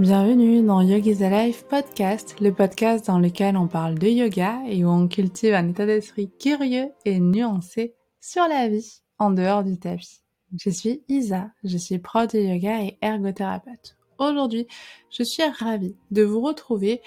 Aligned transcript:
Bienvenue 0.00 0.60
dans 0.60 0.80
Yoga 0.80 1.12
is 1.12 1.22
Alive 1.22 1.66
podcast, 1.66 2.34
le 2.40 2.52
podcast 2.52 3.06
dans 3.06 3.20
lequel 3.20 3.56
on 3.56 3.68
parle 3.68 3.96
de 3.96 4.08
yoga 4.08 4.58
et 4.66 4.84
où 4.84 4.88
on 4.88 5.06
cultive 5.06 5.54
un 5.54 5.68
état 5.68 5.86
d'esprit 5.86 6.32
curieux 6.40 6.88
et 7.04 7.20
nuancé 7.20 7.94
sur 8.20 8.42
la 8.48 8.68
vie 8.68 9.02
en 9.20 9.30
dehors 9.30 9.62
du 9.62 9.78
tapis. 9.78 10.20
Je 10.58 10.68
suis 10.68 11.04
Isa, 11.08 11.52
je 11.62 11.78
suis 11.78 12.00
prof 12.00 12.26
de 12.32 12.40
yoga 12.40 12.82
et 12.82 12.98
ergothérapeute. 13.02 13.96
Aujourd'hui, 14.18 14.66
je 15.10 15.22
suis 15.22 15.44
ravie 15.44 15.94
de 16.10 16.24
vous 16.24 16.40
retrouver 16.40 17.00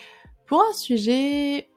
pour 0.45 0.61
un 0.61 0.73
sujet 0.73 1.67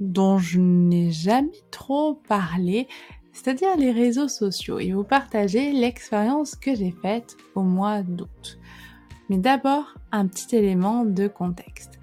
dont 0.00 0.38
je 0.38 0.58
n'ai 0.58 1.12
jamais 1.12 1.52
trop 1.70 2.14
parlé, 2.14 2.88
c'est-à-dire 3.32 3.76
les 3.76 3.92
réseaux 3.92 4.28
sociaux 4.28 4.80
et 4.80 4.90
vous 4.90 5.04
partager 5.04 5.70
l'expérience 5.70 6.56
que 6.56 6.74
j'ai 6.74 6.96
faite 7.00 7.36
au 7.54 7.62
mois 7.62 8.02
d'août. 8.02 8.58
Mais 9.28 9.38
d'abord, 9.38 9.94
un 10.12 10.26
petit 10.26 10.56
élément 10.56 11.04
de 11.04 11.28
contexte. 11.28 11.98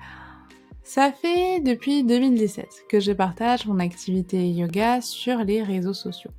Ça 0.83 1.11
fait 1.11 1.59
depuis 1.61 2.03
2017 2.03 2.85
que 2.87 2.99
je 2.99 3.11
partage 3.11 3.65
mon 3.65 3.79
activité 3.79 4.49
yoga 4.51 5.01
sur 5.01 5.39
les 5.39 5.63
réseaux 5.63 5.93
sociaux. 5.93 6.31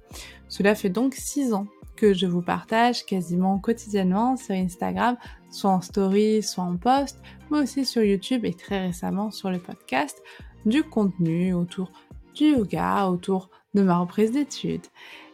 Cela 0.49 0.75
fait 0.75 0.89
donc 0.89 1.15
6 1.15 1.53
ans 1.53 1.67
que 1.97 2.15
je 2.15 2.27
vous 2.27 2.43
partage 2.43 3.05
quasiment 3.05 3.59
quotidiennement 3.59 4.37
sur 4.37 4.55
Instagram, 4.55 5.17
soit 5.51 5.71
en 5.71 5.81
story, 5.81 6.43
soit 6.43 6.65
en 6.65 6.77
post, 6.77 7.21
mais 7.51 7.59
aussi 7.59 7.85
sur 7.85 8.03
YouTube 8.03 8.45
et 8.45 8.55
très 8.55 8.87
récemment 8.87 9.31
sur 9.31 9.51
le 9.51 9.59
podcast, 9.59 10.23
du 10.65 10.85
contenu 10.85 11.53
autour 11.53 11.91
du 12.35 12.53
yoga, 12.53 13.09
autour 13.09 13.51
de 13.75 13.83
ma 13.83 13.99
reprise 13.99 14.31
d'études. 14.31 14.87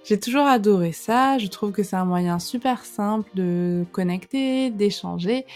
J'ai 0.04 0.18
toujours 0.18 0.46
adoré 0.46 0.90
ça, 0.90 1.38
je 1.38 1.46
trouve 1.46 1.70
que 1.70 1.84
c'est 1.84 1.94
un 1.94 2.04
moyen 2.04 2.40
super 2.40 2.84
simple 2.84 3.30
de 3.34 3.84
connecter, 3.92 4.70
d'échanger, 4.70 5.46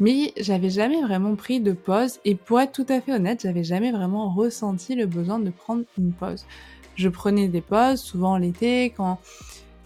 mais 0.00 0.34
j'avais 0.36 0.68
jamais 0.68 1.00
vraiment 1.00 1.34
pris 1.34 1.60
de 1.60 1.72
pause 1.72 2.20
et 2.26 2.34
pour 2.34 2.60
être 2.60 2.72
tout 2.72 2.84
à 2.90 3.00
fait 3.00 3.14
honnête, 3.14 3.40
j'avais 3.42 3.64
jamais 3.64 3.90
vraiment 3.90 4.28
ressenti 4.28 4.94
le 4.94 5.06
besoin 5.06 5.38
de 5.38 5.48
prendre 5.48 5.84
une 5.98 6.12
pause. 6.12 6.44
Je 6.96 7.08
prenais 7.08 7.48
des 7.48 7.62
pauses, 7.62 8.00
souvent 8.00 8.36
l'été, 8.36 8.92
quand 8.94 9.18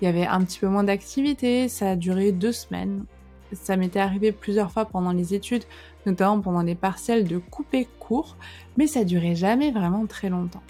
il 0.01 0.06
y 0.06 0.08
avait 0.08 0.27
un 0.27 0.42
petit 0.42 0.58
peu 0.58 0.67
moins 0.67 0.84
d'activité, 0.84 1.69
ça 1.69 1.91
a 1.91 1.97
duré 1.97 2.33
deux 2.33 2.53
semaines. 2.53 3.05
Ça 3.53 3.77
m'était 3.77 4.01
arrivé 4.01 4.33
plusieurs 4.33 4.73
fois 4.73 4.86
pendant 4.86 5.12
les 5.12 5.34
études, 5.34 5.62
notamment 6.05 6.41
pendant 6.41 6.62
les 6.62 6.75
partiels 6.75 7.29
de 7.29 7.39
couper 7.39 7.86
court, 8.01 8.36
mais 8.77 8.89
ça 8.89 9.05
durait 9.05 9.36
jamais 9.36 9.70
vraiment 9.70 10.06
très 10.06 10.31
longtemps. 10.31 10.62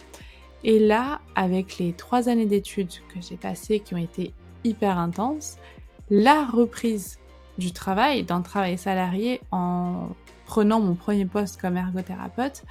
Et 0.65 0.79
là, 0.79 1.21
avec 1.35 1.79
les 1.79 1.93
trois 1.93 2.29
années 2.29 2.47
d'études 2.47 2.93
que 3.09 3.21
j'ai 3.21 3.37
passées 3.37 3.81
qui 3.81 3.95
ont 3.95 3.99
été 3.99 4.33
hyper 4.65 4.99
intenses, 4.99 5.59
la 6.11 6.45
reprise 6.45 7.19
du 7.59 7.73
travail, 7.73 8.25
d'un 8.25 8.41
travail 8.41 8.79
salarié 8.79 9.41
en 9.53 10.09
prenant 10.47 10.81
mon 10.81 10.95
premier 10.95 11.27
poste 11.27 11.61
comme 11.61 11.77
ergothérapeute, 11.77 12.65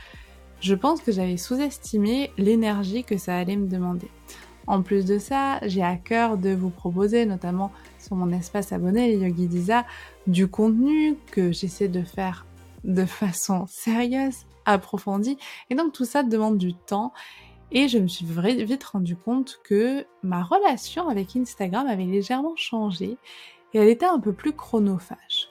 je 0.59 0.75
pense 0.75 1.02
que 1.02 1.11
j'avais 1.11 1.38
sous-estimé 1.38 2.31
l'énergie 2.38 3.03
que 3.03 3.17
ça 3.17 3.38
allait 3.38 3.58
me 3.58 3.67
demander. 3.67 4.09
En 4.66 4.81
plus 4.81 5.05
de 5.05 5.19
ça, 5.19 5.59
j'ai 5.67 5.83
à 5.83 5.97
cœur 5.97 6.38
de 6.38 6.52
vous 6.52 6.69
proposer, 6.69 7.25
notamment 7.25 7.71
sur 7.99 8.16
mon 8.16 8.31
espace 8.31 8.71
abonné, 8.71 9.09
les 9.09 9.17
Yogi 9.17 9.47
Disa, 9.47 9.86
du 10.25 10.47
contenu 10.47 11.16
que 11.31 11.52
j'essaie 11.52 11.89
de 11.89 12.02
faire 12.02 12.45
de 12.86 13.05
façon 13.05 13.66
sérieuse, 13.67 14.45
approfondie. 14.66 15.37
Et 15.70 15.76
donc 15.76 15.92
tout 15.92 16.05
ça 16.05 16.23
demande 16.23 16.58
du 16.58 16.73
temps. 16.73 17.11
Et 17.76 17.88
je 17.88 17.98
me 17.98 18.08
suis 18.08 18.26
vite 18.26 18.84
rendu 18.84 19.16
compte 19.16 19.60
que 19.64 20.06
ma 20.22 20.44
relation 20.44 21.10
avec 21.10 21.36
Instagram 21.36 21.88
avait 21.88 22.06
légèrement 22.06 22.56
changé 22.56 23.17
et 23.73 23.80
elle 23.80 23.89
était 23.89 24.06
un 24.06 24.20
peu 24.20 24.32
plus 24.32 24.54
chronophage. 24.54 25.50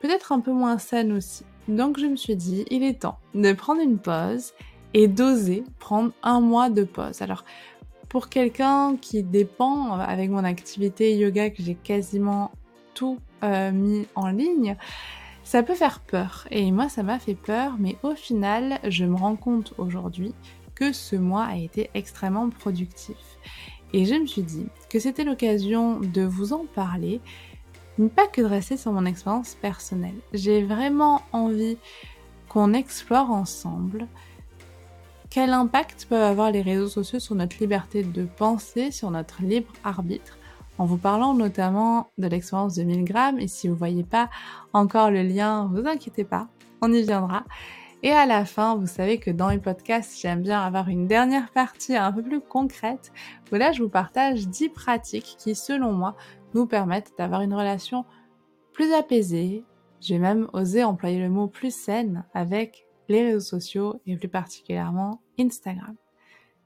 Peut-être 0.00 0.30
un 0.30 0.38
peu 0.38 0.52
moins 0.52 0.78
saine 0.78 1.10
aussi. 1.10 1.44
Donc 1.66 1.98
je 1.98 2.06
me 2.06 2.14
suis 2.14 2.36
dit, 2.36 2.64
il 2.70 2.84
est 2.84 3.00
temps 3.00 3.18
de 3.34 3.52
prendre 3.52 3.80
une 3.80 3.98
pause 3.98 4.52
et 4.92 5.08
d'oser 5.08 5.64
prendre 5.80 6.12
un 6.22 6.40
mois 6.40 6.70
de 6.70 6.84
pause. 6.84 7.20
Alors 7.20 7.44
pour 8.08 8.28
quelqu'un 8.28 8.96
qui 8.96 9.24
dépend 9.24 9.94
avec 9.94 10.30
mon 10.30 10.44
activité 10.44 11.16
yoga 11.16 11.50
que 11.50 11.64
j'ai 11.64 11.74
quasiment 11.74 12.52
tout 12.94 13.18
euh, 13.42 13.72
mis 13.72 14.06
en 14.14 14.28
ligne, 14.28 14.76
ça 15.42 15.64
peut 15.64 15.74
faire 15.74 15.98
peur. 15.98 16.46
Et 16.52 16.70
moi, 16.70 16.88
ça 16.88 17.02
m'a 17.02 17.18
fait 17.18 17.34
peur, 17.34 17.74
mais 17.80 17.96
au 18.04 18.14
final, 18.14 18.78
je 18.84 19.04
me 19.04 19.16
rends 19.16 19.34
compte 19.34 19.74
aujourd'hui 19.78 20.32
que 20.74 20.92
ce 20.92 21.16
mois 21.16 21.44
a 21.44 21.56
été 21.56 21.90
extrêmement 21.94 22.50
productif. 22.50 23.16
Et 23.92 24.06
je 24.06 24.14
me 24.14 24.26
suis 24.26 24.42
dit 24.42 24.66
que 24.90 24.98
c'était 24.98 25.24
l'occasion 25.24 26.00
de 26.00 26.22
vous 26.22 26.52
en 26.52 26.66
parler, 26.74 27.20
mais 27.98 28.08
pas 28.08 28.26
que 28.26 28.40
de 28.40 28.46
rester 28.46 28.76
sur 28.76 28.92
mon 28.92 29.06
expérience 29.06 29.54
personnelle. 29.54 30.16
J'ai 30.32 30.64
vraiment 30.64 31.22
envie 31.32 31.78
qu'on 32.48 32.72
explore 32.72 33.30
ensemble 33.30 34.08
quel 35.30 35.50
impact 35.50 36.06
peuvent 36.08 36.22
avoir 36.22 36.52
les 36.52 36.62
réseaux 36.62 36.86
sociaux 36.86 37.18
sur 37.18 37.34
notre 37.34 37.58
liberté 37.58 38.04
de 38.04 38.24
penser, 38.24 38.92
sur 38.92 39.10
notre 39.10 39.42
libre 39.42 39.72
arbitre, 39.82 40.38
en 40.78 40.84
vous 40.84 40.96
parlant 40.96 41.34
notamment 41.34 42.10
de 42.18 42.28
l'expérience 42.28 42.76
de 42.76 42.84
1000 42.84 43.04
grammes. 43.04 43.40
Et 43.40 43.48
si 43.48 43.66
vous 43.66 43.74
voyez 43.74 44.04
pas 44.04 44.30
encore 44.72 45.10
le 45.10 45.24
lien, 45.24 45.68
vous 45.72 45.88
inquiétez 45.88 46.22
pas, 46.22 46.46
on 46.82 46.92
y 46.92 47.02
viendra. 47.02 47.44
Et 48.04 48.12
à 48.12 48.26
la 48.26 48.44
fin, 48.44 48.76
vous 48.76 48.86
savez 48.86 49.18
que 49.18 49.30
dans 49.30 49.48
les 49.48 49.58
podcasts, 49.58 50.20
j'aime 50.20 50.42
bien 50.42 50.60
avoir 50.60 50.90
une 50.90 51.06
dernière 51.06 51.50
partie 51.52 51.96
un 51.96 52.12
peu 52.12 52.22
plus 52.22 52.42
concrète, 52.42 53.14
où 53.50 53.54
là, 53.54 53.72
je 53.72 53.82
vous 53.82 53.88
partage 53.88 54.46
10 54.46 54.68
pratiques 54.68 55.36
qui, 55.38 55.54
selon 55.54 55.90
moi, 55.92 56.14
nous 56.52 56.66
permettent 56.66 57.14
d'avoir 57.16 57.40
une 57.40 57.54
relation 57.54 58.04
plus 58.74 58.92
apaisée. 58.92 59.64
J'ai 60.02 60.18
même 60.18 60.50
osé 60.52 60.84
employer 60.84 61.18
le 61.18 61.30
mot 61.30 61.48
plus 61.48 61.74
saine 61.74 62.26
avec 62.34 62.84
les 63.08 63.24
réseaux 63.24 63.40
sociaux 63.40 64.02
et 64.04 64.18
plus 64.18 64.28
particulièrement 64.28 65.22
Instagram. 65.40 65.96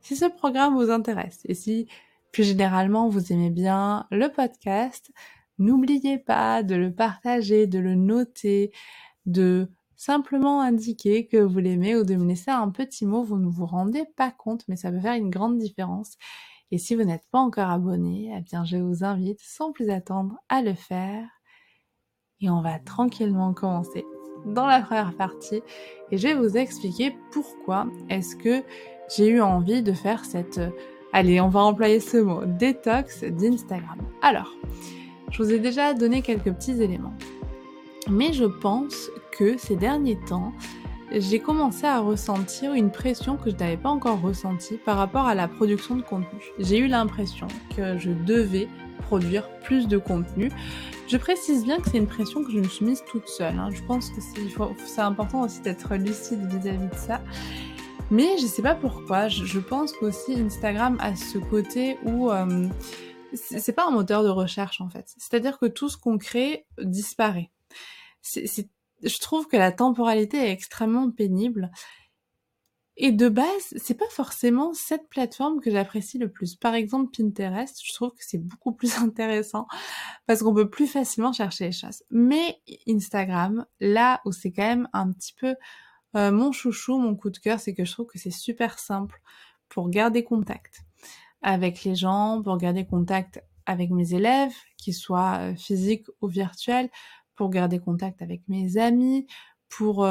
Si 0.01 0.17
ce 0.17 0.25
programme 0.25 0.75
vous 0.75 0.91
intéresse 0.91 1.43
et 1.45 1.55
si 1.55 1.87
plus 2.33 2.43
généralement 2.43 3.09
vous 3.09 3.33
aimez 3.33 3.51
bien 3.51 4.09
le 4.11 4.29
podcast, 4.29 5.13
n'oubliez 5.59 6.19
pas 6.19 6.65
de 6.65 6.75
le 6.75 6.93
partager, 6.93 7.69
de 7.69 7.79
le 7.79 7.95
noter, 7.95 8.73
de 9.25 9.71
simplement 9.99 10.61
indiquer 10.63 11.27
que 11.27 11.37
vous 11.37 11.59
l'aimez 11.59 11.97
ou 11.97 12.05
de 12.05 12.15
me 12.15 12.25
laisser 12.25 12.53
un 12.53 12.71
petit 12.71 13.05
mot, 13.05 13.25
vous 13.25 13.37
ne 13.37 13.49
vous 13.49 13.67
rendez 13.67 14.05
pas 14.17 14.31
compte, 14.31 14.65
mais 14.69 14.77
ça 14.77 14.91
peut 14.91 15.01
faire 15.01 15.15
une 15.15 15.29
grande 15.29 15.59
différence. 15.59 16.17
Et 16.71 16.79
si 16.79 16.95
vous 16.95 17.03
n'êtes 17.03 17.27
pas 17.31 17.41
encore 17.41 17.69
abonné, 17.69 18.33
eh 18.35 18.41
bien 18.41 18.65
je 18.65 18.77
vous 18.77 19.05
invite 19.05 19.41
sans 19.43 19.73
plus 19.73 19.91
attendre 19.91 20.37
à 20.49 20.63
le 20.63 20.75
faire. 20.75 21.27
Et 22.41 22.49
on 22.49 22.63
va 22.63 22.79
tranquillement 22.79 23.53
commencer 23.53 24.05
dans 24.47 24.67
la 24.67 24.81
première 24.81 25.17
partie 25.17 25.63
et 26.13 26.17
je 26.17 26.29
vais 26.29 26.35
vous 26.35 26.57
expliquer 26.57 27.17
pourquoi 27.33 27.89
est-ce 28.09 28.37
que 28.37 28.63
j'ai 29.17 29.29
eu 29.29 29.41
envie 29.41 29.83
de 29.83 29.93
faire 29.93 30.25
cette 30.25 30.61
allez, 31.13 31.41
on 31.41 31.49
va 31.49 31.61
employer 31.61 31.99
ce 31.99 32.19
mot 32.19 32.45
détox 32.45 33.25
d'Instagram. 33.25 33.99
Alors, 34.23 34.55
je 35.33 35.43
vous 35.43 35.53
ai 35.53 35.59
déjà 35.59 35.93
donné 35.93 36.23
quelques 36.23 36.53
petits 36.53 36.81
éléments. 36.81 37.15
Mais 38.11 38.33
je 38.33 38.45
pense 38.45 39.11
que 39.33 39.59
ces 39.59 39.77
derniers 39.77 40.19
temps, 40.29 40.53
j'ai 41.13 41.39
commencé 41.39 41.87
à 41.87 42.01
ressentir 42.01 42.75
une 42.75 42.91
pression 42.91 43.37
que 43.37 43.51
je 43.51 43.57
n'avais 43.57 43.77
pas 43.77 43.89
encore 43.89 44.21
ressentie 44.21 44.77
par 44.77 44.97
rapport 44.97 45.27
à 45.27 45.35
la 45.35 45.49
production 45.49 45.97
de 45.97 46.03
contenu. 46.03 46.41
J'ai 46.59 46.79
eu 46.79 46.87
l'impression 46.87 47.49
que 47.77 47.99
je 47.99 48.11
devais 48.11 48.69
produire 49.03 49.49
plus 49.63 49.89
de 49.89 49.97
contenu. 49.97 50.51
Je 51.07 51.17
précise 51.17 51.65
bien 51.65 51.79
que 51.79 51.89
c'est 51.91 51.97
une 51.97 52.07
pression 52.07 52.45
que 52.45 52.53
je 52.53 52.59
me 52.59 52.69
suis 52.69 52.85
mise 52.85 53.03
toute 53.11 53.27
seule. 53.29 53.59
Hein. 53.59 53.71
Je 53.73 53.83
pense 53.83 54.11
que 54.11 54.21
c'est 54.87 55.01
important 55.01 55.43
aussi 55.43 55.61
d'être 55.63 55.95
lucide 55.95 56.41
vis-à-vis 56.47 56.89
de 56.89 56.95
ça. 56.95 57.23
Mais 58.11 58.39
je 58.39 58.47
sais 58.47 58.63
pas 58.63 58.75
pourquoi, 58.75 59.29
je, 59.29 59.59
pense 59.59 59.93
qu'aussi 59.93 60.35
Instagram 60.35 60.97
a 61.01 61.15
ce 61.15 61.39
côté 61.39 61.99
où 62.05 62.31
euh, 62.31 62.67
c'est 63.35 63.73
pas 63.73 63.87
un 63.87 63.91
moteur 63.91 64.23
de 64.23 64.31
recherche 64.31 64.81
en 64.81 64.89
fait. 64.89 65.15
C'est-à-dire 65.19 65.59
que 65.59 65.67
tout 65.67 65.89
ce 65.89 65.99
qu'on 65.99 66.17
crée 66.17 66.67
disparaît 66.83 67.51
je 68.35 69.19
trouve 69.21 69.47
que 69.47 69.57
la 69.57 69.73
temporalité 69.73 70.39
est 70.39 70.53
extrêmement 70.53 71.11
pénible. 71.11 71.71
Et 73.01 73.13
de 73.13 73.29
base, 73.29 73.75
c'est 73.77 73.95
pas 73.95 74.09
forcément 74.11 74.75
cette 74.75 75.09
plateforme 75.09 75.61
que 75.61 75.71
j'apprécie 75.71 76.19
le 76.19 76.33
plus. 76.33 76.57
Par 76.57 76.75
exemple, 76.75 77.17
Pinterest, 77.17 77.81
je 77.85 77.95
trouve 77.95 78.11
que 78.11 78.25
c'est 78.27 78.43
beaucoup 78.43 78.73
plus 78.73 78.99
intéressant 78.99 79.69
parce 80.27 80.43
qu'on 80.43 80.53
peut 80.53 80.69
plus 80.69 80.89
facilement 80.89 81.33
chercher 81.33 81.67
les 81.67 81.73
choses. 81.73 82.03
Mais 82.11 82.61
Instagram, 82.89 83.65
là 83.79 84.21
où 84.25 84.33
c'est 84.33 84.51
quand 84.51 84.67
même 84.67 84.89
un 84.93 85.13
petit 85.13 85.33
peu 85.33 85.55
euh, 86.17 86.33
mon 86.33 86.51
chouchou, 86.51 86.99
mon 86.99 87.15
coup 87.15 87.31
de 87.31 87.39
cœur, 87.39 87.61
c'est 87.61 87.73
que 87.73 87.85
je 87.85 87.93
trouve 87.93 88.07
que 88.07 88.19
c'est 88.19 88.33
super 88.33 88.81
simple 88.81 89.21
pour 89.69 89.91
garder 89.91 90.25
contact 90.25 90.81
avec 91.41 91.85
les 91.85 91.95
gens, 91.95 92.43
pour 92.43 92.57
garder 92.59 92.85
contact 92.85 93.41
avec 93.67 93.91
mes 93.91 94.15
élèves, 94.15 94.55
qu'ils 94.79 94.95
soient 94.95 95.39
euh, 95.41 95.55
physiques 95.55 96.07
ou 96.21 96.27
virtuels, 96.27 96.89
pour 97.39 97.49
garder 97.51 97.79
contact 97.79 98.21
avec 98.21 98.43
mes 98.49 98.77
amis, 98.79 99.29
pour 99.69 100.07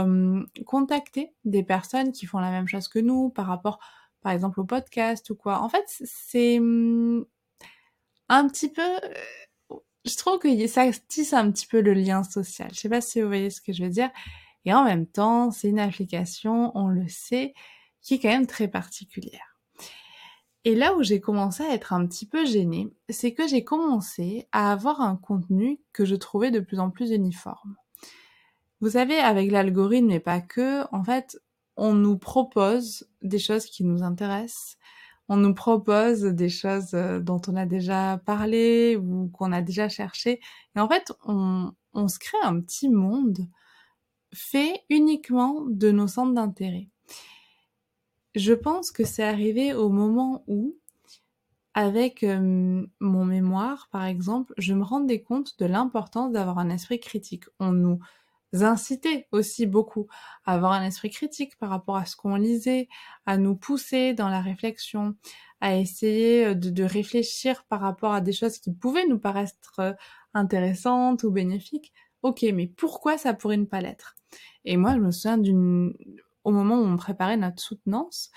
contacter 0.66 1.34
des 1.44 1.62
personnes 1.62 2.14
qui 2.14 2.26
font 2.26 2.40
la 2.40 2.52
même 2.52 2.68
chose 2.68 2.88
que 2.88 3.00
nous 3.00 3.30
par 3.30 3.48
rapport, 3.48 3.80
par 4.22 4.32
exemple, 4.32 4.62
au 4.62 4.64
podcast 4.64 5.30
ou 5.30 5.36
quoi. 5.36 5.62
En 5.62 5.68
fait, 5.68 5.84
c'est 5.88 6.58
un 8.30 8.48
petit 8.48 8.72
peu... 8.72 8.82
je 10.06 10.16
trouve 10.16 10.40
que 10.40 10.68
ça 10.68 10.90
tisse 11.10 11.34
un 11.34 11.52
petit 11.52 11.68
peu 11.68 11.82
le 11.82 11.94
lien 11.94 12.24
social. 12.24 12.70
Je 12.74 12.80
sais 12.80 12.90
pas 12.90 13.02
si 13.02 13.22
vous 13.22 13.28
voyez 13.28 13.50
ce 13.50 13.60
que 13.60 13.74
je 13.74 13.84
veux 13.84 13.90
dire. 13.90 14.10
Et 14.64 14.74
en 14.74 14.86
même 14.86 15.06
temps, 15.06 15.52
c'est 15.52 15.68
une 15.68 15.80
application, 15.80 16.72
on 16.76 16.88
le 16.88 17.10
sait, 17.10 17.54
qui 18.02 18.14
est 18.14 18.20
quand 18.20 18.30
même 18.30 18.48
très 18.48 18.70
particulière. 18.70 19.47
Et 20.68 20.76
là 20.76 20.94
où 20.98 21.02
j'ai 21.02 21.22
commencé 21.22 21.64
à 21.64 21.74
être 21.74 21.94
un 21.94 22.06
petit 22.06 22.26
peu 22.26 22.46
gênée, 22.46 22.94
c'est 23.08 23.34
que 23.34 23.48
j'ai 23.48 23.64
commencé 23.64 24.50
à 24.52 24.74
avoir 24.74 25.00
un 25.00 25.16
contenu 25.16 25.80
que 25.94 26.04
je 26.04 26.14
trouvais 26.14 26.52
de 26.52 26.60
plus 26.60 26.82
en 26.82 26.90
plus 26.90 27.12
uniforme. 27.12 27.78
Vous 28.82 28.90
savez, 28.90 29.18
avec 29.18 29.50
l'algorithme 29.50 30.12
et 30.12 30.20
pas 30.20 30.42
que, 30.42 30.84
en 30.94 31.06
fait, 31.06 31.40
on 31.78 31.94
nous 31.94 32.18
propose 32.18 33.08
des 33.22 33.40
choses 33.40 33.66
qui 33.68 33.86
nous 33.86 34.04
intéressent, 34.04 34.78
on 35.30 35.38
nous 35.38 35.54
propose 35.54 36.24
des 36.24 36.50
choses 36.50 36.94
euh, 36.96 37.22
dont 37.22 37.42
on 37.48 37.56
a 37.56 37.66
déjà 37.66 38.22
parlé 38.26 38.98
ou 38.98 39.30
qu'on 39.30 39.54
a 39.54 39.62
déjà 39.62 39.88
cherché. 39.88 40.42
Et 40.76 40.80
en 40.82 40.90
fait, 40.90 41.14
on 41.24 41.72
se 42.10 42.20
crée 42.20 42.40
un 42.44 42.60
petit 42.60 42.90
monde 42.90 43.48
fait 44.34 44.82
uniquement 44.90 45.64
de 45.70 45.92
nos 45.92 46.08
centres 46.08 46.34
d'intérêt. 46.34 46.90
Je 48.36 48.54
pense 48.54 48.92
que 48.92 49.06
c'est 49.06 49.24
arrivé 49.24 49.74
au 49.74 49.90
moment 49.90 50.44
où, 50.48 50.76
avec 51.74 52.24
euh, 52.24 52.86
mon 53.00 53.26
mémoire, 53.26 53.90
par 53.92 54.06
exemple, 54.06 54.54
je 54.58 54.74
me 54.74 54.84
rendais 54.84 55.22
compte 55.22 55.58
de 55.60 55.66
l'importance 55.66 56.32
d'avoir 56.32 56.60
un 56.60 56.70
esprit 56.70 57.00
critique. 57.00 57.46
On 57.60 57.72
nous 57.72 58.00
inciter 58.54 59.28
aussi 59.32 59.66
beaucoup 59.66 60.08
à 60.46 60.54
avoir 60.54 60.72
un 60.72 60.84
esprit 60.84 61.10
critique 61.10 61.58
par 61.58 61.70
rapport 61.70 61.98
à 61.98 62.06
ce 62.06 62.16
qu'on 62.16 62.36
lisait, 62.36 62.88
à 63.26 63.38
nous 63.38 63.56
pousser 63.56 64.14
dans 64.14 64.30
la 64.30 64.42
réflexion, 64.42 65.16
à 65.62 65.78
essayer 65.78 66.48
euh, 66.48 66.54
de, 66.54 66.84
réfléchir 66.84 67.66
par 67.66 67.82
rapport 67.82 68.14
à 68.14 68.22
des 68.22 68.34
choses 68.34 68.60
qui 68.60 68.74
pouvaient 68.74 69.08
nous 69.08 69.20
paraître 69.20 69.80
euh, 69.80 69.94
intéressantes 70.34 71.24
ou 71.24 71.32
bénéfiques. 71.32 71.94
Ok, 72.24 72.46
mais 72.54 72.68
pourquoi 72.68 73.18
ça 73.18 73.34
pourrait 73.34 73.58
ne 73.58 73.66
pas 73.66 73.82
l'être? 73.82 74.16
Et 74.66 74.78
moi, 74.78 74.94
je 74.94 75.00
me 75.00 75.12
souviens 75.12 75.38
d'une, 75.38 75.94
au 76.48 76.52
moment 76.52 76.80
où 76.80 76.86
on 76.86 76.96
préparait 76.96 77.36
notre 77.36 77.62
soutenance, 77.62 78.32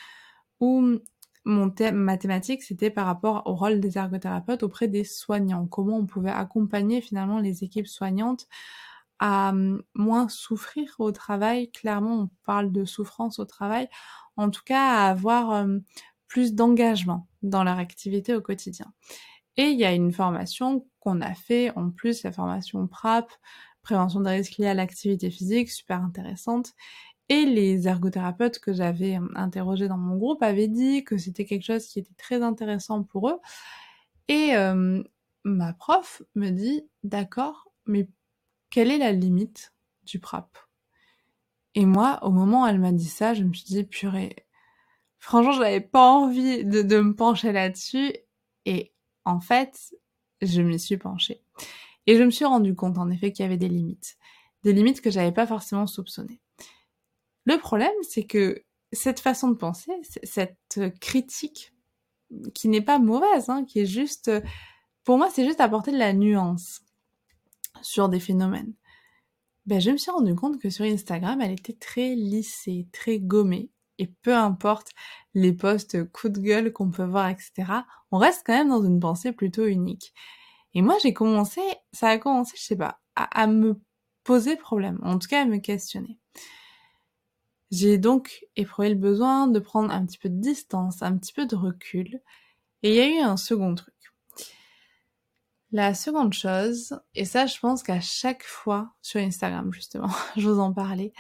où 0.59 0.99
mon 1.45 1.71
thème 1.71 1.95
mathématique, 1.95 2.65
c'était 2.65 2.91
par 2.91 3.07
rapport 3.07 3.45
au 3.47 3.55
rôle 3.55 3.79
des 3.79 3.99
ergothérapeutes 3.99 4.65
auprès 4.65 4.89
des 4.89 5.05
soignants. 5.05 5.69
Comment 5.69 5.99
on 5.99 6.07
pouvait 6.07 6.31
accompagner 6.31 7.01
finalement 7.03 7.39
les 7.39 7.63
équipes 7.63 7.87
soignantes 7.87 8.49
à 9.21 9.51
hum, 9.51 9.83
moins 9.95 10.29
souffrir 10.29 10.97
au 10.99 11.13
travail. 11.13 11.71
Clairement, 11.71 12.23
on 12.23 12.31
parle 12.45 12.73
de 12.73 12.85
souffrance 12.85 13.39
au 13.39 13.45
travail. 13.45 13.89
En 14.37 14.51
tout 14.51 14.63
cas, 14.65 15.05
à 15.05 15.11
avoir 15.11 15.51
hum, 15.51 15.83
plus 16.27 16.55
d'engagement 16.55 17.29
dans 17.43 17.63
leur 17.63 17.79
activité 17.79 18.35
au 18.35 18.41
quotidien. 18.41 18.93
Et 19.57 19.67
il 19.67 19.79
y 19.79 19.85
a 19.85 19.93
une 19.93 20.13
formation 20.13 20.85
qu'on 20.99 21.21
a 21.21 21.35
fait, 21.35 21.71
en 21.77 21.91
plus 21.91 22.25
la 22.25 22.33
formation 22.33 22.89
PRAP, 22.89 23.31
prévention 23.83 24.21
des 24.21 24.31
risques 24.31 24.59
liés 24.59 24.69
à 24.69 24.75
l'activité 24.75 25.31
physique, 25.31 25.71
super 25.71 26.03
intéressante. 26.03 26.73
Et 27.31 27.47
les 27.47 27.89
ergothérapeutes 27.89 28.59
que 28.59 28.75
j'avais 28.75 29.17
hum, 29.17 29.33
interrogés 29.35 29.89
dans 29.89 29.97
mon 29.97 30.17
groupe 30.19 30.43
avaient 30.43 30.69
dit 30.69 31.05
que 31.05 31.17
c'était 31.17 31.47
quelque 31.47 31.65
chose 31.65 31.87
qui 31.87 32.01
était 32.01 32.15
très 32.19 32.43
intéressant 32.43 33.03
pour 33.03 33.31
eux. 33.31 33.39
Et 34.29 34.53
ma 35.45 35.73
prof 35.73 36.23
me 36.35 36.51
dit, 36.51 36.89
d'accord, 37.03 37.73
mais 37.87 38.09
quelle 38.71 38.91
est 38.91 38.99
la 38.99 39.13
limite 39.13 39.75
du 40.05 40.21
PRAP 40.21 40.57
Et 41.75 41.87
moi, 41.87 42.21
au 42.23 42.31
moment 42.31 42.65
où 42.65 42.67
elle 42.67 42.79
m'a 42.79 42.93
dit 42.93 43.09
ça, 43.09 43.35
je 43.35 43.43
me 43.43 43.53
suis 43.53 43.65
dit, 43.65 43.85
purée, 43.85 44.37
franchement, 45.19 45.53
je 45.53 45.61
n'avais 45.61 45.81
pas 45.81 46.07
envie 46.07 46.65
de, 46.65 46.83
de 46.83 47.01
me 47.01 47.15
pencher 47.15 47.53
là-dessus. 47.53 48.13
Et 48.67 48.93
en 49.25 49.41
fait, 49.41 49.95
je 50.43 50.63
m'y 50.63 50.79
suis 50.79 50.97
penchée. 50.97 51.43
Et 52.07 52.17
je 52.17 52.23
me 52.23 52.31
suis 52.31 52.45
rendu 52.45 52.75
compte, 52.75 52.99
en 52.99 53.11
effet, 53.11 53.33
qu'il 53.33 53.43
y 53.45 53.47
avait 53.47 53.57
des 53.57 53.69
limites. 53.69 54.17
Des 54.63 54.73
limites 54.73 55.01
que 55.01 55.11
j'avais 55.11 55.33
pas 55.33 55.47
forcément 55.47 55.87
soupçonnées. 55.87 56.41
Le 57.45 57.59
problème, 57.59 57.91
c'est 58.03 58.25
que 58.25 58.63
cette 58.93 59.21
façon 59.21 59.49
de 59.49 59.57
penser, 59.57 59.93
cette 60.23 60.81
critique, 61.01 61.73
qui 62.55 62.69
n'est 62.69 62.81
pas 62.81 62.99
mauvaise, 62.99 63.49
hein, 63.49 63.65
qui 63.65 63.81
est 63.81 63.87
juste, 63.87 64.31
pour 65.05 65.19
moi, 65.19 65.29
c'est 65.31 65.45
juste 65.45 65.61
apporter 65.61 65.93
de 65.93 65.99
la 65.99 66.13
nuance 66.13 66.81
sur 67.83 68.09
des 68.09 68.21
phénomènes. 68.21 68.75
Ben, 69.67 69.81
je 69.81 69.91
me 69.91 69.97
suis 69.97 70.11
rendu 70.11 70.35
compte 70.35 70.61
que 70.61 70.71
sur 70.71 70.85
Instagram, 70.85 71.41
elle 71.41 71.53
était 71.53 71.75
très 71.75 72.15
lissée, 72.15 72.89
très 72.93 73.19
gommée. 73.19 73.71
Et 73.99 74.07
peu 74.07 74.35
importe 74.35 74.93
les 75.35 75.53
posts 75.53 76.11
coup 76.11 76.31
de 76.31 76.41
gueule 76.41 76.73
qu'on 76.73 76.91
peut 76.91 77.05
voir, 77.05 77.29
etc., 77.29 77.53
on 78.11 78.19
reste 78.19 78.43
quand 78.47 78.57
même 78.57 78.71
dans 78.71 78.83
une 78.83 78.99
pensée 78.99 79.33
plutôt 79.33 79.67
unique. 79.67 80.15
Et 80.73 80.81
moi, 80.81 80.97
j'ai 81.03 81.13
commencé, 81.13 81.61
ça 81.93 82.09
a 82.09 82.19
commencé, 82.19 82.57
je 82.57 82.63
sais 82.63 82.77
pas, 82.77 83.01
à, 83.15 83.25
à 83.43 83.47
me 83.47 83.79
poser 84.25 84.57
problème, 84.57 84.99
en 85.03 85.19
tout 85.19 85.29
cas 85.29 85.43
à 85.43 85.45
me 85.45 85.59
questionner. 85.59 86.19
J'ai 87.71 87.99
donc 87.99 88.45
éprouvé 88.57 88.89
le 88.89 88.97
besoin 88.97 89.47
de 89.47 89.61
prendre 89.61 89.93
un 89.93 90.05
petit 90.05 90.19
peu 90.19 90.29
de 90.29 90.41
distance, 90.41 91.03
un 91.03 91.17
petit 91.17 91.33
peu 91.33 91.47
de 91.47 91.55
recul. 91.55 92.21
Et 92.83 92.91
il 92.91 92.95
y 92.97 93.01
a 93.01 93.09
eu 93.09 93.19
un 93.19 93.37
second 93.37 93.75
truc. 93.75 93.95
La 95.73 95.95
seconde 95.95 96.33
chose, 96.33 97.01
et 97.15 97.25
ça 97.25 97.47
je 97.47 97.59
pense 97.61 97.85
qu'à 97.85 98.01
chaque 98.01 98.43
fois 98.43 98.93
sur 99.03 99.21
Instagram 99.21 99.73
justement, 99.73 100.11
je 100.37 100.49
vous 100.49 100.59
en 100.59 100.73
parlais, 100.73 101.13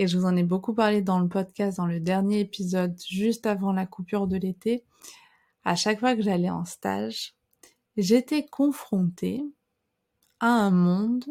et 0.00 0.08
je 0.08 0.18
vous 0.18 0.24
en 0.24 0.36
ai 0.36 0.42
beaucoup 0.42 0.74
parlé 0.74 1.00
dans 1.00 1.20
le 1.20 1.28
podcast, 1.28 1.76
dans 1.76 1.86
le 1.86 2.00
dernier 2.00 2.40
épisode, 2.40 3.00
juste 3.08 3.46
avant 3.46 3.72
la 3.72 3.86
coupure 3.86 4.26
de 4.26 4.36
l'été, 4.36 4.84
à 5.64 5.76
chaque 5.76 6.00
fois 6.00 6.16
que 6.16 6.22
j'allais 6.22 6.50
en 6.50 6.64
stage, 6.64 7.34
j'étais 7.96 8.44
confrontée 8.44 9.44
à 10.40 10.48
un 10.48 10.72
monde 10.72 11.24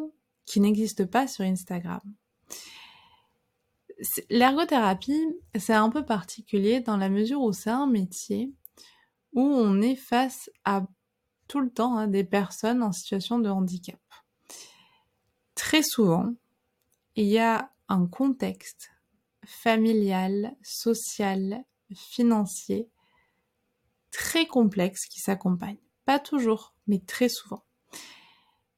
qui 0.45 0.61
n'existe 0.61 1.05
pas 1.05 1.27
sur 1.27 1.43
Instagram. 1.43 2.01
L'ergothérapie, 4.30 5.27
c'est 5.57 5.74
un 5.74 5.89
peu 5.89 6.03
particulier 6.06 6.80
dans 6.81 6.98
la 6.98 7.09
mesure 7.09 7.42
où 7.42 7.53
c'est 7.53 7.69
un 7.69 7.88
métier 7.88 8.53
où 9.33 9.42
on 9.42 9.81
est 9.81 9.95
face 9.95 10.50
à 10.65 10.86
tout 11.48 11.59
le 11.59 11.69
temps 11.69 11.98
hein, 11.98 12.07
des 12.07 12.24
personnes 12.24 12.83
en 12.83 12.92
situation 12.92 13.39
de 13.39 13.50
handicap. 13.50 14.00
Très 15.55 15.84
souvent, 15.84 16.34
il 17.15 17.27
y 17.27 17.38
a 17.38 17.72
un 17.89 18.08
contexte 18.08 18.91
familial, 19.46 20.55
social, 20.63 21.63
financier 21.93 22.89
très 24.12 24.46
complexe 24.46 25.05
qui 25.05 25.20
s'accompagne. 25.20 25.77
Pas 26.05 26.20
toujours, 26.20 26.75
mais 26.88 27.00
très 27.00 27.29
souvent. 27.29 27.63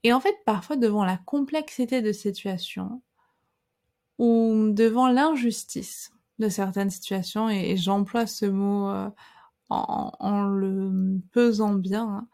Et 0.03 0.13
en 0.13 0.19
fait, 0.19 0.35
parfois, 0.45 0.75
devant 0.75 1.05
la 1.05 1.17
complexité 1.17 2.01
de 2.01 2.11
situation 2.11 3.01
ou 4.19 4.69
devant 4.71 5.09
l'injustice 5.09 6.11
de 6.39 6.49
certaines 6.49 6.89
situations, 6.89 7.49
et, 7.49 7.77
j'emploie 7.77 8.27
ce 8.27 8.45
mot 8.45 8.89
euh, 8.89 9.09
en, 9.69 10.47
le 10.47 11.19
pesant 11.31 11.73
bien, 11.73 12.07
hein, 12.07 12.27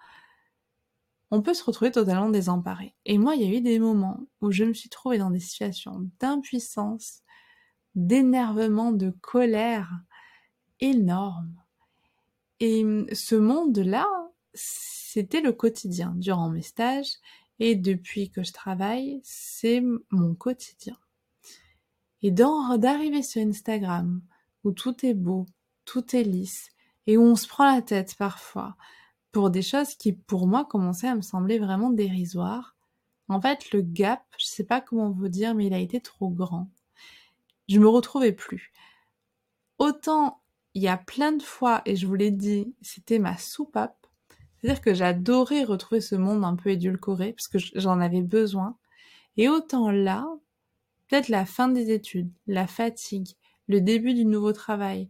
on 1.32 1.42
peut 1.42 1.54
se 1.54 1.64
retrouver 1.64 1.92
totalement 1.92 2.30
désemparé. 2.30 2.96
Et 3.06 3.18
moi, 3.18 3.36
il 3.36 3.42
y 3.44 3.46
a 3.46 3.58
eu 3.58 3.62
des 3.62 3.80
moments 3.80 4.20
où 4.42 4.52
je 4.52 4.64
me 4.64 4.74
suis 4.74 4.90
trouvée 4.90 5.20
dans 5.20 5.30
des 5.30 5.40
situations 5.40 6.10
d'impuissance, 6.20 7.22
d'énervement, 7.94 8.92
de 8.92 9.12
colère 9.22 9.92
énormes. 10.80 11.56
Et 12.60 12.84
ce 13.14 13.36
monde-là, 13.36 14.08
c'était 14.54 15.42
le 15.42 15.54
quotidien 15.54 16.14
durant 16.18 16.50
mes 16.50 16.62
stages 16.62 17.14
et 17.60 17.76
depuis 17.76 18.30
que 18.32 18.44
je 18.44 18.54
travaille, 18.54 19.22
c'est 19.24 19.84
mon 20.12 20.34
quotidien. 20.34 20.98
Et 22.22 22.32
d'arriver 22.32 23.24
sur 23.24 23.42
Instagram 23.42 24.22
où 24.64 24.72
tout 24.72 25.06
est 25.06 25.14
beau, 25.14 25.46
tout 25.86 26.16
est 26.16 26.24
lisse 26.24 26.70
et 27.08 27.18
où 27.18 27.22
on 27.22 27.36
se 27.36 27.48
prend 27.48 27.74
la 27.74 27.82
tête 27.82 28.16
parfois 28.18 28.76
pour 29.32 29.50
des 29.50 29.62
choses 29.62 29.96
qui, 29.96 30.14
pour 30.14 30.48
moi, 30.48 30.66
commençaient 30.66 31.08
à 31.08 31.16
me 31.16 31.22
sembler 31.22 31.60
vraiment 31.60 31.92
dérisoires. 31.92 32.76
En 33.28 33.40
fait, 33.40 33.72
le 33.72 33.82
gap, 33.82 34.24
je 34.38 34.46
sais 34.46 34.64
pas 34.64 34.82
comment 34.82 35.12
vous 35.12 35.28
dire, 35.28 35.54
mais 35.54 35.68
il 35.68 35.74
a 35.74 35.80
été 35.80 36.02
trop 36.02 36.30
grand. 36.30 36.70
Je 37.68 37.80
me 37.80 37.88
retrouvais 37.88 38.32
plus. 38.32 38.74
Autant, 39.78 40.42
il 40.74 40.82
y 40.82 40.88
a 40.88 40.98
plein 40.98 41.32
de 41.32 41.44
fois, 41.44 41.84
et 41.86 41.96
je 41.96 42.08
vous 42.08 42.16
l'ai 42.16 42.32
dit, 42.32 42.74
c'était 42.82 43.20
ma 43.20 43.38
soupape. 43.38 44.08
C'est-à-dire 44.58 44.82
que 44.82 44.94
j'adorais 44.94 45.64
retrouver 45.64 46.02
ce 46.02 46.16
monde 46.16 46.44
un 46.44 46.56
peu 46.56 46.72
édulcoré, 46.72 47.34
parce 47.34 47.48
que 47.48 47.60
j'en 47.76 48.00
avais 48.00 48.24
besoin. 48.24 48.78
Et 49.38 49.48
autant 49.48 49.92
là, 49.92 50.28
peut-être 51.10 51.30
la 51.30 51.46
fin 51.46 51.68
des 51.68 51.92
études, 51.92 52.32
la 52.48 52.68
fatigue, 52.68 53.30
le 53.68 53.82
début 53.82 54.14
du 54.14 54.26
nouveau 54.26 54.54
travail, 54.54 55.10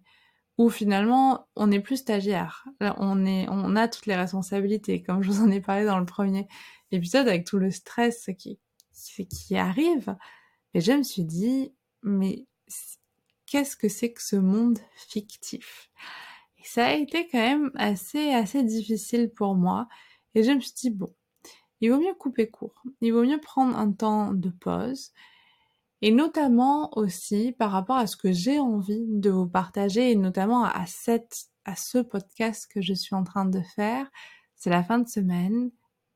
où 0.58 0.70
finalement 0.70 1.48
on 1.56 1.68
n'est 1.68 1.80
plus 1.80 1.98
stagiaire. 1.98 2.66
on 2.80 3.76
a 3.76 3.88
toutes 3.88 4.06
les 4.08 4.16
responsabilités, 4.16 5.04
comme 5.04 5.22
je 5.22 5.30
vous 5.30 5.42
en 5.42 5.52
ai 5.52 5.62
parlé 5.62 5.86
dans 5.86 6.00
le 6.00 6.06
premier 6.06 6.48
épisode, 6.92 7.28
avec 7.28 7.46
tout 7.46 7.60
le 7.60 7.72
stress 7.72 8.30
qui, 8.38 8.60
qui, 9.30 9.56
arrive. 9.58 10.16
Et 10.74 10.82
je 10.82 10.92
me 10.92 11.04
suis 11.04 11.24
dit, 11.24 11.74
mais 12.04 12.46
qu'est-ce 13.46 13.76
que 13.76 13.90
c'est 13.90 14.12
que 14.12 14.22
ce 14.22 14.36
monde 14.36 14.80
fictif? 14.96 15.90
Et 16.60 16.66
ça 16.66 16.88
a 16.88 16.94
été 16.94 17.28
quand 17.30 17.40
même 17.40 17.72
assez, 17.76 18.34
assez 18.34 18.64
difficile 18.64 19.30
pour 19.30 19.56
moi. 19.56 19.88
Et 20.36 20.44
je 20.44 20.52
me 20.52 20.60
suis 20.60 20.74
dit, 20.74 20.90
bon, 20.90 21.14
il 21.82 21.92
vaut 21.92 22.00
mieux 22.00 22.14
couper 22.14 22.50
court. 22.50 22.84
Il 23.02 23.14
vaut 23.14 23.24
mieux 23.24 23.40
prendre 23.40 23.78
un 23.78 23.92
temps 23.92 24.34
de 24.34 24.50
pause. 24.50 25.14
Et 26.02 26.12
notamment 26.12 26.98
aussi 26.98 27.52
par 27.52 27.72
rapport 27.72 27.98
à 27.98 28.08
ce 28.08 28.16
que 28.16 28.32
j'ai 28.32 28.60
envie 28.60 29.06
de 29.08 29.30
vous 29.30 29.48
partager 29.48 30.12
et 30.12 30.16
notamment 30.16 30.64
à 30.64 30.86
cette, 30.86 31.48
à 31.66 31.76
ce 31.76 31.98
podcast 31.98 32.72
que 32.72 32.82
je 32.82 32.94
suis 32.94 33.16
en 33.16 33.24
train 33.24 33.46
de 33.46 33.62
faire. 33.76 34.10
C'est 34.56 34.70
la 34.70 34.84
fin 34.84 35.00
de 35.00 35.08
semaine. 35.08 35.72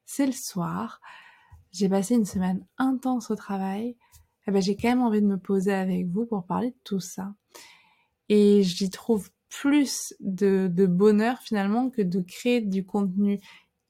C'est 0.06 0.26
le 0.26 0.32
soir. 0.32 1.02
J'ai 1.72 1.90
passé 1.90 2.16
une 2.16 2.26
semaine 2.26 2.66
intense 2.78 3.30
au 3.30 3.36
travail. 3.36 3.98
Eh 4.48 4.52
ben, 4.52 4.62
j'ai 4.62 4.76
quand 4.76 4.90
même 4.90 5.02
envie 5.02 5.22
de 5.22 5.28
me 5.28 5.38
poser 5.38 5.74
avec 5.74 6.08
vous 6.08 6.26
pour 6.26 6.46
parler 6.46 6.72
de 6.72 6.80
tout 6.84 7.00
ça. 7.00 7.34
Et 8.30 8.64
j'y 8.64 8.90
trouve 8.90 9.30
plus 9.50 10.14
de, 10.20 10.70
de 10.72 10.86
bonheur 10.86 11.40
finalement 11.40 11.90
que 11.90 12.02
de 12.02 12.22
créer 12.22 12.62
du 12.62 12.86
contenu 12.86 13.40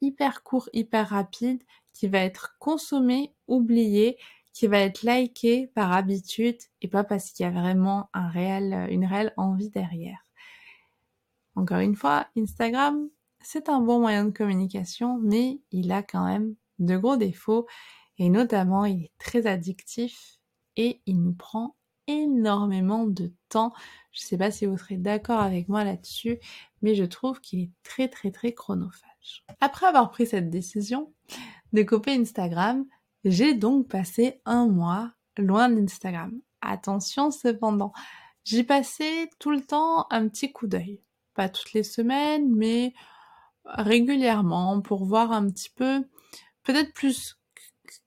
hyper 0.01 0.43
court, 0.43 0.69
hyper 0.73 1.09
rapide, 1.09 1.61
qui 1.93 2.07
va 2.07 2.19
être 2.19 2.55
consommé, 2.59 3.33
oublié, 3.47 4.17
qui 4.53 4.67
va 4.67 4.79
être 4.79 5.01
liké 5.01 5.67
par 5.67 5.91
habitude 5.91 6.57
et 6.81 6.87
pas 6.87 7.03
parce 7.03 7.31
qu'il 7.31 7.43
y 7.43 7.49
a 7.49 7.51
vraiment 7.51 8.09
un 8.13 8.29
réel, 8.29 8.87
une 8.91 9.05
réelle 9.05 9.33
envie 9.35 9.69
derrière. 9.69 10.23
Encore 11.55 11.79
une 11.79 11.95
fois, 11.95 12.27
Instagram, 12.37 13.09
c'est 13.41 13.67
un 13.69 13.81
bon 13.81 13.99
moyen 13.99 14.25
de 14.25 14.31
communication, 14.31 15.19
mais 15.21 15.59
il 15.71 15.91
a 15.91 16.03
quand 16.03 16.25
même 16.25 16.55
de 16.79 16.97
gros 16.97 17.17
défauts 17.17 17.67
et 18.17 18.29
notamment 18.29 18.85
il 18.85 19.05
est 19.05 19.11
très 19.17 19.47
addictif 19.47 20.39
et 20.75 21.01
il 21.05 21.21
nous 21.21 21.33
prend 21.33 21.75
énormément 22.07 23.05
de 23.05 23.31
temps. 23.49 23.73
Je 24.11 24.21
sais 24.21 24.37
pas 24.37 24.51
si 24.51 24.65
vous 24.65 24.77
serez 24.77 24.97
d'accord 24.97 25.39
avec 25.39 25.67
moi 25.69 25.83
là-dessus, 25.83 26.39
mais 26.81 26.95
je 26.95 27.05
trouve 27.05 27.39
qu'il 27.41 27.59
est 27.59 27.71
très 27.83 28.07
très 28.07 28.31
très 28.31 28.53
chronophage. 28.53 29.45
Après 29.61 29.85
avoir 29.85 30.11
pris 30.11 30.27
cette 30.27 30.49
décision 30.49 31.13
de 31.71 31.83
couper 31.83 32.11
Instagram, 32.11 32.85
j'ai 33.25 33.53
donc 33.53 33.87
passé 33.87 34.41
un 34.45 34.67
mois 34.67 35.11
loin 35.37 35.69
d'Instagram. 35.69 36.33
Attention 36.61 37.31
cependant, 37.31 37.93
j'y 38.43 38.63
passais 38.63 39.29
tout 39.39 39.51
le 39.51 39.61
temps 39.61 40.07
un 40.11 40.27
petit 40.27 40.51
coup 40.51 40.67
d'œil. 40.67 41.01
Pas 41.33 41.49
toutes 41.49 41.73
les 41.73 41.83
semaines, 41.83 42.53
mais 42.55 42.93
régulièrement 43.65 44.81
pour 44.81 45.05
voir 45.05 45.31
un 45.31 45.49
petit 45.49 45.69
peu, 45.69 46.03
peut-être 46.63 46.93
plus 46.93 47.39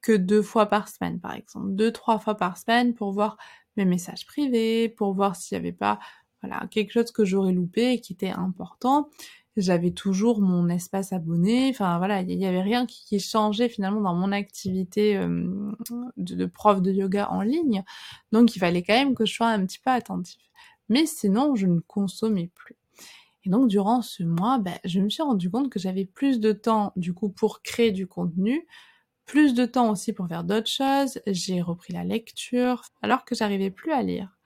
que 0.02 0.12
deux 0.12 0.42
fois 0.42 0.66
par 0.66 0.88
semaine 0.88 1.20
par 1.20 1.34
exemple, 1.34 1.68
deux, 1.70 1.92
trois 1.92 2.18
fois 2.18 2.36
par 2.36 2.56
semaine 2.56 2.94
pour 2.94 3.12
voir 3.12 3.36
mes 3.76 3.84
messages 3.84 4.26
privés, 4.26 4.88
pour 4.88 5.14
voir 5.14 5.36
s'il 5.36 5.56
n'y 5.56 5.66
avait 5.66 5.76
pas 5.76 5.98
voilà, 6.42 6.66
quelque 6.68 6.92
chose 6.92 7.10
que 7.10 7.24
j'aurais 7.24 7.52
loupé 7.52 7.92
et 7.92 8.00
qui 8.00 8.12
était 8.12 8.30
important. 8.30 9.08
J'avais 9.56 9.90
toujours 9.90 10.42
mon 10.42 10.68
espace 10.68 11.12
abonné, 11.12 11.70
enfin 11.70 11.96
voilà, 11.98 12.20
il 12.20 12.36
n'y 12.36 12.46
avait 12.46 12.60
rien 12.60 12.84
qui, 12.84 13.18
changeait 13.18 13.70
finalement 13.70 14.02
dans 14.02 14.14
mon 14.14 14.30
activité 14.32 15.16
euh, 15.16 15.72
de, 16.18 16.34
de, 16.34 16.46
prof 16.46 16.82
de 16.82 16.92
yoga 16.92 17.28
en 17.30 17.40
ligne, 17.40 17.82
donc 18.32 18.54
il 18.54 18.58
fallait 18.58 18.82
quand 18.82 18.94
même 18.94 19.14
que 19.14 19.24
je 19.24 19.32
sois 19.32 19.48
un 19.48 19.64
petit 19.64 19.78
peu 19.78 19.90
attentif. 19.90 20.42
Mais 20.88 21.06
sinon, 21.06 21.54
je 21.54 21.66
ne 21.66 21.80
consommais 21.80 22.50
plus. 22.54 22.76
Et 23.46 23.48
donc 23.48 23.68
durant 23.68 24.02
ce 24.02 24.24
mois, 24.24 24.58
ben, 24.58 24.76
je 24.84 25.00
me 25.00 25.08
suis 25.08 25.22
rendu 25.22 25.48
compte 25.48 25.70
que 25.70 25.78
j'avais 25.78 26.04
plus 26.04 26.40
de 26.40 26.52
temps 26.52 26.92
du 26.96 27.14
coup 27.14 27.28
pour 27.28 27.62
créer 27.62 27.92
du 27.92 28.08
contenu, 28.08 28.66
plus 29.24 29.54
de 29.54 29.64
temps 29.66 29.90
aussi 29.90 30.12
pour 30.12 30.26
faire 30.26 30.42
d'autres 30.42 30.70
choses. 30.70 31.20
J'ai 31.28 31.62
repris 31.62 31.92
la 31.92 32.02
lecture 32.02 32.82
alors 33.02 33.24
que 33.24 33.36
j'arrivais 33.36 33.70
plus 33.70 33.92
à 33.92 34.02
lire. 34.02 34.36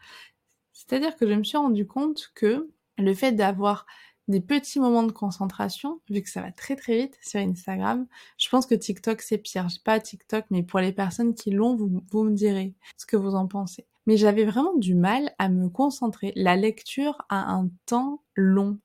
C'est-à-dire 0.72 1.16
que 1.16 1.26
je 1.26 1.32
me 1.32 1.44
suis 1.44 1.56
rendu 1.56 1.86
compte 1.86 2.30
que 2.34 2.68
le 2.98 3.14
fait 3.14 3.32
d'avoir 3.32 3.86
des 4.30 4.40
petits 4.40 4.80
moments 4.80 5.02
de 5.02 5.12
concentration, 5.12 6.00
vu 6.08 6.22
que 6.22 6.30
ça 6.30 6.40
va 6.40 6.52
très 6.52 6.76
très 6.76 6.96
vite 6.96 7.18
sur 7.22 7.40
Instagram, 7.40 8.06
je 8.38 8.48
pense 8.48 8.66
que 8.66 8.74
TikTok 8.74 9.20
c'est 9.20 9.38
pire. 9.38 9.68
J'ai 9.68 9.80
pas 9.84 10.00
TikTok, 10.00 10.46
mais 10.50 10.62
pour 10.62 10.80
les 10.80 10.92
personnes 10.92 11.34
qui 11.34 11.50
l'ont, 11.50 11.76
vous, 11.76 12.02
vous 12.10 12.24
me 12.24 12.34
direz 12.34 12.74
ce 12.96 13.06
que 13.06 13.16
vous 13.16 13.34
en 13.34 13.46
pensez. 13.46 13.86
Mais 14.06 14.16
j'avais 14.16 14.44
vraiment 14.44 14.74
du 14.76 14.94
mal 14.94 15.34
à 15.38 15.48
me 15.48 15.68
concentrer. 15.68 16.32
La 16.36 16.56
lecture 16.56 17.18
a 17.28 17.52
un 17.52 17.68
temps 17.86 18.22
long 18.34 18.78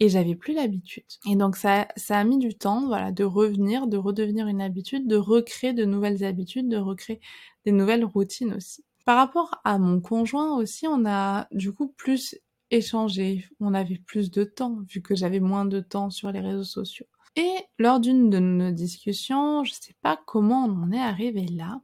et 0.00 0.08
j'avais 0.08 0.34
plus 0.34 0.54
l'habitude. 0.54 1.04
Et 1.28 1.36
donc 1.36 1.56
ça, 1.56 1.88
ça 1.96 2.18
a 2.18 2.24
mis 2.24 2.38
du 2.38 2.54
temps, 2.54 2.86
voilà, 2.86 3.12
de 3.12 3.24
revenir, 3.24 3.86
de 3.88 3.96
redevenir 3.96 4.46
une 4.46 4.60
habitude, 4.60 5.08
de 5.08 5.16
recréer 5.16 5.72
de 5.72 5.84
nouvelles 5.84 6.24
habitudes, 6.24 6.68
de 6.68 6.76
recréer 6.76 7.20
des 7.64 7.72
nouvelles 7.72 8.04
routines 8.04 8.54
aussi. 8.54 8.84
Par 9.04 9.16
rapport 9.16 9.60
à 9.64 9.78
mon 9.78 10.00
conjoint 10.00 10.56
aussi, 10.56 10.86
on 10.86 11.04
a 11.06 11.48
du 11.50 11.72
coup 11.72 11.88
plus 11.96 12.38
échangé, 12.70 13.46
on 13.60 13.74
avait 13.74 13.98
plus 13.98 14.30
de 14.30 14.44
temps 14.44 14.78
vu 14.88 15.02
que 15.02 15.14
j'avais 15.14 15.40
moins 15.40 15.64
de 15.64 15.80
temps 15.80 16.10
sur 16.10 16.32
les 16.32 16.40
réseaux 16.40 16.64
sociaux. 16.64 17.06
Et 17.36 17.54
lors 17.78 18.00
d'une 18.00 18.30
de 18.30 18.38
nos 18.38 18.70
discussions, 18.70 19.64
je 19.64 19.72
sais 19.72 19.94
pas 20.02 20.20
comment 20.26 20.64
on 20.64 20.82
en 20.82 20.92
est 20.92 21.00
arrivé 21.00 21.46
là, 21.46 21.80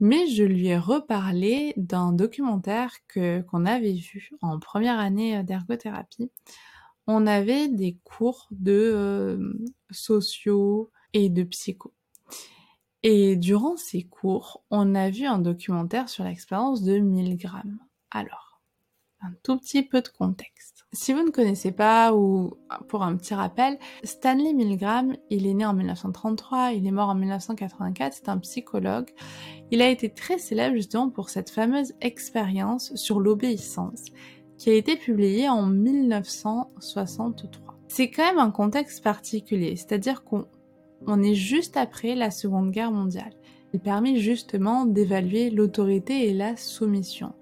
mais 0.00 0.26
je 0.28 0.44
lui 0.44 0.68
ai 0.68 0.78
reparlé 0.78 1.72
d'un 1.76 2.12
documentaire 2.12 2.92
que 3.08 3.42
qu'on 3.42 3.66
avait 3.66 3.92
vu 3.92 4.30
en 4.40 4.58
première 4.58 4.98
année 4.98 5.42
d'ergothérapie 5.42 6.30
on 7.06 7.26
avait 7.26 7.68
des 7.68 7.98
cours 8.04 8.48
de 8.50 8.72
euh, 8.72 9.52
sociaux 9.90 10.90
et 11.12 11.28
de 11.28 11.42
psycho. 11.42 11.92
Et 13.02 13.36
durant 13.36 13.76
ces 13.76 14.04
cours, 14.04 14.64
on 14.70 14.94
a 14.94 15.10
vu 15.10 15.26
un 15.26 15.38
documentaire 15.38 16.08
sur 16.08 16.24
l'expérience 16.24 16.82
de 16.82 16.98
Milgram. 16.98 17.78
Alors, 18.10 18.43
un 19.24 19.32
tout 19.42 19.58
petit 19.58 19.82
peu 19.82 20.00
de 20.00 20.08
contexte. 20.08 20.86
Si 20.92 21.12
vous 21.12 21.24
ne 21.24 21.30
connaissez 21.30 21.72
pas, 21.72 22.14
ou 22.14 22.56
pour 22.88 23.02
un 23.02 23.16
petit 23.16 23.34
rappel, 23.34 23.78
Stanley 24.04 24.52
Milgram, 24.52 25.16
il 25.28 25.46
est 25.46 25.54
né 25.54 25.66
en 25.66 25.74
1933, 25.74 26.72
il 26.72 26.86
est 26.86 26.92
mort 26.92 27.08
en 27.08 27.16
1984, 27.16 28.12
c'est 28.12 28.28
un 28.28 28.38
psychologue. 28.38 29.10
Il 29.70 29.82
a 29.82 29.88
été 29.88 30.10
très 30.10 30.38
célèbre 30.38 30.76
justement 30.76 31.10
pour 31.10 31.30
cette 31.30 31.50
fameuse 31.50 31.94
expérience 32.00 32.94
sur 32.94 33.18
l'obéissance 33.18 34.04
qui 34.56 34.70
a 34.70 34.74
été 34.74 34.96
publié 34.96 35.48
en 35.48 35.66
1963. 35.66 37.74
C'est 37.88 38.10
quand 38.10 38.26
même 38.26 38.38
un 38.38 38.52
contexte 38.52 39.02
particulier, 39.02 39.74
c'est-à-dire 39.76 40.22
qu'on 40.22 41.22
est 41.22 41.34
juste 41.34 41.76
après 41.76 42.14
la 42.14 42.30
Seconde 42.30 42.70
Guerre 42.70 42.92
mondiale. 42.92 43.32
Il 43.72 43.80
permet 43.80 44.18
justement 44.18 44.86
d'évaluer 44.86 45.50
l'autorité 45.50 46.28
et 46.28 46.32
la 46.32 46.56
soumission. 46.56 47.34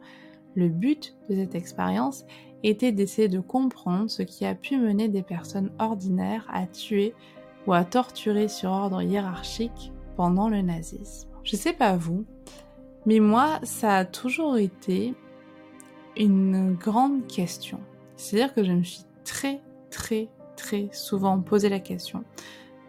Le 0.55 0.69
but 0.69 1.17
de 1.29 1.35
cette 1.37 1.55
expérience 1.55 2.25
était 2.63 2.93
d'essayer 2.93 3.29
de 3.29 3.41
comprendre 3.41 4.11
ce 4.11 4.23
qui 4.23 4.45
a 4.45 4.55
pu 4.55 4.77
mener 4.77 5.09
des 5.09 5.23
personnes 5.23 5.73
ordinaires 5.79 6.47
à 6.53 6.67
tuer 6.67 7.15
ou 7.67 7.73
à 7.73 7.85
torturer 7.85 8.49
sur 8.49 8.71
ordre 8.71 9.03
hiérarchique 9.03 9.93
pendant 10.17 10.49
le 10.49 10.63
nazisme. 10.63 11.29
Je 11.43 11.57
sais 11.57 11.73
pas 11.73 11.97
vous, 11.97 12.25
mais 13.07 13.19
moi, 13.19 13.59
ça 13.63 13.97
a 13.97 14.05
toujours 14.05 14.57
été 14.57 15.15
une 16.17 16.75
grande 16.75 17.27
question. 17.27 17.81
C'est-à-dire 18.17 18.55
que 18.55 18.63
je 18.63 18.73
me 18.73 18.83
suis 18.83 19.05
très, 19.25 19.61
très, 19.91 20.29
très 20.57 20.89
souvent 20.93 21.41
posé 21.41 21.69
la 21.69 21.81
question 21.81 22.25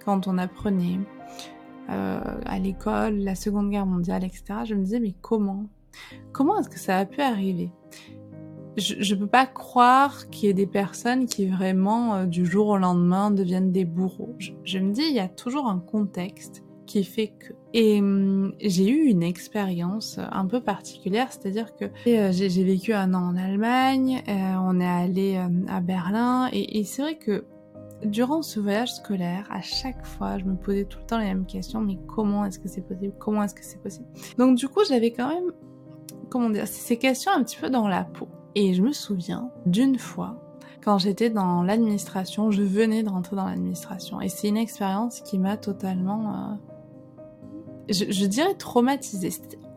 quand 0.05 0.27
on 0.27 0.37
apprenait 0.37 0.99
euh, 1.89 2.21
à 2.45 2.59
l'école 2.59 3.17
la 3.17 3.35
Seconde 3.35 3.69
Guerre 3.69 3.85
mondiale, 3.85 4.23
etc. 4.23 4.43
Je 4.65 4.75
me 4.75 4.83
disais, 4.83 4.99
mais 4.99 5.15
comment 5.21 5.65
Comment 6.31 6.59
est-ce 6.59 6.69
que 6.69 6.79
ça 6.79 6.97
a 6.97 7.05
pu 7.05 7.21
arriver? 7.21 7.71
Je 8.75 9.13
ne 9.13 9.19
peux 9.19 9.27
pas 9.27 9.45
croire 9.45 10.29
qu'il 10.31 10.47
y 10.47 10.49
ait 10.49 10.55
des 10.55 10.65
personnes 10.65 11.27
qui 11.27 11.45
vraiment, 11.45 12.15
euh, 12.15 12.25
du 12.25 12.45
jour 12.45 12.69
au 12.69 12.77
lendemain, 12.77 13.29
deviennent 13.29 13.71
des 13.71 13.85
bourreaux. 13.85 14.35
je 14.39 14.79
me 14.79 14.91
dis, 14.91 15.03
il 15.03 15.13
y 15.13 15.19
a 15.19 15.27
toujours 15.27 15.67
un 15.67 15.79
contexte 15.79 16.63
qui 16.85 17.03
fait 17.03 17.27
que. 17.27 17.53
Et 17.73 17.99
hum, 17.99 18.53
j'ai 18.61 18.87
eu 18.87 19.05
une 19.05 19.23
expérience 19.23 20.19
un 20.19 20.45
peu 20.45 20.61
particulière, 20.61 21.31
c'est-à-dire 21.31 21.75
que 21.75 21.85
euh, 22.07 22.31
j'ai 22.31 22.63
vécu 22.63 22.93
un 22.93 23.13
an 23.13 23.29
en 23.29 23.35
Allemagne, 23.35 24.21
euh, 24.27 24.55
on 24.61 24.79
est 24.79 24.85
allé 24.85 25.37
euh, 25.37 25.65
à 25.67 25.81
Berlin, 25.81 26.49
et, 26.51 26.79
et 26.79 26.83
c'est 26.83 27.01
vrai 27.01 27.17
que 27.17 27.45
durant 28.05 28.41
ce 28.41 28.59
voyage 28.59 28.93
scolaire, 28.93 29.47
à 29.49 29.61
chaque 29.61 30.05
fois, 30.05 30.37
je 30.37 30.45
me 30.45 30.55
posais 30.55 30.85
tout 30.85 30.99
le 30.99 31.05
temps 31.05 31.17
les 31.17 31.25
mêmes 31.25 31.45
questions, 31.45 31.81
mais 31.81 31.97
comment 32.07 32.45
est-ce 32.45 32.59
que 32.59 32.67
c'est 32.67 32.85
possible? 32.87 33.13
Comment 33.17 33.43
est-ce 33.43 33.55
que 33.55 33.65
c'est 33.65 33.81
possible? 33.81 34.07
Donc 34.37 34.57
du 34.57 34.67
coup, 34.67 34.81
j'avais 34.87 35.11
quand 35.11 35.29
même, 35.29 35.51
comment 36.29 36.49
dire, 36.49 36.67
ces 36.67 36.97
questions 36.97 37.31
un 37.31 37.43
petit 37.43 37.57
peu 37.57 37.69
dans 37.69 37.87
la 37.87 38.03
peau. 38.03 38.27
Et 38.55 38.73
je 38.73 38.81
me 38.81 38.91
souviens 38.91 39.49
d'une 39.65 39.97
fois, 39.97 40.35
quand 40.83 40.97
j'étais 40.97 41.29
dans 41.29 41.63
l'administration, 41.63 42.51
je 42.51 42.61
venais 42.61 43.03
de 43.03 43.09
rentrer 43.09 43.35
dans 43.35 43.45
l'administration, 43.45 44.21
et 44.21 44.29
c'est 44.29 44.49
une 44.49 44.57
expérience 44.57 45.21
qui 45.21 45.39
m'a 45.39 45.57
totalement 45.57 46.57
je, 47.89 48.25
dirais 48.25 48.55
traumatisée. 48.55 49.29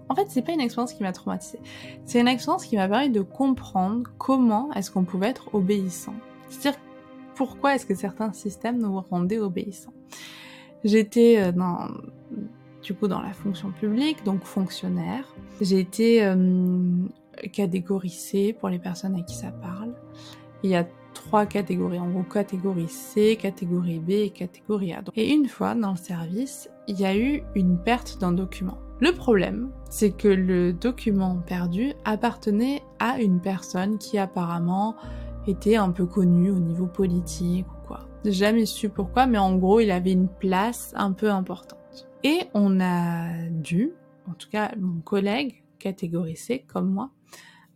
En 0.08 0.14
fait, 0.14 0.26
c'est 0.28 0.42
pas 0.42 0.52
une 0.52 0.60
expérience 0.60 0.92
qui 0.92 1.02
m'a 1.02 1.12
traumatisée. 1.12 1.60
C'est 2.04 2.20
une 2.20 2.28
expérience 2.28 2.64
qui 2.64 2.76
m'a 2.76 2.88
permis 2.88 3.10
de 3.10 3.22
comprendre 3.22 4.08
comment 4.18 4.72
est-ce 4.72 4.90
qu'on 4.90 5.04
pouvait 5.04 5.28
être 5.28 5.54
obéissant. 5.54 6.14
C'est-à-dire 6.48 6.78
pourquoi 7.34 7.74
est-ce 7.74 7.86
que 7.86 7.94
certains 7.94 8.32
systèmes 8.32 8.78
nous 8.78 9.00
rendaient 9.00 9.38
obéissants. 9.38 9.92
J'étais 10.84 11.38
euh, 11.38 11.52
dans, 11.52 11.88
du 12.86 12.94
coup, 12.94 13.08
dans 13.08 13.20
la 13.20 13.32
fonction 13.32 13.72
publique, 13.72 14.24
donc 14.24 14.44
fonctionnaire. 14.44 15.24
J'ai 15.60 15.80
été 15.80 16.24
euh, 16.24 16.36
catégorisée 17.52 18.52
pour 18.52 18.68
les 18.68 18.78
personnes 18.78 19.16
à 19.16 19.22
qui 19.22 19.34
ça 19.34 19.50
parle. 19.50 19.92
Il 20.62 20.70
y 20.70 20.76
a 20.76 20.86
trois 21.12 21.46
catégories, 21.46 21.98
en 21.98 22.08
gros 22.08 22.22
catégorie 22.22 22.88
C, 22.88 23.36
catégorie 23.40 23.98
B 23.98 24.10
et 24.10 24.30
catégorie 24.30 24.92
A. 24.92 25.02
Et 25.16 25.32
une 25.32 25.48
fois 25.48 25.74
dans 25.74 25.90
le 25.90 25.96
service, 25.96 26.70
il 26.86 27.00
y 27.00 27.04
a 27.04 27.16
eu 27.16 27.42
une 27.56 27.76
perte 27.76 28.18
d'un 28.20 28.30
document. 28.30 28.78
Le 29.00 29.12
problème, 29.12 29.70
c'est 29.90 30.12
que 30.12 30.28
le 30.28 30.72
document 30.72 31.42
perdu 31.44 31.92
appartenait 32.04 32.82
à 33.00 33.18
une 33.20 33.40
personne 33.40 33.98
qui 33.98 34.16
apparemment 34.16 34.94
était 35.48 35.76
un 35.76 35.90
peu 35.90 36.06
connue 36.06 36.52
au 36.52 36.60
niveau 36.60 36.86
politique 36.86 37.66
ou 37.66 37.86
quoi. 37.88 38.00
Jamais 38.24 38.64
su 38.64 38.88
pourquoi, 38.88 39.26
mais 39.26 39.38
en 39.38 39.56
gros, 39.56 39.80
il 39.80 39.90
avait 39.90 40.12
une 40.12 40.28
place 40.28 40.92
un 40.96 41.12
peu 41.12 41.30
importante. 41.30 41.80
Et 42.28 42.40
on 42.54 42.80
a 42.80 43.28
dû, 43.50 43.92
en 44.28 44.34
tout 44.34 44.50
cas 44.50 44.72
mon 44.80 45.00
collègue, 45.00 45.62
catégorie 45.78 46.36
C 46.36 46.64
comme 46.66 46.90
moi, 46.90 47.12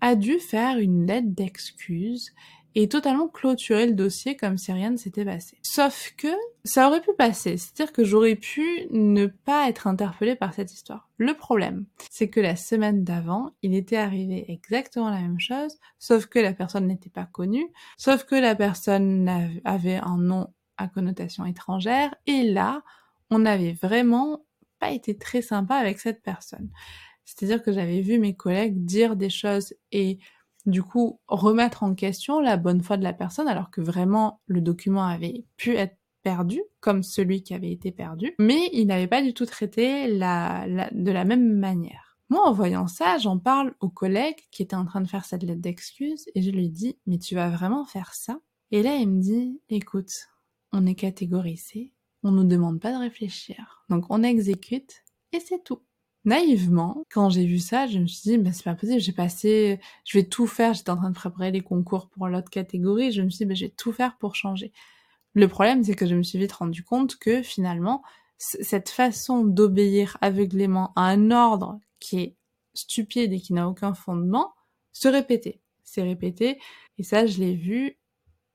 a 0.01 0.17
dû 0.17 0.41
faire 0.41 0.79
une 0.79 1.07
lettre 1.07 1.29
d'excuse 1.29 2.35
et 2.75 2.89
totalement 2.89 3.29
clôturer 3.29 3.87
le 3.87 3.93
dossier 3.93 4.37
comme 4.37 4.59
si 4.59 4.73
rien 4.73 4.91
ne 4.91 4.97
s'était 4.97 5.25
passé. 5.25 5.57
Sauf 5.63 6.15
que 6.17 6.27
ça 6.65 6.89
aurait 6.89 7.01
pu 7.01 7.13
passer, 7.17 7.59
c'est-à-dire 7.59 7.93
que 7.93 8.03
j'aurais 8.03 8.35
pu 8.35 8.89
ne 8.91 9.27
pas 9.27 9.69
être 9.69 9.87
interpellée 9.87 10.35
par 10.35 10.53
cette 10.53 10.73
histoire. 10.73 11.09
Le 11.17 11.35
problème, 11.35 11.87
c'est 12.11 12.29
que 12.29 12.41
la 12.41 12.57
semaine 12.57 13.05
d'avant, 13.05 13.53
il 13.63 13.77
était 13.77 13.99
arrivé 13.99 14.51
exactement 14.51 15.11
la 15.11 15.21
même 15.21 15.39
chose, 15.39 15.79
sauf 16.01 16.27
que 16.27 16.41
la 16.41 16.55
personne 16.55 16.89
n'était 16.89 17.09
pas 17.09 17.27
connue, 17.27 17.69
sauf 17.97 18.25
que 18.25 18.35
la 18.35 18.57
personne 18.57 19.29
avait 19.65 20.01
un 20.03 20.19
nom 20.19 20.49
à 20.77 20.89
connotation 20.89 21.45
étrangère, 21.45 22.17
et 22.27 22.43
là, 22.43 22.83
on 23.31 23.41
n'avait 23.41 23.73
vraiment 23.73 24.45
pas 24.79 24.91
été 24.91 25.17
très 25.17 25.43
sympa 25.43 25.77
avec 25.77 26.01
cette 26.01 26.23
personne. 26.23 26.71
C'est-à-dire 27.25 27.63
que 27.63 27.73
j'avais 27.73 28.01
vu 28.01 28.19
mes 28.19 28.35
collègues 28.35 28.85
dire 28.85 29.17
des 29.17 29.31
choses 29.31 29.75
et 29.93 30.19
du 30.67 30.83
coup 30.83 31.21
remettre 31.29 31.83
en 31.83 31.95
question 31.95 32.41
la 32.41 32.57
bonne 32.57 32.83
foi 32.83 32.97
de 32.97 33.05
la 33.05 33.13
personne 33.13 33.49
alors 33.49 33.71
que 33.71 33.81
vraiment 33.81 34.41
le 34.47 34.61
document 34.61 35.05
avait 35.05 35.45
pu 35.57 35.77
être 35.77 35.97
perdu 36.23 36.61
comme 36.81 37.03
celui 37.03 37.43
qui 37.43 37.55
avait 37.55 37.73
été 37.73 37.93
perdu, 37.93 38.35
mais 38.39 38.69
il 38.73 38.87
n'avait 38.87 39.07
pas 39.07 39.23
du 39.23 39.33
tout 39.33 39.47
traité 39.47 40.07
de 40.09 41.11
la 41.11 41.25
même 41.25 41.59
manière. 41.59 42.19
Moi, 42.29 42.47
en 42.47 42.53
voyant 42.53 42.87
ça, 42.87 43.19
j'en 43.19 43.39
parle 43.39 43.75
au 43.81 43.89
collègue 43.89 44.37
qui 44.51 44.63
était 44.63 44.77
en 44.77 44.85
train 44.85 45.01
de 45.01 45.09
faire 45.09 45.25
cette 45.25 45.43
lettre 45.43 45.61
d'excuse 45.61 46.27
et 46.35 46.43
je 46.43 46.51
lui 46.51 46.69
dis, 46.69 46.99
mais 47.07 47.19
tu 47.19 47.35
vas 47.35 47.49
vraiment 47.49 47.85
faire 47.85 48.15
ça? 48.15 48.39
Et 48.71 48.83
là, 48.83 48.95
il 48.97 49.09
me 49.09 49.21
dit, 49.21 49.61
écoute, 49.69 50.13
on 50.73 50.87
est 50.87 50.95
catégorisé, 50.95 51.93
on 52.23 52.31
nous 52.31 52.45
demande 52.45 52.81
pas 52.81 52.93
de 52.93 52.99
réfléchir. 52.99 53.85
Donc 53.89 54.05
on 54.11 54.23
exécute 54.23 55.05
et 55.33 55.41
c'est 55.41 55.63
tout 55.63 55.83
naïvement, 56.25 57.05
quand 57.11 57.31
j'ai 57.31 57.47
vu 57.47 57.59
ça, 57.59 57.87
je 57.87 57.99
me 57.99 58.07
suis 58.07 58.31
dit, 58.31 58.39
bah, 58.39 58.53
c'est 58.53 58.65
pas 58.65 58.75
possible, 58.75 59.01
j'ai 59.01 59.13
passé, 59.13 59.81
je 60.05 60.19
vais 60.19 60.25
tout 60.25 60.47
faire, 60.47 60.75
j'étais 60.75 60.91
en 60.91 60.97
train 60.97 61.11
de 61.11 61.15
préparer 61.15 61.51
les 61.51 61.63
concours 61.63 62.09
pour 62.11 62.29
l'autre 62.29 62.51
catégorie, 62.51 63.13
je 63.13 63.23
me 63.23 63.31
suis 63.31 63.45
dit, 63.45 63.47
bah, 63.47 63.55
je 63.55 63.67
vais 63.67 63.75
tout 63.77 63.93
faire 63.93 64.17
pour 64.19 64.35
changer. 64.35 64.73
Le 65.35 65.49
problème, 65.49 65.85
c'est 65.85 65.95
que 65.95 66.07
je 66.07 66.15
me 66.15 66.23
suis 66.23 66.39
vite 66.39 66.53
rendu 66.53 66.83
compte 66.83 67.17
que 67.17 67.43
finalement, 67.43 68.03
cette 68.39 68.89
façon 68.89 69.45
d'obéir 69.45 70.17
aveuglément 70.21 70.93
à 70.97 71.03
un 71.03 71.31
ordre 71.31 71.79
qui 72.01 72.21
est 72.21 72.37
stupide 72.75 73.33
et 73.33 73.41
qui 73.41 73.53
n'a 73.53 73.69
aucun 73.69 73.95
fondement, 73.95 74.55
se 74.93 75.09
répétait. 75.09 75.61
C'est 75.85 76.03
répété, 76.03 76.59
et 76.99 77.03
ça, 77.03 77.27
je 77.27 77.39
l'ai 77.39 77.55
vu 77.55 77.99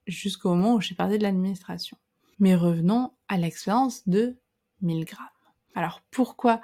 jusqu'au 0.06 0.50
moment 0.50 0.74
où 0.74 0.80
j'ai 0.80 0.94
parlé 0.94 1.18
de 1.18 1.22
l'administration. 1.22 1.98
Mais 2.38 2.54
revenons 2.54 3.12
à 3.28 3.36
l'expérience 3.38 4.06
de 4.08 4.36
1000 4.82 5.04
grammes. 5.04 5.26
Alors 5.74 6.02
pourquoi 6.10 6.60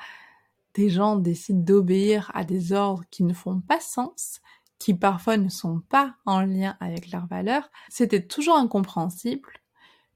des 0.75 0.89
gens 0.89 1.17
décident 1.17 1.61
d'obéir 1.61 2.31
à 2.35 2.45
des 2.45 2.73
ordres 2.73 3.05
qui 3.11 3.25
ne 3.25 3.35
font 3.35 3.61
pas 3.61 3.81
sens, 3.81 4.41
qui 4.79 4.95
parfois 4.95 5.37
ne 5.37 5.49
sont 5.49 5.81
pas 5.89 6.17
en 6.27 6.41
lien 6.41 6.77
avec 6.81 7.11
leurs 7.11 7.27
valeurs, 7.27 7.71
c'était 7.89 8.27
toujours 8.27 8.57
incompréhensible, 8.57 9.49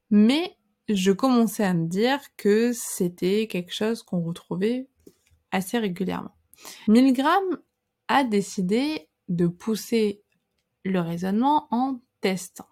mais 0.09 0.57
je 0.89 1.11
commençais 1.11 1.63
à 1.63 1.73
me 1.73 1.87
dire 1.87 2.19
que 2.37 2.71
c'était 2.73 3.47
quelque 3.47 3.73
chose 3.73 4.03
qu'on 4.03 4.21
retrouvait 4.21 4.89
assez 5.51 5.77
régulièrement. 5.77 6.35
Milgram 6.87 7.43
a 8.07 8.23
décidé 8.23 9.09
de 9.29 9.47
pousser 9.47 10.23
le 10.83 10.99
raisonnement 11.01 11.67
en 11.71 11.99
testant. 12.21 12.67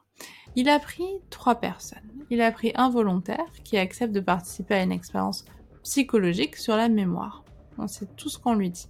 Il 0.57 0.69
a 0.69 0.79
pris 0.79 1.03
trois 1.29 1.55
personnes. 1.55 1.99
Il 2.29 2.41
a 2.41 2.51
pris 2.51 2.71
un 2.75 2.89
volontaire 2.89 3.45
qui 3.63 3.77
accepte 3.77 4.13
de 4.13 4.21
participer 4.21 4.75
à 4.75 4.83
une 4.83 4.91
expérience 4.91 5.43
psychologique 5.83 6.55
sur 6.55 6.77
la 6.77 6.87
mémoire. 6.87 7.43
On 7.77 7.87
sait 7.87 8.07
tout 8.15 8.29
ce 8.29 8.39
qu'on 8.39 8.55
lui 8.55 8.69
dit. 8.69 8.87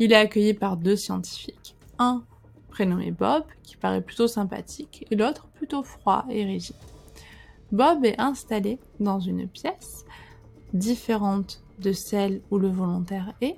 Il 0.00 0.12
est 0.12 0.16
accueilli 0.16 0.52
par 0.52 0.76
deux 0.76 0.96
scientifiques. 0.96 1.76
Un 1.98 2.24
prénommé 2.70 3.12
Bob, 3.12 3.44
qui 3.62 3.76
paraît 3.76 4.00
plutôt 4.00 4.26
sympathique, 4.26 5.06
et 5.10 5.16
l'autre 5.16 5.46
plutôt 5.54 5.82
froid 5.82 6.24
et 6.28 6.44
rigide. 6.44 6.76
Bob 7.70 8.04
est 8.04 8.20
installé 8.20 8.78
dans 8.98 9.20
une 9.20 9.46
pièce 9.46 10.04
différente 10.72 11.62
de 11.78 11.92
celle 11.92 12.42
où 12.50 12.58
le 12.58 12.68
volontaire 12.68 13.32
est. 13.40 13.56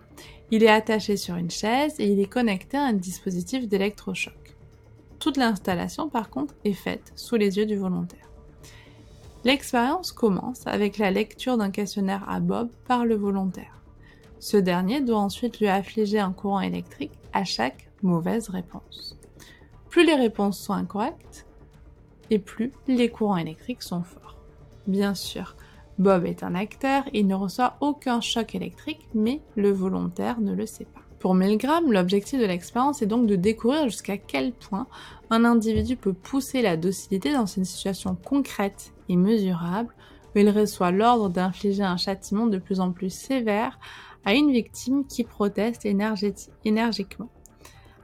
Il 0.51 0.63
est 0.63 0.69
attaché 0.69 1.17
sur 1.17 1.37
une 1.37 1.51
chaise 1.51 1.99
et 1.99 2.07
il 2.07 2.21
est 2.21 2.27
connecté 2.27 2.77
à 2.77 2.85
un 2.85 2.93
dispositif 2.93 3.67
d'électrochoc. 3.67 4.42
Toute 5.23 5.37
l'installation, 5.37 6.09
par 6.09 6.31
contre, 6.31 6.57
est 6.65 6.73
faite 6.73 7.13
sous 7.15 7.37
les 7.37 7.57
yeux 7.57 7.65
du 7.65 7.77
volontaire. 7.77 8.29
L'expérience 9.45 10.11
commence 10.11 10.67
avec 10.67 10.99
la 10.99 11.13
lecture 11.13 11.57
d'un 11.57 11.71
questionnaire 11.71 12.29
à 12.29 12.41
Bob 12.41 12.71
par 12.89 13.07
le 13.07 13.15
volontaire. 13.15 13.81
Ce 14.41 14.57
dernier 14.57 15.01
doit 15.01 15.21
ensuite 15.21 15.61
lui 15.61 15.69
affliger 15.69 16.19
un 16.19 16.33
courant 16.33 16.61
électrique 16.61 17.13
à 17.33 17.45
chaque 17.45 17.89
mauvaise 18.03 18.49
réponse. 18.49 19.17
Plus 19.91 20.05
les 20.05 20.17
réponses 20.17 20.59
sont 20.59 20.73
incorrectes, 20.73 21.47
et 22.31 22.41
plus 22.41 22.73
les 22.89 23.09
courants 23.09 23.37
électriques 23.37 23.85
sont 23.85 24.03
forts. 24.03 24.39
Bien 24.89 25.15
sûr, 25.15 25.55
Bob 26.01 26.27
est 26.27 26.43
un 26.43 26.57
acteur, 26.57 27.05
il 27.13 27.29
ne 27.29 27.37
reçoit 27.37 27.77
aucun 27.81 28.21
choc 28.21 28.57
électrique, 28.57 29.07
mais 29.15 29.41
le 29.55 29.71
volontaire 29.71 30.41
ne 30.41 30.53
le 30.53 30.67
sait 30.67 30.87
pas. 30.87 31.02
Pour 31.23 31.37
Milgram, 31.37 31.93
l'objectif 31.93 32.41
de 32.41 32.47
l'expérience 32.47 33.01
est 33.01 33.07
donc 33.07 33.29
de 33.29 33.37
découvrir 33.37 33.85
jusqu'à 33.85 34.17
quel 34.17 34.53
point 34.53 34.89
un 35.31 35.45
individu 35.45 35.95
peut 35.95 36.15
pousser 36.15 36.63
la 36.63 36.77
docilité 36.77 37.33
dans 37.33 37.47
une 37.47 37.65
situation 37.65 38.17
concrète 38.17 38.93
et 39.09 39.15
mesurable 39.15 39.95
où 40.35 40.41
il 40.41 40.51
reçoit 40.51 40.91
l'ordre 40.91 41.29
d'infliger 41.29 41.85
un 41.85 41.97
châtiment 41.97 42.49
de 42.49 42.59
plus 42.59 42.81
en 42.81 42.91
plus 42.91 43.15
sévère 43.15 43.79
à 44.25 44.35
une 44.35 44.51
victime 44.51 45.07
qui 45.07 45.23
proteste 45.23 45.87
énergiquement. 45.87 47.29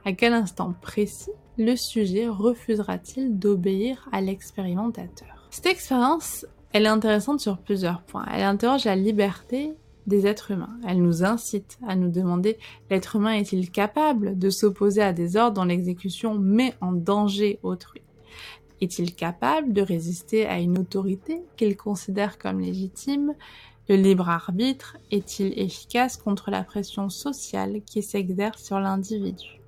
À 0.05 0.13
quel 0.13 0.31
instant 0.31 0.73
précis 0.81 1.31
le 1.57 1.75
sujet 1.75 2.29
refusera-t-il 2.29 3.37
d'obéir 3.37 4.07
à 4.13 4.21
l'expérimentateur? 4.21 5.45
Cette 5.49 5.65
expérience, 5.65 6.45
elle 6.71 6.85
est 6.85 6.87
intéressante 6.87 7.41
sur 7.41 7.57
plusieurs 7.57 8.01
points. 8.01 8.25
Elle 8.31 8.43
interroge 8.43 8.85
la 8.85 8.95
liberté 8.95 9.73
des 10.09 10.27
êtres 10.27 10.51
humains. 10.51 10.77
Elle 10.85 11.01
nous 11.01 11.23
incite 11.23 11.79
à 11.87 11.95
nous 11.95 12.09
demander 12.09 12.57
l'être 12.89 13.15
humain 13.15 13.33
est-il 13.33 13.71
capable 13.71 14.37
de 14.37 14.49
s'opposer 14.49 15.01
à 15.01 15.13
des 15.13 15.37
ordres 15.37 15.61
dont 15.61 15.63
l'exécution 15.63 16.33
met 16.37 16.73
en 16.81 16.91
danger 16.91 17.59
autrui? 17.63 18.01
Est-il 18.81 19.15
capable 19.15 19.71
de 19.71 19.81
résister 19.81 20.45
à 20.45 20.59
une 20.59 20.77
autorité 20.77 21.41
qu'il 21.55 21.77
considère 21.77 22.37
comme 22.37 22.59
légitime? 22.59 23.33
Le 23.87 23.95
libre 23.95 24.29
arbitre 24.29 24.97
est-il 25.11 25.57
efficace 25.59 26.17
contre 26.17 26.51
la 26.51 26.63
pression 26.63 27.09
sociale 27.09 27.81
qui 27.85 28.03
s'exerce 28.03 28.63
sur 28.63 28.79
l'individu? 28.79 29.59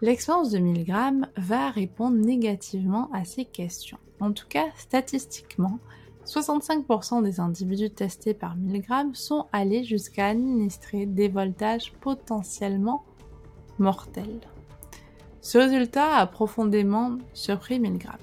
L'expérience 0.00 0.50
de 0.50 0.58
Milgram 0.58 1.26
va 1.36 1.70
répondre 1.70 2.16
négativement 2.16 3.10
à 3.12 3.24
ces 3.24 3.44
questions. 3.44 3.98
En 4.20 4.32
tout 4.32 4.46
cas, 4.48 4.66
statistiquement, 4.76 5.78
65% 6.28 7.22
des 7.22 7.40
individus 7.40 7.90
testés 7.90 8.34
par 8.34 8.54
Milgram 8.56 9.14
sont 9.14 9.46
allés 9.52 9.82
jusqu'à 9.82 10.26
administrer 10.26 11.06
des 11.06 11.28
voltages 11.28 11.92
potentiellement 12.00 13.04
mortels. 13.78 14.40
Ce 15.40 15.56
résultat 15.56 16.16
a 16.16 16.26
profondément 16.26 17.16
surpris 17.32 17.80
Milgram. 17.80 18.18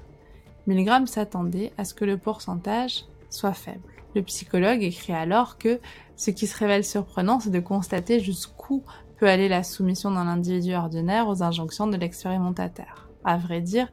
Milgram 0.68 1.08
s'attendait 1.08 1.74
à 1.78 1.86
ce 1.86 1.96
que 1.96 2.06
le 2.06 2.18
pourcentage 2.18 3.06
soit 3.32 3.54
faible. 3.54 3.82
Le 4.14 4.22
psychologue 4.22 4.84
écrit 4.84 5.14
alors 5.14 5.58
que 5.58 5.80
ce 6.16 6.30
qui 6.30 6.46
se 6.46 6.58
révèle 6.58 6.86
surprenant, 6.86 7.40
c'est 7.40 7.50
de 7.50 7.60
constater 7.60 8.20
jusqu'où 8.20 8.84
peut 9.18 9.28
aller 9.28 9.50
la 9.50 9.64
soumission 9.64 10.12
d'un 10.12 10.28
individu 10.28 10.76
ordinaire 10.76 11.28
aux 11.28 11.42
injonctions 11.42 11.88
de 11.88 11.98
l'expérimentateur. 11.98 13.10
À 13.24 13.38
vrai 13.38 13.62
dire, 13.62 13.88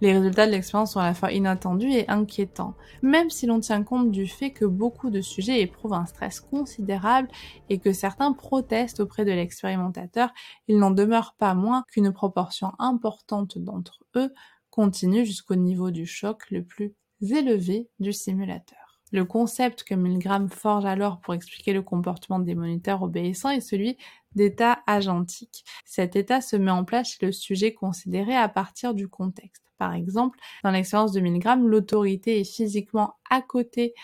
les 0.00 0.12
résultats 0.12 0.46
de 0.46 0.52
l'expérience 0.52 0.92
sont 0.92 1.00
à 1.00 1.06
la 1.06 1.14
fois 1.14 1.32
inattendus 1.32 1.92
et 1.92 2.08
inquiétants, 2.08 2.74
même 3.02 3.30
si 3.30 3.46
l'on 3.46 3.60
tient 3.60 3.82
compte 3.82 4.10
du 4.10 4.26
fait 4.26 4.50
que 4.50 4.64
beaucoup 4.64 5.10
de 5.10 5.20
sujets 5.20 5.60
éprouvent 5.60 5.94
un 5.94 6.06
stress 6.06 6.40
considérable 6.40 7.28
et 7.68 7.78
que 7.78 7.92
certains 7.92 8.32
protestent 8.32 9.00
auprès 9.00 9.24
de 9.24 9.32
l'expérimentateur, 9.32 10.30
il 10.68 10.78
n'en 10.78 10.90
demeure 10.90 11.34
pas 11.38 11.54
moins 11.54 11.84
qu'une 11.90 12.12
proportion 12.12 12.72
importante 12.78 13.58
d'entre 13.58 14.04
eux 14.16 14.32
continue 14.70 15.24
jusqu'au 15.24 15.54
niveau 15.54 15.90
du 15.90 16.06
choc 16.06 16.50
le 16.50 16.64
plus 16.64 16.94
élevé 17.22 17.88
du 18.00 18.12
simulateur. 18.12 19.00
Le 19.12 19.24
concept 19.24 19.84
que 19.84 19.94
Milgram 19.94 20.48
forge 20.50 20.84
alors 20.84 21.20
pour 21.20 21.34
expliquer 21.34 21.72
le 21.72 21.82
comportement 21.82 22.40
des 22.40 22.56
moniteurs 22.56 23.02
obéissants 23.02 23.50
est 23.50 23.60
celui 23.60 23.96
d'état 24.34 24.80
agentique. 24.88 25.64
Cet 25.84 26.16
état 26.16 26.40
se 26.40 26.56
met 26.56 26.72
en 26.72 26.84
place 26.84 27.12
chez 27.12 27.26
le 27.26 27.30
sujet 27.30 27.72
considéré 27.72 28.34
à 28.34 28.48
partir 28.48 28.92
du 28.92 29.06
contexte. 29.06 29.63
Par 29.78 29.94
exemple, 29.94 30.38
dans 30.62 30.70
l'expérience 30.70 31.12
de 31.12 31.20
Milgram, 31.20 31.66
l'autorité 31.66 32.40
est 32.40 32.44
physiquement 32.44 33.14
à 33.30 33.42
côté 33.42 33.94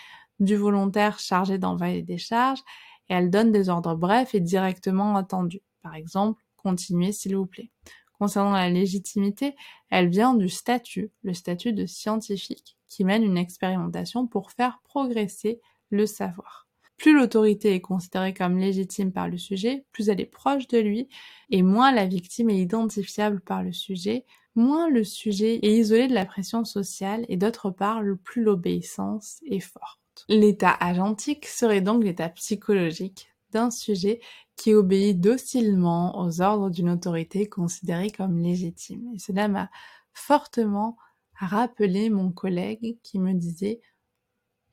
du 0.41 0.57
volontaire 0.57 1.19
chargé 1.19 1.59
d'envoyer 1.59 2.03
des 2.03 2.19
charges 2.19 2.63
et 3.09 3.15
elle 3.15 3.31
donne 3.31 3.53
des 3.53 3.69
ordres 3.69 3.95
brefs 3.95 4.35
et 4.35 4.41
directement 4.41 5.17
attendus. 5.17 5.63
Par 5.83 5.95
exemple, 5.95 6.43
continuez 6.57 7.13
s'il 7.13 7.37
vous 7.37 7.47
plaît. 7.47 7.71
Concernant 8.13 8.53
la 8.53 8.69
légitimité, 8.69 9.55
elle 9.91 10.09
vient 10.09 10.35
du 10.35 10.49
statut, 10.49 11.11
le 11.23 11.33
statut 11.33 11.73
de 11.73 11.87
scientifique, 11.87 12.77
qui 12.87 13.05
mène 13.05 13.23
une 13.23 13.39
expérimentation 13.39 14.27
pour 14.27 14.51
faire 14.51 14.81
progresser 14.85 15.61
le 15.89 16.05
savoir. 16.07 16.69
Plus 16.99 17.15
l'autorité 17.15 17.75
est 17.75 17.81
considérée 17.81 18.35
comme 18.35 18.59
légitime 18.59 19.11
par 19.11 19.27
le 19.27 19.39
sujet, 19.39 19.87
plus 19.91 20.11
elle 20.11 20.21
est 20.21 20.27
proche 20.27 20.69
de 20.69 20.77
lui, 20.77 21.09
et 21.49 21.63
moins 21.63 21.93
la 21.93 22.07
victime 22.07 22.51
est 22.51 22.59
identifiable 22.59 23.41
par 23.41 23.63
le 23.63 23.73
sujet, 23.73 24.27
moins 24.55 24.89
le 24.89 25.05
sujet 25.05 25.61
est 25.63 25.73
isolé 25.73 26.09
de 26.09 26.15
la 26.15 26.27
pression 26.27 26.65
sociale, 26.65 27.25
et 27.29 27.37
d'autre 27.37 27.71
part, 27.71 28.03
plus 28.25 28.43
l'obéissance 28.43 29.41
est 29.47 29.61
forte. 29.61 30.01
L'état 30.29 30.73
agentique 30.73 31.47
serait 31.47 31.81
donc 31.81 32.05
l'état 32.05 32.29
psychologique 32.31 33.29
d'un 33.53 33.71
sujet 33.71 34.21
qui 34.57 34.75
obéit 34.75 35.21
docilement 35.21 36.21
aux 36.21 36.41
ordres 36.41 36.71
d'une 36.71 36.91
autorité 36.91 37.49
considérée 37.49 38.11
comme 38.11 38.39
légitime. 38.39 39.19
Cela 39.19 39.49
m'a 39.49 39.71
fortement 40.13 40.97
rappelé 41.35 42.11
mon 42.11 42.31
collègue 42.31 42.99
qui 43.03 43.19
me 43.19 43.33
disait 43.33 43.81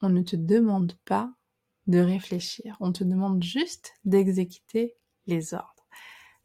on 0.01 0.09
ne 0.09 0.21
te 0.21 0.35
demande 0.35 0.93
pas 1.05 1.31
de 1.87 1.99
réfléchir, 1.99 2.75
on 2.81 2.91
te 2.91 3.03
demande 3.03 3.41
juste 3.41 3.93
d'exécuter 4.05 4.95
les 5.25 5.53
ordres. 5.53 5.76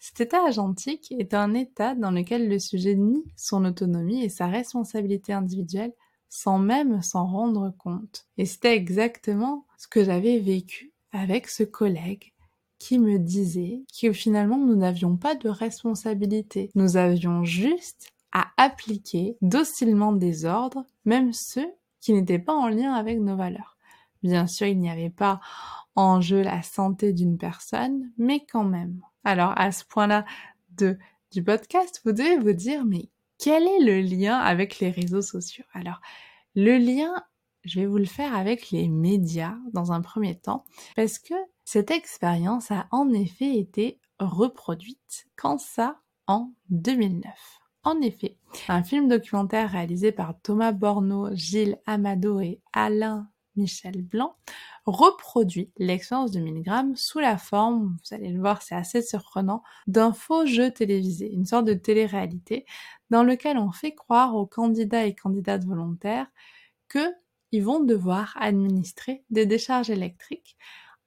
Cet 0.05 0.21
état 0.21 0.45
agentique 0.45 1.15
est 1.17 1.33
un 1.33 1.55
état 1.55 1.95
dans 1.95 2.11
lequel 2.11 2.49
le 2.49 2.59
sujet 2.59 2.97
nie 2.97 3.23
son 3.37 3.65
autonomie 3.65 4.25
et 4.25 4.29
sa 4.29 4.49
responsabilité 4.49 5.33
individuelle 5.33 5.93
sans 6.29 6.59
même 6.59 7.03
s'en 7.03 7.25
rendre 7.25 7.73
compte. 7.79 8.27
Et 8.37 8.45
c'était 8.45 8.75
exactement 8.75 9.65
ce 9.79 9.87
que 9.87 10.03
j'avais 10.03 10.41
vécu 10.41 10.93
avec 11.13 11.47
ce 11.47 11.63
collègue 11.63 12.33
qui 12.81 12.99
me 12.99 13.21
disait 13.21 13.85
que 14.01 14.13
finalement 14.13 14.59
nous 14.59 14.75
n'avions 14.75 15.17
pas 15.17 15.37
de 15.37 15.49
responsabilité. 15.49 16.73
Nous 16.75 16.97
avions 16.97 17.45
juste 17.45 18.11
à 18.33 18.49
appliquer 18.57 19.37
docilement 19.41 20.13
des 20.13 20.47
ordres, 20.47 20.85
même 21.05 21.33
ceux 21.33 21.73
qui 22.01 22.13
n'étaient 22.13 22.41
pas 22.41 22.57
en 22.57 22.67
lien 22.67 22.93
avec 22.93 23.21
nos 23.21 23.37
valeurs. 23.37 23.77
Bien 24.25 24.49
sûr, 24.49 24.67
il 24.67 24.81
n'y 24.81 24.91
avait 24.91 25.11
pas 25.11 25.41
en 25.95 26.21
jeu 26.21 26.43
la 26.43 26.63
santé 26.63 27.13
d'une 27.13 27.39
personne, 27.39 28.11
mais 28.19 28.45
quand 28.51 28.65
même. 28.65 29.01
Alors, 29.25 29.53
à 29.57 29.73
ce 29.73 29.85
point-là 29.85 30.25
du 30.77 31.45
podcast, 31.45 32.01
vous 32.05 32.13
devez 32.13 32.39
vous 32.39 32.53
dire, 32.53 32.85
mais 32.85 33.09
quel 33.39 33.65
est 33.65 33.81
le 33.81 34.01
lien 34.01 34.39
avec 34.39 34.79
les 34.81 34.91
réseaux 34.91 35.23
sociaux? 35.23 35.65
Alors, 35.73 36.01
le 36.55 36.77
lien, 36.79 37.13
je 37.65 37.81
vais 37.81 37.87
vous 37.87 37.99
le 37.99 38.05
faire 38.05 38.37
avec 38.37 38.71
les 38.71 38.89
médias 38.89 39.57
dans 39.73 39.93
un 39.93 40.01
premier 40.01 40.39
temps, 40.39 40.65
parce 40.97 41.19
que 41.19 41.35
cette 41.65 41.91
expérience 41.91 42.71
a 42.71 42.89
en 42.91 43.13
effet 43.13 43.59
été 43.59 44.01
reproduite. 44.19 45.27
Quand 45.37 45.59
ça 45.59 45.99
En 46.29 46.53
2009. 46.71 47.33
En 47.85 48.01
effet, 48.01 48.37
un 48.69 48.85
film 48.85 49.09
documentaire 49.09 49.71
réalisé 49.71 50.13
par 50.13 50.41
Thomas 50.41 50.71
Borneau, 50.71 51.35
Gilles 51.35 51.79
Amado 51.87 52.39
et 52.41 52.61
Alain 52.73 53.29
Michel 53.57 54.03
Blanc 54.03 54.37
reproduit 54.87 55.71
l'expérience 55.79 56.33
de 56.33 56.41
Milgram 56.41 56.97
sous 56.97 57.21
la 57.21 57.39
forme, 57.39 57.97
vous 58.05 58.15
allez 58.15 58.31
le 58.31 58.41
voir, 58.41 58.63
c'est 58.63 58.75
assez 58.75 59.03
surprenant, 59.03 59.63
d'un 59.87 60.13
faux 60.13 60.47
jeu 60.47 60.71
télévisé, 60.71 61.31
une 61.33 61.47
sorte 61.47 61.67
de 61.67 61.75
télé-réalité 61.75 62.67
dans 63.11 63.23
lequel 63.23 63.59
on 63.59 63.71
fait 63.71 63.95
croire 63.95 64.35
aux 64.35 64.47
candidats 64.47 65.07
et 65.07 65.15
candidates 65.15 65.65
volontaires 65.65 66.27
qu'ils 66.89 67.65
vont 67.65 67.81
devoir 67.81 68.35
administrer 68.41 69.25
des 69.31 69.47
décharges 69.47 69.91
électriques 69.91 70.57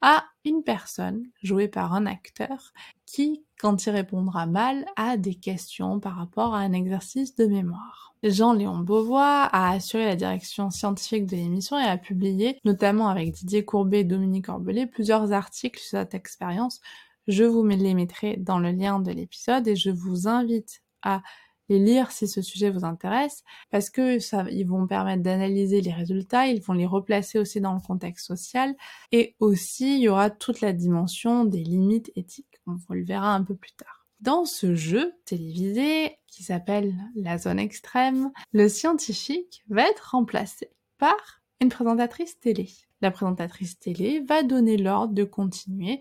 à 0.08 0.24
une 0.46 0.62
personne 0.62 1.24
jouée 1.42 1.68
par 1.68 1.94
un 1.94 2.06
acteur 2.06 2.74
qui, 3.08 3.44
quand 3.60 3.88
il 3.88 3.90
répondra 3.90 4.46
mal, 4.46 4.86
a 4.98 5.18
des 5.18 5.34
questions 5.34 6.00
par 6.00 6.16
rapport 6.16 6.54
à 6.54 6.60
un 6.60 6.74
exercice 6.74 7.36
de 7.36 7.48
mémoire. 7.48 8.14
Jean-Léon 8.22 8.78
Beauvois 8.78 9.46
a 9.52 9.72
assuré 9.72 10.06
la 10.06 10.16
direction 10.16 10.70
scientifique 10.70 11.26
de 11.26 11.36
l'émission 11.36 11.80
et 11.80 11.86
a 11.86 11.98
publié, 11.98 12.60
notamment 12.66 13.08
avec 13.08 13.32
Didier 13.32 13.66
Courbet 13.66 14.02
et 14.02 14.04
Dominique 14.04 14.48
Orbelé, 14.48 14.86
plusieurs 14.86 15.32
articles 15.32 15.80
sur 15.80 15.98
cette 15.98 16.14
expérience. 16.14 16.82
Je 17.28 17.44
vous 17.44 17.66
les 17.66 17.96
mettrai 17.96 18.38
dans 18.38 18.60
le 18.60 18.74
lien 18.74 19.00
de 19.00 19.12
l'épisode 19.12 19.68
et 19.68 19.76
je 19.76 19.90
vous 19.90 20.28
invite 20.28 20.84
à 21.02 21.24
les 21.70 21.80
lire 21.80 22.12
si 22.12 22.28
ce 22.28 22.42
sujet 22.42 22.70
vous 22.70 22.86
intéresse, 22.86 23.44
parce 23.72 23.90
que 23.90 24.20
ça, 24.20 24.46
ils 24.52 24.68
vont 24.68 24.88
permettre 24.88 25.24
d'analyser 25.24 25.82
les 25.82 25.92
résultats, 25.92 26.48
ils 26.48 26.62
vont 26.62 26.74
les 26.74 26.86
replacer 26.86 27.40
aussi 27.40 27.62
dans 27.62 27.74
le 27.74 27.80
contexte 27.80 28.28
social, 28.28 28.76
et 29.12 29.36
aussi 29.40 29.98
il 29.98 30.02
y 30.02 30.10
aura 30.10 30.30
toute 30.30 30.62
la 30.62 30.74
dimension 30.74 31.46
des 31.46 31.64
limites 31.64 32.12
éthiques. 32.16 32.62
On 32.68 32.94
le 32.94 33.06
verra 33.06 33.34
un 33.34 33.44
peu 33.44 33.56
plus 33.56 33.74
tard. 33.74 34.08
Dans 34.22 34.46
ce 34.46 34.76
jeu 34.76 35.14
télévisé 35.26 36.18
qui 36.28 36.44
s'appelle 36.44 36.96
La 37.16 37.38
zone 37.38 37.60
extrême, 37.60 38.32
le 38.54 38.70
scientifique 38.70 39.64
va 39.70 39.88
être 39.88 40.12
remplacé 40.12 40.70
par 40.98 41.16
une 41.62 41.70
présentatrice 41.70 42.40
télé. 42.40 42.70
La 43.02 43.12
présentatrice 43.12 43.80
télé 43.80 44.22
va 44.22 44.44
donner 44.44 44.78
l'ordre 44.78 45.14
de 45.14 45.24
continuer 45.24 46.00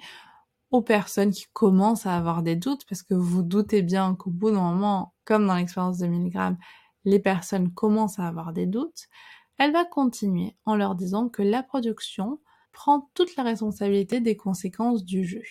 aux 0.71 0.83
personnes 0.83 1.31
qui 1.31 1.47
commencent 1.53 2.07
à 2.07 2.17
avoir 2.17 2.43
des 2.43 2.57
doutes, 2.57 2.85
parce 2.89 3.03
que 3.03 3.15
vous 3.15 3.43
doutez 3.43 3.83
bien 3.83 4.15
qu'au 4.15 4.31
bout 4.31 4.51
d'un 4.51 4.73
moment, 4.73 5.14
comme 5.25 5.47
dans 5.47 5.57
l'expérience 5.57 5.99
de 5.99 6.07
Milgram, 6.07 6.57
les 7.05 7.19
personnes 7.19 7.73
commencent 7.73 8.19
à 8.19 8.27
avoir 8.27 8.53
des 8.53 8.67
doutes, 8.67 9.09
elle 9.59 9.73
va 9.73 9.85
continuer 9.85 10.57
en 10.65 10.77
leur 10.77 10.95
disant 10.95 11.29
que 11.29 11.43
la 11.43 11.63
production 11.63 12.41
prend 12.73 13.11
toute 13.15 13.37
la 13.37 13.45
responsabilité 13.45 14.21
des 14.21 14.37
conséquences 14.37 15.05
du 15.05 15.25
jeu. 15.25 15.43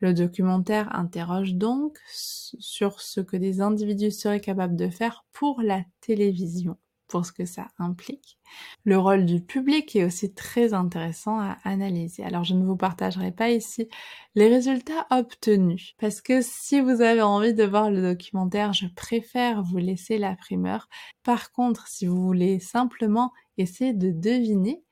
Le 0.00 0.14
documentaire 0.14 0.94
interroge 0.94 1.54
donc 1.54 1.98
sur 2.06 3.00
ce 3.00 3.20
que 3.20 3.36
des 3.36 3.60
individus 3.60 4.12
seraient 4.12 4.40
capables 4.40 4.76
de 4.76 4.88
faire 4.88 5.24
pour 5.32 5.60
la 5.60 5.82
télévision 6.00 6.76
pour 7.08 7.26
ce 7.26 7.32
que 7.32 7.44
ça 7.44 7.68
implique. 7.78 8.38
Le 8.84 8.98
rôle 8.98 9.24
du 9.24 9.40
public 9.40 9.96
est 9.96 10.04
aussi 10.04 10.32
très 10.32 10.74
intéressant 10.74 11.40
à 11.40 11.56
analyser. 11.64 12.22
Alors 12.22 12.44
je 12.44 12.54
ne 12.54 12.64
vous 12.64 12.76
partagerai 12.76 13.32
pas 13.32 13.50
ici 13.50 13.88
les 14.34 14.48
résultats 14.48 15.06
obtenus 15.10 15.94
parce 15.98 16.20
que 16.20 16.40
si 16.42 16.80
vous 16.80 17.00
avez 17.00 17.22
envie 17.22 17.54
de 17.54 17.64
voir 17.64 17.90
le 17.90 18.02
documentaire, 18.02 18.72
je 18.72 18.86
préfère 18.86 19.62
vous 19.62 19.78
laisser 19.78 20.18
la 20.18 20.36
primeur. 20.36 20.88
Par 21.24 21.50
contre, 21.52 21.88
si 21.88 22.06
vous 22.06 22.22
voulez 22.22 22.60
simplement 22.60 23.32
essayer 23.56 23.92
de 23.92 24.10
deviner, 24.10 24.82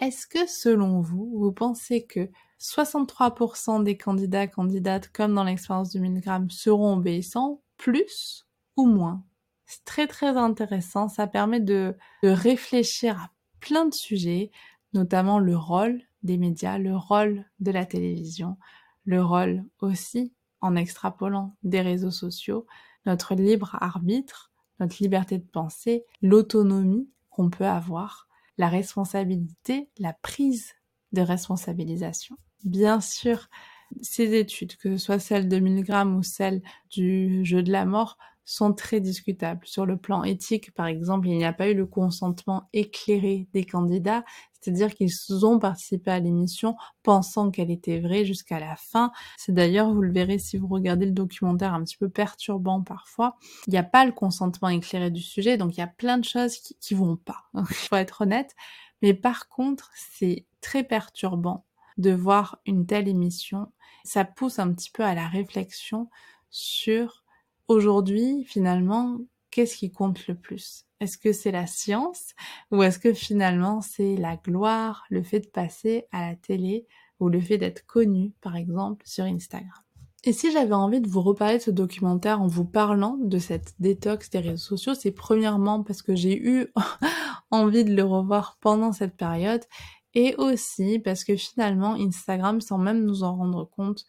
est-ce 0.00 0.26
que 0.26 0.46
selon 0.46 1.00
vous, 1.00 1.30
vous 1.38 1.52
pensez 1.52 2.06
que 2.06 2.30
63% 2.60 3.82
des 3.82 3.96
candidats 3.96 4.46
candidates 4.46 5.08
comme 5.12 5.34
dans 5.34 5.44
l'expérience 5.44 5.90
du 5.90 6.00
Milgram 6.00 6.50
seront 6.50 6.96
obéissants, 6.96 7.62
plus 7.76 8.46
ou 8.76 8.86
moins? 8.86 9.24
C'est 9.68 9.84
très 9.84 10.06
très 10.06 10.36
intéressant. 10.36 11.08
Ça 11.08 11.26
permet 11.26 11.60
de, 11.60 11.94
de 12.22 12.28
réfléchir 12.30 13.20
à 13.20 13.30
plein 13.60 13.86
de 13.86 13.94
sujets, 13.94 14.50
notamment 14.94 15.38
le 15.38 15.56
rôle 15.56 16.00
des 16.22 16.38
médias, 16.38 16.78
le 16.78 16.96
rôle 16.96 17.44
de 17.60 17.70
la 17.70 17.86
télévision, 17.86 18.56
le 19.04 19.22
rôle 19.22 19.64
aussi, 19.80 20.32
en 20.60 20.74
extrapolant 20.74 21.54
des 21.62 21.82
réseaux 21.82 22.10
sociaux, 22.10 22.66
notre 23.06 23.34
libre 23.34 23.76
arbitre, 23.80 24.50
notre 24.80 24.96
liberté 25.00 25.38
de 25.38 25.46
penser, 25.46 26.04
l'autonomie 26.22 27.08
qu'on 27.30 27.50
peut 27.50 27.66
avoir, 27.66 28.26
la 28.56 28.68
responsabilité, 28.68 29.88
la 29.98 30.14
prise 30.14 30.72
de 31.12 31.20
responsabilisation. 31.20 32.36
Bien 32.64 33.00
sûr, 33.00 33.48
ces 34.02 34.34
études, 34.34 34.76
que 34.76 34.96
ce 34.96 35.04
soit 35.04 35.18
celles 35.18 35.48
de 35.48 35.58
Milgram 35.58 36.16
ou 36.16 36.22
celles 36.22 36.62
du 36.90 37.44
jeu 37.44 37.62
de 37.62 37.70
la 37.70 37.84
mort, 37.84 38.18
sont 38.48 38.72
très 38.72 39.00
discutables. 39.00 39.66
Sur 39.66 39.84
le 39.84 39.98
plan 39.98 40.24
éthique, 40.24 40.72
par 40.72 40.86
exemple, 40.86 41.28
il 41.28 41.36
n'y 41.36 41.44
a 41.44 41.52
pas 41.52 41.68
eu 41.68 41.74
le 41.74 41.84
consentement 41.84 42.70
éclairé 42.72 43.46
des 43.52 43.64
candidats, 43.64 44.24
c'est-à-dire 44.58 44.94
qu'ils 44.94 45.12
ont 45.44 45.58
participé 45.58 46.10
à 46.10 46.18
l'émission 46.18 46.74
pensant 47.02 47.50
qu'elle 47.50 47.70
était 47.70 48.00
vraie 48.00 48.24
jusqu'à 48.24 48.58
la 48.58 48.74
fin. 48.76 49.12
C'est 49.36 49.52
d'ailleurs, 49.52 49.92
vous 49.92 50.00
le 50.00 50.12
verrez 50.12 50.38
si 50.38 50.56
vous 50.56 50.66
regardez 50.66 51.04
le 51.04 51.12
documentaire, 51.12 51.74
un 51.74 51.84
petit 51.84 51.98
peu 51.98 52.08
perturbant 52.08 52.82
parfois. 52.82 53.36
Il 53.66 53.72
n'y 53.72 53.78
a 53.78 53.82
pas 53.82 54.06
le 54.06 54.12
consentement 54.12 54.70
éclairé 54.70 55.10
du 55.10 55.20
sujet, 55.20 55.58
donc 55.58 55.76
il 55.76 55.80
y 55.80 55.82
a 55.82 55.86
plein 55.86 56.16
de 56.16 56.24
choses 56.24 56.56
qui, 56.56 56.74
qui 56.80 56.94
vont 56.94 57.16
pas. 57.16 57.44
Il 57.54 57.74
faut 57.74 57.96
être 57.96 58.22
honnête. 58.22 58.54
Mais 59.02 59.12
par 59.12 59.48
contre, 59.48 59.90
c'est 59.94 60.46
très 60.62 60.84
perturbant 60.84 61.66
de 61.98 62.12
voir 62.12 62.60
une 62.64 62.86
telle 62.86 63.08
émission. 63.08 63.70
Ça 64.04 64.24
pousse 64.24 64.58
un 64.58 64.72
petit 64.72 64.90
peu 64.90 65.04
à 65.04 65.14
la 65.14 65.28
réflexion 65.28 66.08
sur 66.48 67.24
aujourd'hui, 67.68 68.44
finalement, 68.44 69.20
qu'est-ce 69.50 69.76
qui 69.76 69.92
compte 69.92 70.26
le 70.26 70.34
plus? 70.34 70.86
Est-ce 71.00 71.16
que 71.16 71.32
c'est 71.32 71.52
la 71.52 71.66
science 71.66 72.34
ou 72.70 72.82
est-ce 72.82 72.98
que 72.98 73.12
finalement 73.12 73.80
c'est 73.80 74.16
la 74.16 74.36
gloire, 74.36 75.04
le 75.10 75.22
fait 75.22 75.40
de 75.40 75.46
passer 75.48 76.06
à 76.10 76.28
la 76.28 76.36
télé 76.36 76.86
ou 77.20 77.28
le 77.28 77.40
fait 77.40 77.58
d'être 77.58 77.86
connu, 77.86 78.32
par 78.40 78.56
exemple, 78.56 79.06
sur 79.06 79.24
Instagram? 79.24 79.82
Et 80.24 80.32
si 80.32 80.50
j'avais 80.50 80.74
envie 80.74 81.00
de 81.00 81.08
vous 81.08 81.22
reparler 81.22 81.58
de 81.58 81.62
ce 81.62 81.70
documentaire 81.70 82.42
en 82.42 82.48
vous 82.48 82.64
parlant 82.64 83.16
de 83.20 83.38
cette 83.38 83.74
détox 83.78 84.30
des 84.30 84.40
réseaux 84.40 84.56
sociaux, 84.56 84.94
c'est 84.94 85.12
premièrement 85.12 85.84
parce 85.84 86.02
que 86.02 86.16
j'ai 86.16 86.36
eu 86.36 86.66
envie 87.52 87.84
de 87.84 87.94
le 87.94 88.02
revoir 88.02 88.58
pendant 88.60 88.92
cette 88.92 89.16
période 89.16 89.62
et 90.14 90.34
aussi 90.36 90.98
parce 90.98 91.22
que 91.22 91.36
finalement 91.36 91.94
Instagram, 91.94 92.60
sans 92.60 92.78
même 92.78 93.04
nous 93.04 93.22
en 93.22 93.36
rendre 93.36 93.64
compte, 93.64 94.06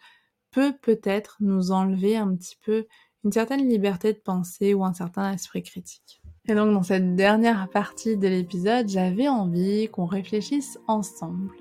peut 0.52 0.74
peut-être 0.82 1.38
nous 1.42 1.72
enlever 1.72 2.18
un 2.18 2.36
petit 2.36 2.58
peu 2.64 2.88
une 3.24 3.32
certaine 3.32 3.68
liberté 3.68 4.14
de 4.14 4.18
penser 4.18 4.74
ou 4.74 4.84
un 4.86 4.94
certain 4.94 5.34
esprit 5.34 5.64
critique. 5.64 6.22
Et 6.48 6.56
donc 6.56 6.74
dans 6.74 6.84
cette 6.84 7.16
dernière 7.16 7.70
partie 7.70 8.18
de 8.18 8.28
l'épisode, 8.28 8.90
j'avais 8.90 9.28
envie 9.28 9.88
qu'on 9.90 10.06
réfléchisse 10.06 10.80
ensemble 10.88 11.52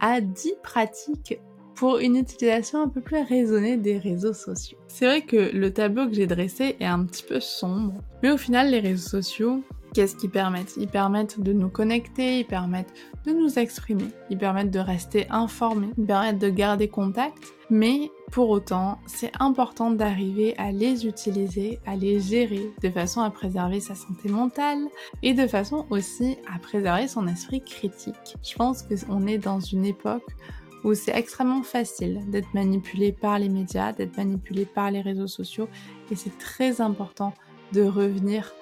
à 0.00 0.20
10 0.20 0.54
pratiques 0.62 1.38
pour 1.74 1.98
une 1.98 2.16
utilisation 2.16 2.82
un 2.82 2.88
peu 2.88 3.00
plus 3.00 3.22
raisonnée 3.22 3.76
des 3.76 3.98
réseaux 3.98 4.32
sociaux. 4.32 4.78
C'est 4.88 5.06
vrai 5.06 5.22
que 5.22 5.50
le 5.52 5.72
tableau 5.72 6.06
que 6.06 6.14
j'ai 6.14 6.26
dressé 6.26 6.76
est 6.80 6.86
un 6.86 7.04
petit 7.04 7.24
peu 7.24 7.40
sombre, 7.40 7.94
mais 8.22 8.30
au 8.30 8.36
final 8.36 8.70
les 8.70 8.80
réseaux 8.80 9.08
sociaux, 9.08 9.62
qu'est-ce 9.92 10.16
qu'ils 10.16 10.30
permettent? 10.30 10.74
Ils 10.76 10.88
permettent 10.88 11.40
de 11.40 11.52
nous 11.52 11.68
connecter, 11.68 12.40
ils 12.40 12.46
permettent 12.46 12.92
de 13.26 13.32
nous 13.32 13.58
exprimer, 13.58 14.08
ils 14.30 14.38
permettent 14.38 14.70
de 14.70 14.78
rester 14.78 15.26
informés, 15.30 15.90
ils 15.98 16.06
permettent 16.06 16.38
de 16.38 16.50
garder 16.50 16.88
contact, 16.88 17.52
mais 17.70 18.10
pour 18.32 18.48
autant, 18.48 18.98
c'est 19.06 19.30
important 19.40 19.90
d'arriver 19.90 20.56
à 20.56 20.72
les 20.72 21.06
utiliser, 21.06 21.80
à 21.84 21.96
les 21.96 22.18
gérer 22.18 22.72
de 22.82 22.88
façon 22.88 23.20
à 23.20 23.30
préserver 23.30 23.78
sa 23.78 23.94
santé 23.94 24.30
mentale 24.30 24.88
et 25.22 25.34
de 25.34 25.46
façon 25.46 25.86
aussi 25.90 26.38
à 26.50 26.58
préserver 26.58 27.08
son 27.08 27.28
esprit 27.28 27.62
critique. 27.62 28.36
Je 28.42 28.54
pense 28.54 28.84
qu'on 28.84 29.26
est 29.26 29.36
dans 29.36 29.60
une 29.60 29.84
époque 29.84 30.26
où 30.82 30.94
c'est 30.94 31.14
extrêmement 31.14 31.62
facile 31.62 32.22
d'être 32.30 32.52
manipulé 32.54 33.12
par 33.12 33.38
les 33.38 33.50
médias, 33.50 33.92
d'être 33.92 34.16
manipulé 34.16 34.64
par 34.64 34.90
les 34.90 35.02
réseaux 35.02 35.28
sociaux, 35.28 35.68
et 36.10 36.16
c'est 36.16 36.36
très 36.38 36.80
important 36.80 37.34
de 37.72 37.82
revenir 37.82 38.54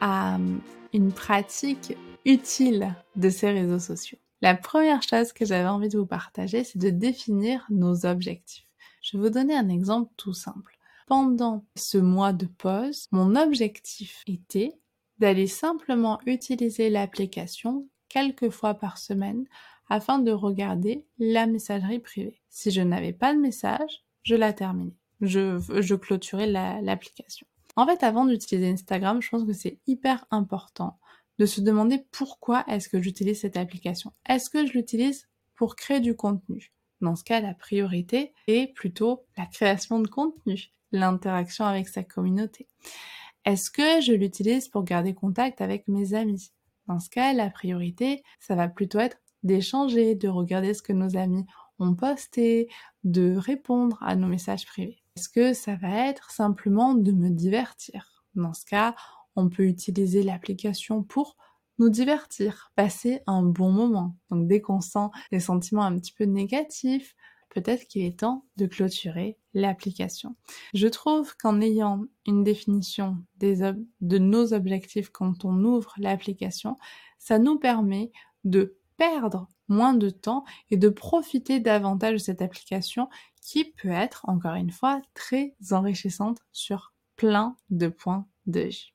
à 0.00 0.36
hum, 0.36 0.60
une 0.94 1.12
pratique 1.12 1.98
utile 2.24 2.94
de 3.14 3.28
ces 3.28 3.50
réseaux 3.50 3.78
sociaux. 3.78 4.18
La 4.40 4.54
première 4.54 5.02
chose 5.02 5.34
que 5.34 5.44
j'avais 5.44 5.68
envie 5.68 5.90
de 5.90 5.98
vous 5.98 6.06
partager, 6.06 6.64
c'est 6.64 6.78
de 6.78 6.90
définir 6.90 7.66
nos 7.68 8.06
objectifs. 8.06 8.67
Je 9.10 9.16
vais 9.16 9.22
vous 9.22 9.30
donner 9.30 9.56
un 9.56 9.70
exemple 9.70 10.12
tout 10.18 10.34
simple. 10.34 10.76
Pendant 11.06 11.64
ce 11.76 11.96
mois 11.96 12.34
de 12.34 12.44
pause, 12.44 13.06
mon 13.10 13.36
objectif 13.36 14.22
était 14.26 14.78
d'aller 15.18 15.46
simplement 15.46 16.20
utiliser 16.26 16.90
l'application 16.90 17.88
quelques 18.10 18.50
fois 18.50 18.74
par 18.74 18.98
semaine 18.98 19.46
afin 19.88 20.18
de 20.18 20.30
regarder 20.30 21.06
la 21.18 21.46
messagerie 21.46 22.00
privée. 22.00 22.42
Si 22.50 22.70
je 22.70 22.82
n'avais 22.82 23.14
pas 23.14 23.32
de 23.32 23.38
message, 23.38 24.04
je 24.24 24.34
la 24.34 24.52
terminais. 24.52 24.96
Je, 25.22 25.94
clôturais 25.94 26.46
l'application. 26.46 27.46
en 27.76 27.86
fait, 27.86 28.02
avant 28.02 28.26
d'utiliser 28.26 28.68
Instagram, 28.68 29.22
je 29.22 29.30
pense 29.30 29.44
que 29.44 29.54
c'est 29.54 29.78
hyper 29.86 30.26
important 30.30 30.98
de 31.38 31.46
se 31.46 31.62
demander 31.62 32.04
pourquoi 32.10 32.62
est-ce 32.68 32.90
que 32.90 33.00
j'utilise 33.00 33.40
cette 33.40 33.56
application. 33.56 34.12
Est-ce 34.28 34.50
que 34.50 34.66
je 34.66 34.74
l'utilise 34.74 35.28
pour 35.54 35.76
créer 35.76 36.00
du 36.00 36.14
contenu? 36.14 36.74
Dans 37.00 37.16
ce 37.16 37.24
cas, 37.24 37.40
la 37.40 37.54
priorité 37.54 38.32
est 38.46 38.72
plutôt 38.74 39.24
la 39.36 39.46
création 39.46 40.00
de 40.00 40.08
contenu, 40.08 40.70
l'interaction 40.92 41.64
avec 41.64 41.88
sa 41.88 42.02
communauté. 42.02 42.66
Est-ce 43.44 43.70
que 43.70 44.00
je 44.00 44.12
l'utilise 44.12 44.68
pour 44.68 44.84
garder 44.84 45.14
contact 45.14 45.60
avec 45.60 45.86
mes 45.88 46.14
amis? 46.14 46.50
Dans 46.86 46.98
ce 46.98 47.10
cas, 47.10 47.32
la 47.32 47.50
priorité, 47.50 48.22
ça 48.40 48.54
va 48.54 48.68
plutôt 48.68 48.98
être 48.98 49.18
d'échanger, 49.42 50.14
de 50.14 50.28
regarder 50.28 50.74
ce 50.74 50.82
que 50.82 50.92
nos 50.92 51.16
amis 51.16 51.46
ont 51.78 51.94
posté, 51.94 52.68
de 53.04 53.36
répondre 53.36 53.98
à 54.02 54.16
nos 54.16 54.26
messages 54.26 54.66
privés. 54.66 54.98
Est-ce 55.16 55.28
que 55.28 55.52
ça 55.52 55.76
va 55.76 56.08
être 56.08 56.30
simplement 56.30 56.94
de 56.94 57.12
me 57.12 57.30
divertir? 57.30 58.24
Dans 58.34 58.54
ce 58.54 58.64
cas, 58.64 58.94
on 59.36 59.48
peut 59.48 59.66
utiliser 59.66 60.22
l'application 60.22 61.02
pour 61.02 61.36
nous 61.78 61.88
divertir, 61.90 62.72
passer 62.76 63.20
un 63.26 63.42
bon 63.42 63.70
moment. 63.70 64.16
Donc 64.30 64.46
dès 64.46 64.60
qu'on 64.60 64.80
sent 64.80 65.08
des 65.32 65.40
sentiments 65.40 65.84
un 65.84 65.96
petit 65.98 66.12
peu 66.12 66.24
négatifs, 66.24 67.14
peut-être 67.50 67.86
qu'il 67.86 68.04
est 68.04 68.20
temps 68.20 68.44
de 68.56 68.66
clôturer 68.66 69.38
l'application. 69.54 70.36
Je 70.74 70.86
trouve 70.88 71.34
qu'en 71.36 71.60
ayant 71.60 72.04
une 72.26 72.44
définition 72.44 73.16
de 73.40 74.18
nos 74.18 74.52
objectifs 74.52 75.10
quand 75.10 75.44
on 75.44 75.64
ouvre 75.64 75.94
l'application, 75.98 76.76
ça 77.18 77.38
nous 77.38 77.58
permet 77.58 78.12
de 78.44 78.76
perdre 78.96 79.48
moins 79.68 79.94
de 79.94 80.10
temps 80.10 80.44
et 80.70 80.76
de 80.76 80.88
profiter 80.88 81.60
davantage 81.60 82.14
de 82.14 82.18
cette 82.18 82.42
application 82.42 83.08
qui 83.40 83.64
peut 83.64 83.90
être, 83.90 84.28
encore 84.28 84.54
une 84.54 84.70
fois, 84.70 85.00
très 85.14 85.54
enrichissante 85.70 86.38
sur 86.52 86.92
plein 87.16 87.56
de 87.70 87.88
points 87.88 88.26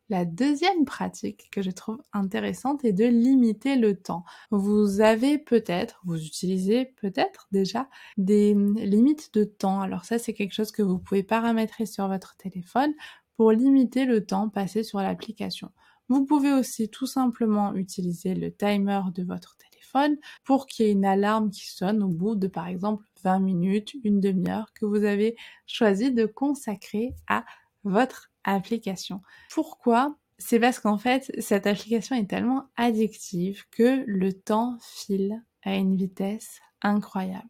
La 0.10 0.26
deuxième 0.26 0.84
pratique 0.86 1.50
que 1.52 1.62
je 1.62 1.70
trouve 1.70 2.02
intéressante 2.12 2.84
est 2.86 2.94
de 2.94 3.06
limiter 3.06 3.76
le 3.76 3.96
temps. 3.96 4.26
Vous 4.50 5.00
avez 5.00 5.38
peut-être, 5.38 6.02
vous 6.06 6.24
utilisez 6.26 6.86
peut-être 6.86 7.48
déjà 7.52 7.88
des 8.18 8.56
limites 8.56 9.32
de 9.34 9.44
temps. 9.44 9.82
Alors 9.82 10.06
ça, 10.06 10.18
c'est 10.18 10.34
quelque 10.34 10.54
chose 10.54 10.72
que 10.72 10.82
vous 10.82 10.98
pouvez 10.98 11.22
paramétrer 11.22 11.86
sur 11.86 12.08
votre 12.08 12.36
téléphone 12.36 12.94
pour 13.38 13.52
limiter 13.52 14.06
le 14.06 14.26
temps 14.26 14.50
passé 14.50 14.84
sur 14.84 15.00
l'application. 15.00 15.72
Vous 16.10 16.26
pouvez 16.26 16.52
aussi 16.52 16.90
tout 16.90 17.08
simplement 17.08 17.76
utiliser 17.76 18.34
le 18.34 18.52
timer 18.52 19.02
de 19.14 19.24
votre 19.24 19.56
téléphone 19.58 20.18
pour 20.44 20.66
qu'il 20.66 20.86
y 20.86 20.90
ait 20.90 20.94
une 20.94 21.06
alarme 21.06 21.52
qui 21.52 21.68
sonne 21.68 22.02
au 22.02 22.08
bout 22.08 22.36
de 22.36 22.48
par 22.48 22.68
exemple 22.68 23.06
20 23.24 23.40
minutes, 23.40 23.94
une 24.04 24.20
demi-heure 24.20 24.74
que 24.74 24.86
vous 24.86 25.04
avez 25.04 25.36
choisi 25.68 26.12
de 26.12 26.26
consacrer 26.26 27.14
à 27.28 27.46
votre 27.84 28.33
application. 28.44 29.22
Pourquoi? 29.52 30.16
C'est 30.38 30.60
parce 30.60 30.80
qu'en 30.80 30.98
fait, 30.98 31.32
cette 31.40 31.68
application 31.68 32.16
est 32.16 32.30
tellement 32.30 32.66
addictive 32.76 33.64
que 33.72 34.04
le 34.08 34.34
temps 34.34 34.78
file 34.82 35.42
à 35.64 35.76
une 35.76 35.96
vitesse 35.96 36.60
incroyable. 36.82 37.48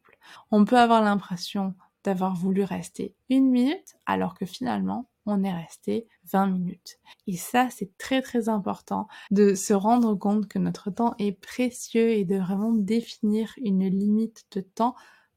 On 0.52 0.66
peut 0.66 0.78
avoir 0.78 1.02
l'impression 1.02 1.74
d'avoir 2.04 2.36
voulu 2.36 2.64
rester 2.64 3.16
une 3.30 3.50
minute 3.50 3.96
alors 4.06 4.36
que 4.36 4.46
finalement 4.46 5.10
on 5.26 5.44
est 5.44 5.54
resté 5.54 6.08
20 6.32 6.48
minutes. 6.48 6.98
Et 7.28 7.38
ça, 7.38 7.70
c'est 7.70 7.98
très 7.98 8.22
très 8.22 8.50
important 8.50 9.08
de 9.32 9.56
se 9.56 9.74
rendre 9.74 10.16
compte 10.16 10.48
que 10.48 10.60
notre 10.60 10.92
temps 10.92 11.16
est 11.18 11.32
précieux 11.32 12.10
et 12.10 12.26
de 12.26 12.36
vraiment 12.36 12.74
définir 12.74 13.54
une 13.58 13.88
limite 13.88 14.46
de 14.52 14.62
temps 14.62 14.96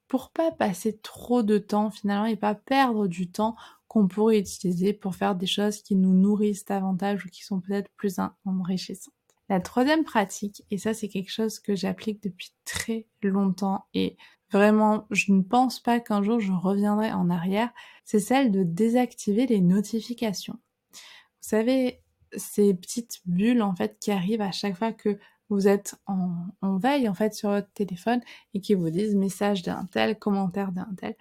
pour 0.09 0.31
pas 0.31 0.53
passer 0.53 0.99
trop 0.99 1.43
de 1.43 1.59
temps 1.59 1.91
finalement 1.91 2.27
et 2.27 2.37
pas 2.37 2.55
perdre 2.55 3.07
du 3.07 3.31
temps 3.31 3.57
qu'on 3.89 4.09
pourrait 4.09 4.39
utiliser 4.39 4.93
pour 4.93 5.15
faire 5.15 5.35
des 5.35 5.47
choses 5.47 5.83
qui 5.83 5.97
nous 5.97 6.13
nourrissent 6.13 6.65
davantage 6.65 7.25
ou 7.25 7.29
qui 7.29 7.45
sont 7.45 7.61
peut-être 7.61 7.91
plus 7.97 8.17
enrichissantes. 8.45 9.15
La 9.49 9.61
troisième 9.61 10.05
pratique, 10.05 10.65
et 10.71 10.79
ça 10.79 10.93
c'est 10.93 11.09
quelque 11.09 11.31
chose 11.31 11.61
que 11.61 11.77
j'applique 11.77 12.23
depuis 12.23 12.53
très 12.65 13.07
longtemps 13.23 13.87
et 13.95 14.17
vraiment 14.51 15.07
je 15.11 15.33
ne 15.33 15.43
pense 15.43 15.81
pas 15.81 16.01
qu'un 16.01 16.23
jour 16.23 16.41
je 16.41 16.53
reviendrai 16.53 17.13
en 17.13 17.31
arrière, 17.31 17.71
c'est 18.05 18.21
celle 18.21 18.51
de 18.51 18.65
désactiver 18.65 19.47
les 19.47 19.61
notifications. 19.61 20.59
Vous 20.93 21.49
savez, 21.51 22.03
ces 22.37 22.75
petites 22.75 23.21
bulles 23.25 23.63
en 23.63 23.75
fait 23.75 23.99
qui 24.01 24.11
arrivent 24.11 24.41
à 24.41 24.53
chaque 24.53 24.77
fois 24.77 24.93
que 24.93 25.19
vous 25.49 25.69
êtes 25.69 25.97
en, 26.07 26.77
veille 26.79 27.09
en 27.09 27.15
fait 27.15 27.35
sur 27.35 27.51
votre 27.51 27.71
téléphone 27.73 28.21
et 28.55 28.61
qui 28.61 28.75
vous 28.75 28.91
disent 28.91 29.15
message 29.15 29.63
d'un 29.63 29.87
tel, 29.87 30.19
commentaire 30.19 30.73
d'un 30.73 30.89
tel. 30.97 31.15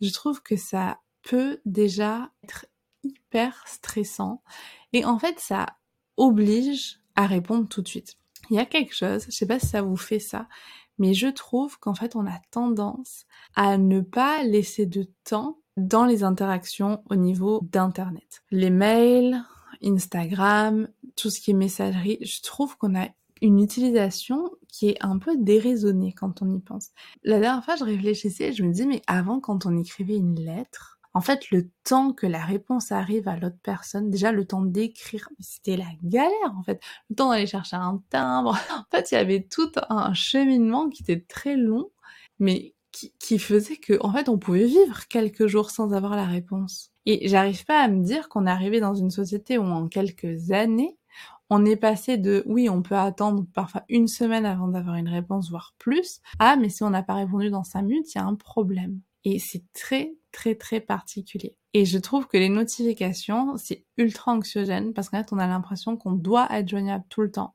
Je 0.00 0.12
trouve 0.12 0.42
que 0.42 0.56
ça 0.56 0.98
peut 1.22 1.60
déjà 1.64 2.30
être 2.42 2.66
hyper 3.04 3.62
stressant 3.66 4.42
et 4.92 5.04
en 5.04 5.18
fait 5.18 5.38
ça 5.38 5.66
oblige 6.16 7.00
à 7.14 7.26
répondre 7.26 7.68
tout 7.68 7.82
de 7.82 7.88
suite. 7.88 8.16
Il 8.50 8.56
y 8.56 8.60
a 8.60 8.66
quelque 8.66 8.94
chose, 8.94 9.24
je 9.26 9.30
sais 9.30 9.46
pas 9.46 9.58
si 9.58 9.66
ça 9.66 9.82
vous 9.82 9.96
fait 9.96 10.18
ça, 10.18 10.48
mais 10.98 11.14
je 11.14 11.28
trouve 11.28 11.78
qu'en 11.78 11.94
fait 11.94 12.16
on 12.16 12.26
a 12.26 12.40
tendance 12.50 13.26
à 13.54 13.78
ne 13.78 14.00
pas 14.00 14.42
laisser 14.42 14.86
de 14.86 15.08
temps 15.24 15.58
dans 15.76 16.04
les 16.04 16.22
interactions 16.22 17.02
au 17.08 17.14
niveau 17.14 17.60
d'internet. 17.62 18.42
Les 18.50 18.70
mails, 18.70 19.42
Instagram, 19.82 20.88
tout 21.16 21.30
ce 21.30 21.40
qui 21.40 21.52
est 21.52 21.54
messagerie, 21.54 22.18
je 22.20 22.42
trouve 22.42 22.76
qu'on 22.76 22.94
a 22.94 23.08
une 23.42 23.60
utilisation 23.60 24.50
qui 24.68 24.88
est 24.88 24.96
un 25.00 25.18
peu 25.18 25.36
déraisonnée 25.36 26.14
quand 26.14 26.40
on 26.42 26.50
y 26.50 26.60
pense. 26.60 26.90
La 27.24 27.40
dernière 27.40 27.64
fois, 27.64 27.76
je 27.76 27.84
réfléchissais, 27.84 28.52
je 28.52 28.62
me 28.62 28.72
dis, 28.72 28.86
mais 28.86 29.02
avant, 29.06 29.40
quand 29.40 29.66
on 29.66 29.76
écrivait 29.76 30.16
une 30.16 30.40
lettre, 30.40 31.00
en 31.14 31.20
fait, 31.20 31.50
le 31.50 31.68
temps 31.84 32.12
que 32.12 32.26
la 32.26 32.42
réponse 32.42 32.90
arrive 32.90 33.28
à 33.28 33.36
l'autre 33.36 33.58
personne, 33.62 34.08
déjà 34.08 34.32
le 34.32 34.46
temps 34.46 34.62
d'écrire, 34.62 35.28
c'était 35.40 35.76
la 35.76 35.90
galère 36.02 36.54
en 36.56 36.62
fait. 36.62 36.80
Le 37.10 37.16
temps 37.16 37.30
d'aller 37.30 37.46
chercher 37.46 37.76
un 37.76 38.02
timbre. 38.08 38.56
En 38.70 38.84
fait, 38.90 39.10
il 39.12 39.16
y 39.16 39.18
avait 39.18 39.46
tout 39.50 39.70
un 39.90 40.14
cheminement 40.14 40.88
qui 40.88 41.02
était 41.02 41.20
très 41.20 41.56
long, 41.56 41.90
mais 42.38 42.74
qui, 42.92 43.12
qui 43.18 43.38
faisait 43.38 43.76
que, 43.76 43.94
en 44.00 44.12
fait, 44.12 44.28
on 44.28 44.38
pouvait 44.38 44.66
vivre 44.66 45.06
quelques 45.08 45.46
jours 45.46 45.70
sans 45.70 45.92
avoir 45.92 46.16
la 46.16 46.26
réponse. 46.26 46.92
Et 47.04 47.28
j'arrive 47.28 47.64
pas 47.64 47.82
à 47.82 47.88
me 47.88 48.02
dire 48.04 48.28
qu'on 48.28 48.46
est 48.46 48.50
arrivé 48.50 48.80
dans 48.80 48.94
une 48.94 49.10
société 49.10 49.58
où 49.58 49.64
en 49.64 49.88
quelques 49.88 50.50
années, 50.52 50.96
on 51.54 51.66
est 51.66 51.76
passé 51.76 52.16
de 52.16 52.42
oui, 52.46 52.70
on 52.70 52.80
peut 52.80 52.96
attendre 52.96 53.44
parfois 53.52 53.84
une 53.90 54.08
semaine 54.08 54.46
avant 54.46 54.68
d'avoir 54.68 54.94
une 54.94 55.08
réponse, 55.08 55.50
voire 55.50 55.74
plus, 55.78 56.22
à 56.38 56.56
mais 56.56 56.70
si 56.70 56.82
on 56.82 56.88
n'a 56.88 57.02
pas 57.02 57.12
répondu 57.12 57.50
dans 57.50 57.62
cinq 57.62 57.82
minutes, 57.82 58.14
il 58.14 58.18
y 58.18 58.20
a 58.22 58.24
un 58.24 58.36
problème. 58.36 59.00
Et 59.24 59.38
c'est 59.38 59.62
très 59.74 60.14
très 60.32 60.54
très 60.54 60.80
particulier. 60.80 61.54
Et 61.74 61.84
je 61.84 61.98
trouve 61.98 62.26
que 62.26 62.38
les 62.38 62.48
notifications, 62.48 63.58
c'est 63.58 63.84
ultra 63.98 64.32
anxiogène 64.32 64.94
parce 64.94 65.10
qu'en 65.10 65.18
fait, 65.18 65.34
on 65.34 65.38
a 65.38 65.46
l'impression 65.46 65.98
qu'on 65.98 66.12
doit 66.12 66.48
être 66.50 66.70
joignable 66.70 67.04
tout 67.10 67.20
le 67.20 67.30
temps. 67.30 67.54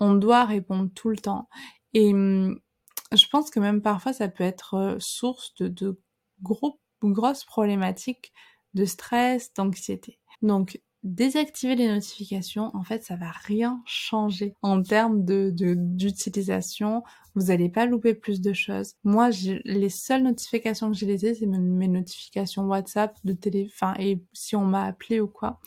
On 0.00 0.12
doit 0.12 0.44
répondre 0.44 0.90
tout 0.94 1.08
le 1.08 1.16
temps. 1.16 1.48
Et 1.94 2.12
hum, 2.12 2.60
je 3.10 3.26
pense 3.28 3.48
que 3.48 3.58
même 3.58 3.80
parfois, 3.80 4.12
ça 4.12 4.28
peut 4.28 4.44
être 4.44 4.74
euh, 4.74 4.96
source 4.98 5.54
de, 5.54 5.68
de 5.68 5.98
gros, 6.42 6.78
grosses 7.02 7.46
problématiques 7.46 8.34
de 8.74 8.84
stress, 8.84 9.54
d'anxiété. 9.54 10.18
Donc, 10.42 10.78
désactiver 11.02 11.76
les 11.76 11.88
notifications, 11.88 12.70
en 12.74 12.84
fait, 12.84 13.02
ça 13.02 13.16
va 13.16 13.30
rien 13.44 13.82
changer 13.86 14.54
en 14.62 14.82
termes 14.82 15.24
de 15.24 15.50
d'utilisation. 15.50 17.02
Vous 17.34 17.46
n'allez 17.46 17.68
pas 17.68 17.86
louper 17.86 18.14
plus 18.14 18.40
de 18.40 18.52
choses. 18.52 18.94
Moi, 19.04 19.30
les 19.64 19.88
seules 19.88 20.22
notifications 20.22 20.90
que 20.90 20.96
j'ai 20.96 21.06
laissées, 21.06 21.34
c'est 21.34 21.46
mes, 21.46 21.88
notifications 21.88 22.66
WhatsApp, 22.66 23.16
de 23.24 23.32
téléphone, 23.32 23.94
et 23.98 24.22
si 24.32 24.56
on 24.56 24.64
m'a 24.64 24.84
appelé 24.84 25.20
ou 25.20 25.28
quoi. 25.28 25.60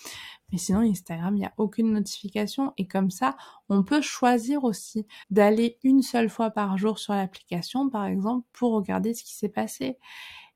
Mais 0.52 0.60
sinon, 0.60 0.82
Instagram, 0.82 1.36
il 1.36 1.40
n'y 1.40 1.46
a 1.46 1.54
aucune 1.58 1.92
notification. 1.92 2.74
Et 2.78 2.86
comme 2.86 3.10
ça, 3.10 3.36
on 3.70 3.84
peut 3.84 4.02
choisir 4.02 4.64
aussi 4.64 5.08
d'aller 5.32 5.80
une 5.84 6.04
seule 6.04 6.30
fois 6.30 6.52
par 6.52 6.78
jour 6.78 7.00
sur 7.00 7.14
l'application, 7.14 7.90
par 7.90 8.06
exemple, 8.06 8.46
pour 8.54 8.74
regarder 8.74 9.16
ce 9.16 9.24
qui 9.24 9.34
s'est 9.34 9.50
passé 9.50 9.98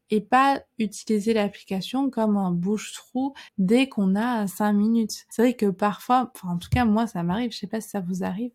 et 0.10 0.22
pas 0.22 0.62
utiliser 0.80 1.34
l'application 1.34 2.10
comme 2.10 2.38
un 2.38 2.52
bouche-trou 2.52 3.34
dès 3.58 3.90
qu'on 3.90 4.16
a 4.16 4.48
cinq 4.48 4.74
minutes. 4.74 5.26
C'est 5.30 5.42
vrai 5.42 5.54
que 5.54 5.68
parfois, 5.68 6.32
enfin 6.36 6.54
en 6.54 6.58
tout 6.58 6.70
cas 6.70 6.86
moi 6.86 7.08
ça 7.08 7.24
m'arrive, 7.24 7.52
je 7.52 7.58
sais 7.58 7.68
pas 7.68 7.82
si 7.82 7.90
ça 7.90 8.02
vous 8.02 8.24
arrive, 8.24 8.52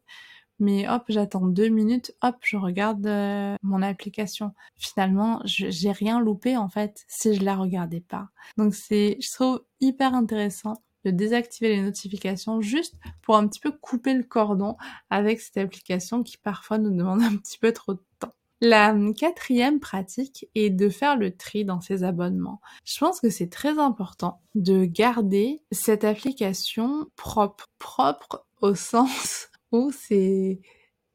mais 0.58 0.88
hop 0.88 1.04
j'attends 1.08 1.46
deux 1.46 1.68
minutes, 1.68 2.14
hop 2.22 2.36
je 2.42 2.56
regarde 2.56 3.06
euh, 3.06 3.56
mon 3.62 3.82
application. 3.82 4.52
Finalement 4.76 5.40
j'ai 5.44 5.92
rien 5.92 6.20
loupé 6.20 6.56
en 6.56 6.68
fait 6.68 7.04
si 7.08 7.34
je 7.34 7.44
la 7.44 7.56
regardais 7.56 8.00
pas. 8.00 8.28
Donc 8.56 8.74
c'est, 8.74 9.18
je 9.20 9.30
trouve 9.32 9.64
hyper 9.80 10.14
intéressant 10.14 10.82
de 11.04 11.10
désactiver 11.10 11.68
les 11.70 11.82
notifications 11.82 12.60
juste 12.60 12.94
pour 13.22 13.36
un 13.36 13.46
petit 13.48 13.60
peu 13.60 13.72
couper 13.72 14.14
le 14.14 14.22
cordon 14.22 14.76
avec 15.10 15.40
cette 15.40 15.56
application 15.56 16.22
qui 16.22 16.38
parfois 16.38 16.78
nous 16.78 16.96
demande 16.96 17.22
un 17.22 17.36
petit 17.36 17.58
peu 17.58 17.72
trop 17.72 17.94
de 17.94 18.02
temps. 18.20 18.34
La 18.64 18.94
quatrième 19.18 19.80
pratique 19.80 20.48
est 20.54 20.70
de 20.70 20.88
faire 20.88 21.16
le 21.16 21.36
tri 21.36 21.64
dans 21.64 21.80
ses 21.80 22.04
abonnements. 22.04 22.60
Je 22.84 22.96
pense 22.96 23.18
que 23.18 23.28
c'est 23.28 23.50
très 23.50 23.76
important 23.80 24.40
de 24.54 24.84
garder 24.84 25.64
cette 25.72 26.04
application 26.04 27.08
propre. 27.16 27.66
Propre 27.80 28.46
au 28.60 28.74
sens 28.76 29.48
où 29.72 29.90
c'est 29.90 30.60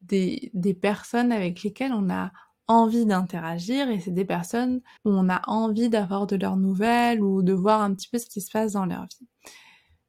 des, 0.02 0.52
personnes 0.82 1.32
avec 1.32 1.64
lesquelles 1.64 1.94
on 1.94 2.10
a 2.10 2.34
envie 2.68 3.06
d'interagir 3.06 3.90
et 3.90 4.02
c'est 4.02 4.12
des 4.12 4.26
personnes 4.26 4.82
où 5.06 5.12
on 5.12 5.30
a 5.30 5.42
envie 5.48 5.88
d'avoir 5.88 6.28
de 6.28 6.36
leurs 6.36 6.58
nouvelles 6.58 7.24
ou 7.24 7.44
de 7.44 7.54
voir 7.54 7.82
un 7.82 7.94
petit 7.94 8.10
peu 8.10 8.18
ce 8.18 8.26
qui 8.26 8.42
se 8.42 8.52
passe 8.52 8.74
dans 8.74 8.86
leur 8.86 9.04
vie. 9.04 9.28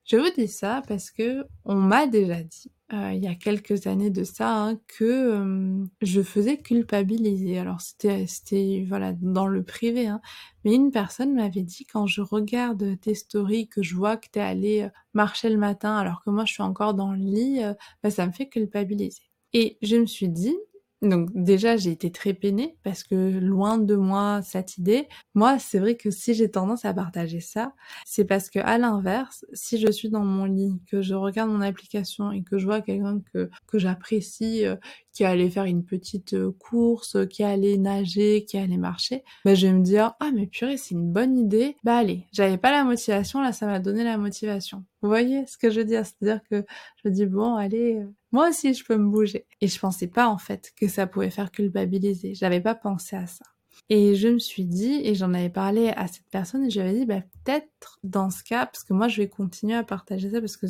Je 0.02 0.16
vous 0.16 0.30
dis 0.36 0.48
ça 0.48 0.82
parce 0.88 1.12
que 1.12 1.46
on 1.64 1.76
m'a 1.76 2.08
déjà 2.08 2.42
dit 2.42 2.72
euh, 2.94 3.12
il 3.12 3.22
y 3.22 3.26
a 3.26 3.34
quelques 3.34 3.86
années 3.86 4.10
de 4.10 4.24
ça 4.24 4.50
hein, 4.64 4.80
que 4.86 5.04
euh, 5.04 5.84
je 6.00 6.22
faisais 6.22 6.56
culpabiliser. 6.56 7.58
Alors 7.58 7.80
c'était 7.82 8.26
c'était 8.26 8.86
voilà 8.88 9.12
dans 9.12 9.46
le 9.46 9.62
privé, 9.62 10.06
hein, 10.06 10.20
mais 10.64 10.74
une 10.74 10.90
personne 10.90 11.34
m'avait 11.34 11.62
dit 11.62 11.84
quand 11.84 12.06
je 12.06 12.22
regarde 12.22 12.98
tes 13.00 13.14
stories 13.14 13.68
que 13.68 13.82
je 13.82 13.94
vois 13.94 14.16
que 14.16 14.28
t'es 14.30 14.40
allé 14.40 14.82
euh, 14.82 14.88
marcher 15.12 15.50
le 15.50 15.58
matin 15.58 15.96
alors 15.96 16.22
que 16.24 16.30
moi 16.30 16.46
je 16.46 16.54
suis 16.54 16.62
encore 16.62 16.94
dans 16.94 17.12
le 17.12 17.18
lit, 17.18 17.60
bah, 18.02 18.10
ça 18.10 18.26
me 18.26 18.32
fait 18.32 18.48
culpabiliser. 18.48 19.22
Et 19.52 19.78
je 19.82 19.96
me 19.96 20.06
suis 20.06 20.28
dit 20.28 20.56
donc 21.02 21.30
déjà, 21.32 21.76
j'ai 21.76 21.92
été 21.92 22.10
très 22.10 22.34
peinée 22.34 22.76
parce 22.82 23.04
que 23.04 23.14
loin 23.38 23.78
de 23.78 23.94
moi 23.94 24.40
cette 24.42 24.78
idée. 24.78 25.06
Moi, 25.34 25.58
c'est 25.60 25.78
vrai 25.78 25.96
que 25.96 26.10
si 26.10 26.34
j'ai 26.34 26.50
tendance 26.50 26.84
à 26.84 26.92
partager 26.92 27.40
ça, 27.40 27.72
c'est 28.04 28.24
parce 28.24 28.50
que 28.50 28.58
à 28.58 28.78
l'inverse, 28.78 29.44
si 29.52 29.78
je 29.78 29.90
suis 29.92 30.08
dans 30.10 30.24
mon 30.24 30.44
lit, 30.44 30.80
que 30.90 31.00
je 31.00 31.14
regarde 31.14 31.50
mon 31.50 31.60
application 31.60 32.32
et 32.32 32.42
que 32.42 32.58
je 32.58 32.64
vois 32.66 32.80
quelqu'un 32.82 33.20
que 33.32 33.48
que 33.68 33.78
j'apprécie, 33.78 34.66
euh, 34.66 34.74
qui 35.18 35.24
allait 35.24 35.50
faire 35.50 35.64
une 35.64 35.84
petite 35.84 36.34
euh, 36.34 36.52
course, 36.60 37.16
qui 37.28 37.42
allait 37.42 37.76
nager, 37.76 38.44
qui 38.44 38.56
allait 38.56 38.76
marcher, 38.76 39.24
bah 39.44 39.56
je 39.56 39.66
vais 39.66 39.72
me 39.72 39.82
dire 39.82 40.14
ah 40.20 40.30
mais 40.32 40.46
purée, 40.46 40.76
c'est 40.76 40.94
une 40.94 41.10
bonne 41.10 41.36
idée. 41.36 41.74
Bah 41.82 41.96
allez, 41.96 42.28
j'avais 42.30 42.56
pas 42.56 42.70
la 42.70 42.84
motivation, 42.84 43.40
là 43.40 43.52
ça 43.52 43.66
m'a 43.66 43.80
donné 43.80 44.04
la 44.04 44.16
motivation. 44.16 44.84
Vous 45.02 45.08
voyez 45.08 45.44
ce 45.48 45.58
que 45.58 45.70
je 45.70 45.80
veux 45.80 45.84
dire? 45.84 46.04
C'est-à-dire 46.06 46.40
que 46.48 46.64
je 47.02 47.08
dis 47.08 47.26
bon, 47.26 47.56
allez, 47.56 47.96
euh, 47.96 48.14
moi 48.30 48.48
aussi 48.48 48.72
je 48.74 48.84
peux 48.84 48.96
me 48.96 49.10
bouger. 49.10 49.44
Et 49.60 49.66
je 49.66 49.76
pensais 49.80 50.06
pas 50.06 50.28
en 50.28 50.38
fait 50.38 50.72
que 50.76 50.86
ça 50.86 51.08
pouvait 51.08 51.30
faire 51.30 51.50
culpabiliser. 51.50 52.36
J'avais 52.36 52.60
pas 52.60 52.76
pensé 52.76 53.16
à 53.16 53.26
ça. 53.26 53.44
Et 53.88 54.14
je 54.14 54.28
me 54.28 54.38
suis 54.38 54.66
dit, 54.66 55.00
et 55.02 55.16
j'en 55.16 55.34
avais 55.34 55.50
parlé 55.50 55.88
à 55.96 56.06
cette 56.06 56.28
personne, 56.30 56.64
et 56.64 56.70
j'avais 56.70 56.92
dit, 56.92 57.06
bah, 57.06 57.22
peut-être 57.44 57.98
dans 58.04 58.30
ce 58.30 58.44
cas, 58.44 58.66
parce 58.66 58.84
que 58.84 58.92
moi 58.92 59.08
je 59.08 59.20
vais 59.20 59.28
continuer 59.28 59.74
à 59.74 59.82
partager 59.82 60.30
ça 60.30 60.38
parce 60.38 60.56
que 60.56 60.68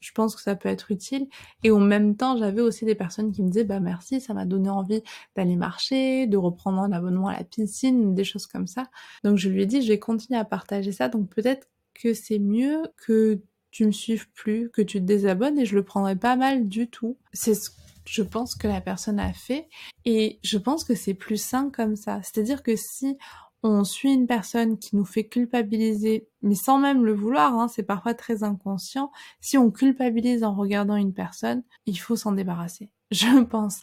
je 0.00 0.12
pense 0.12 0.36
que 0.36 0.42
ça 0.42 0.56
peut 0.56 0.68
être 0.68 0.90
utile. 0.90 1.28
Et 1.62 1.70
au 1.70 1.78
même 1.78 2.16
temps, 2.16 2.36
j'avais 2.36 2.60
aussi 2.60 2.84
des 2.84 2.94
personnes 2.94 3.32
qui 3.32 3.42
me 3.42 3.48
disaient, 3.48 3.64
bah 3.64 3.80
merci, 3.80 4.20
ça 4.20 4.34
m'a 4.34 4.44
donné 4.44 4.68
envie 4.68 5.02
d'aller 5.36 5.56
marcher, 5.56 6.26
de 6.26 6.36
reprendre 6.36 6.80
un 6.80 6.92
abonnement 6.92 7.28
à 7.28 7.36
la 7.36 7.44
piscine, 7.44 8.14
des 8.14 8.24
choses 8.24 8.46
comme 8.46 8.66
ça. 8.66 8.88
Donc 9.24 9.38
je 9.38 9.48
lui 9.48 9.62
ai 9.62 9.66
dit, 9.66 9.82
je 9.82 9.88
vais 9.88 9.98
continuer 9.98 10.38
à 10.38 10.44
partager 10.44 10.92
ça. 10.92 11.08
Donc 11.08 11.28
peut-être 11.30 11.68
que 11.94 12.14
c'est 12.14 12.38
mieux 12.38 12.82
que 12.96 13.40
tu 13.70 13.86
me 13.86 13.92
suives 13.92 14.28
plus, 14.32 14.70
que 14.70 14.82
tu 14.82 15.00
te 15.00 15.04
désabonnes 15.04 15.58
et 15.58 15.66
je 15.66 15.74
le 15.74 15.82
prendrais 15.82 16.16
pas 16.16 16.36
mal 16.36 16.68
du 16.68 16.88
tout. 16.88 17.16
C'est 17.32 17.54
ce 17.54 17.70
je 18.06 18.22
pense 18.22 18.54
que 18.54 18.68
la 18.68 18.80
personne 18.80 19.18
a 19.18 19.32
fait 19.32 19.68
et 20.04 20.38
je 20.42 20.58
pense 20.58 20.84
que 20.84 20.94
c'est 20.94 21.14
plus 21.14 21.42
sain 21.42 21.70
comme 21.70 21.96
ça. 21.96 22.20
C'est-à-dire 22.22 22.62
que 22.62 22.76
si 22.76 23.18
on 23.66 23.84
suit 23.84 24.12
une 24.12 24.26
personne 24.26 24.78
qui 24.78 24.96
nous 24.96 25.04
fait 25.04 25.24
culpabiliser, 25.28 26.28
mais 26.42 26.54
sans 26.54 26.78
même 26.78 27.04
le 27.04 27.14
vouloir, 27.14 27.54
hein, 27.58 27.68
c'est 27.68 27.82
parfois 27.82 28.14
très 28.14 28.42
inconscient, 28.44 29.10
si 29.40 29.58
on 29.58 29.70
culpabilise 29.70 30.44
en 30.44 30.54
regardant 30.54 30.96
une 30.96 31.14
personne, 31.14 31.62
il 31.86 31.96
faut 31.96 32.16
s'en 32.16 32.32
débarrasser. 32.32 32.90
je 33.12 33.44
pense. 33.44 33.82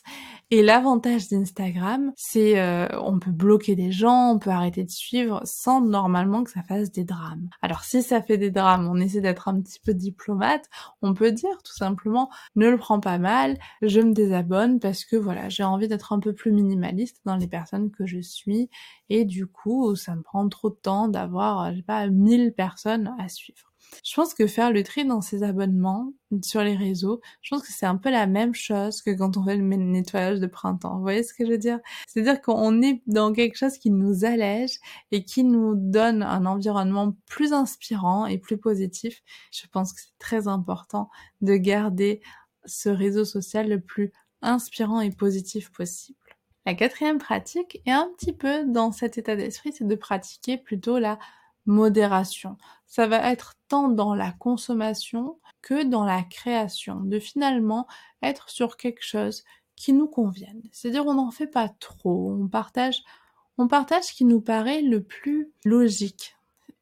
Et 0.52 0.62
l'avantage 0.62 1.30
d'Instagram, 1.30 2.12
c'est 2.18 2.60
euh, 2.60 2.88
on 3.02 3.20
peut 3.20 3.32
bloquer 3.32 3.76
des 3.76 3.92
gens, 3.92 4.34
on 4.34 4.38
peut 4.40 4.50
arrêter 4.50 4.84
de 4.84 4.90
suivre 4.90 5.42
sans 5.46 5.80
normalement 5.82 6.44
que 6.44 6.52
ça 6.52 6.62
fasse 6.62 6.92
des 6.92 7.06
drames. 7.06 7.48
Alors 7.62 7.86
si 7.86 8.04
ça 8.04 8.22
fait 8.22 8.38
des 8.38 8.52
drames, 8.52 8.88
on 8.88 8.98
essaie 8.98 9.22
d'être 9.22 9.48
un 9.48 9.62
petit 9.62 9.80
peu 9.80 9.94
diplomate, 9.94 10.66
on 11.02 11.14
peut 11.14 11.32
dire 11.32 11.64
tout 11.64 11.74
simplement 11.74 12.30
ne 12.56 12.70
le 12.70 12.78
prends 12.78 13.00
pas 13.00 13.18
mal, 13.18 13.58
je 13.82 14.02
me 14.02 14.14
désabonne 14.14 14.80
parce 14.80 15.06
que 15.06 15.16
voilà, 15.16 15.48
j'ai 15.48 15.64
envie 15.64 15.88
d'être 15.88 16.12
un 16.12 16.20
peu 16.20 16.34
plus 16.34 16.52
minimaliste 16.52 17.22
dans 17.26 17.38
les 17.38 17.48
personnes 17.48 17.92
que 17.92 18.06
je 18.06 18.20
suis 18.20 18.70
et 19.10 19.24
du 19.26 19.48
coup, 19.48 19.96
ça 19.96 20.16
me 20.16 20.22
prend 20.22 20.48
trop 20.50 20.70
de 20.70 20.76
temps 20.76 21.08
d'avoir 21.08 21.72
je 21.72 21.78
sais 21.78 21.84
pas 21.84 22.08
1000 22.08 22.54
personnes 22.54 23.16
à 23.20 23.30
suivre. 23.30 23.73
Je 24.04 24.14
pense 24.16 24.34
que 24.34 24.48
faire 24.48 24.72
le 24.72 24.84
tri 24.84 25.06
dans 25.06 25.22
ses 25.22 25.44
abonnements 25.44 26.14
sur 26.44 26.64
les 26.64 26.76
réseaux, 26.76 27.22
je 27.42 27.50
pense 27.50 27.62
que 27.62 27.72
c'est 27.72 27.86
un 27.86 27.98
peu 27.98 28.10
la 28.10 28.28
même 28.28 28.56
chose 28.56 29.02
que 29.02 29.12
quand 29.12 29.38
on 29.38 29.44
fait 29.44 29.58
le 29.58 29.64
nettoyage 29.64 30.40
de 30.40 30.48
printemps. 30.48 30.96
Vous 30.96 31.02
voyez 31.02 31.24
ce 31.24 31.34
que 31.34 31.46
je 31.46 31.52
veux 31.52 31.58
dire? 31.58 31.80
C'est-à-dire 32.08 32.42
qu'on 32.42 32.82
est 32.82 33.02
dans 33.08 33.34
quelque 33.34 33.58
chose 33.58 33.78
qui 33.78 33.92
nous 33.92 34.26
allège 34.26 34.78
et 35.12 35.24
qui 35.24 35.44
nous 35.44 35.76
donne 35.76 36.24
un 36.24 36.46
environnement 36.46 37.16
plus 37.26 37.54
inspirant 37.54 38.26
et 38.26 38.38
plus 38.38 38.58
positif. 38.58 39.22
Je 39.52 39.68
pense 39.68 39.94
que 39.94 40.02
c'est 40.02 40.18
très 40.20 40.48
important 40.48 41.10
de 41.42 41.56
garder 41.56 42.22
ce 42.66 42.90
réseau 42.90 43.26
social 43.26 43.70
le 43.70 43.80
plus 43.80 44.12
inspirant 44.42 45.02
et 45.02 45.12
positif 45.12 45.72
possible. 45.72 46.18
La 46.66 46.76
quatrième 46.76 47.18
pratique 47.18 47.82
est 47.86 47.92
un 47.92 48.10
petit 48.18 48.32
peu 48.32 48.66
dans 48.66 48.94
cet 48.94 49.18
état 49.18 49.36
d'esprit, 49.36 49.74
c'est 49.74 49.88
de 49.88 49.96
pratiquer 49.96 50.58
plutôt 50.58 50.98
la 50.98 51.20
modération. 51.66 52.58
Ça 52.88 53.08
va 53.08 53.32
être 53.32 53.54
tant 53.68 53.90
dans 53.90 54.16
la 54.16 54.32
consommation 54.32 55.40
que 55.62 55.84
dans 55.84 56.06
la 56.06 56.24
création, 56.24 57.00
de 57.02 57.20
finalement 57.20 57.88
être 58.22 58.50
sur 58.50 58.78
quelque 58.78 59.04
chose 59.04 59.44
qui 59.76 59.94
nous 59.94 60.08
convienne. 60.08 60.62
C'est-à-dire 60.72 61.06
on 61.06 61.16
n'en 61.16 61.32
fait 61.32 61.48
pas 61.48 61.70
trop, 61.70 62.32
on 62.32 62.48
partage 62.48 63.02
on 63.58 63.68
partage 63.68 64.06
ce 64.06 64.14
qui 64.14 64.26
nous 64.26 64.42
paraît 64.42 64.82
le 64.82 65.04
plus 65.04 65.52
logique 65.64 66.36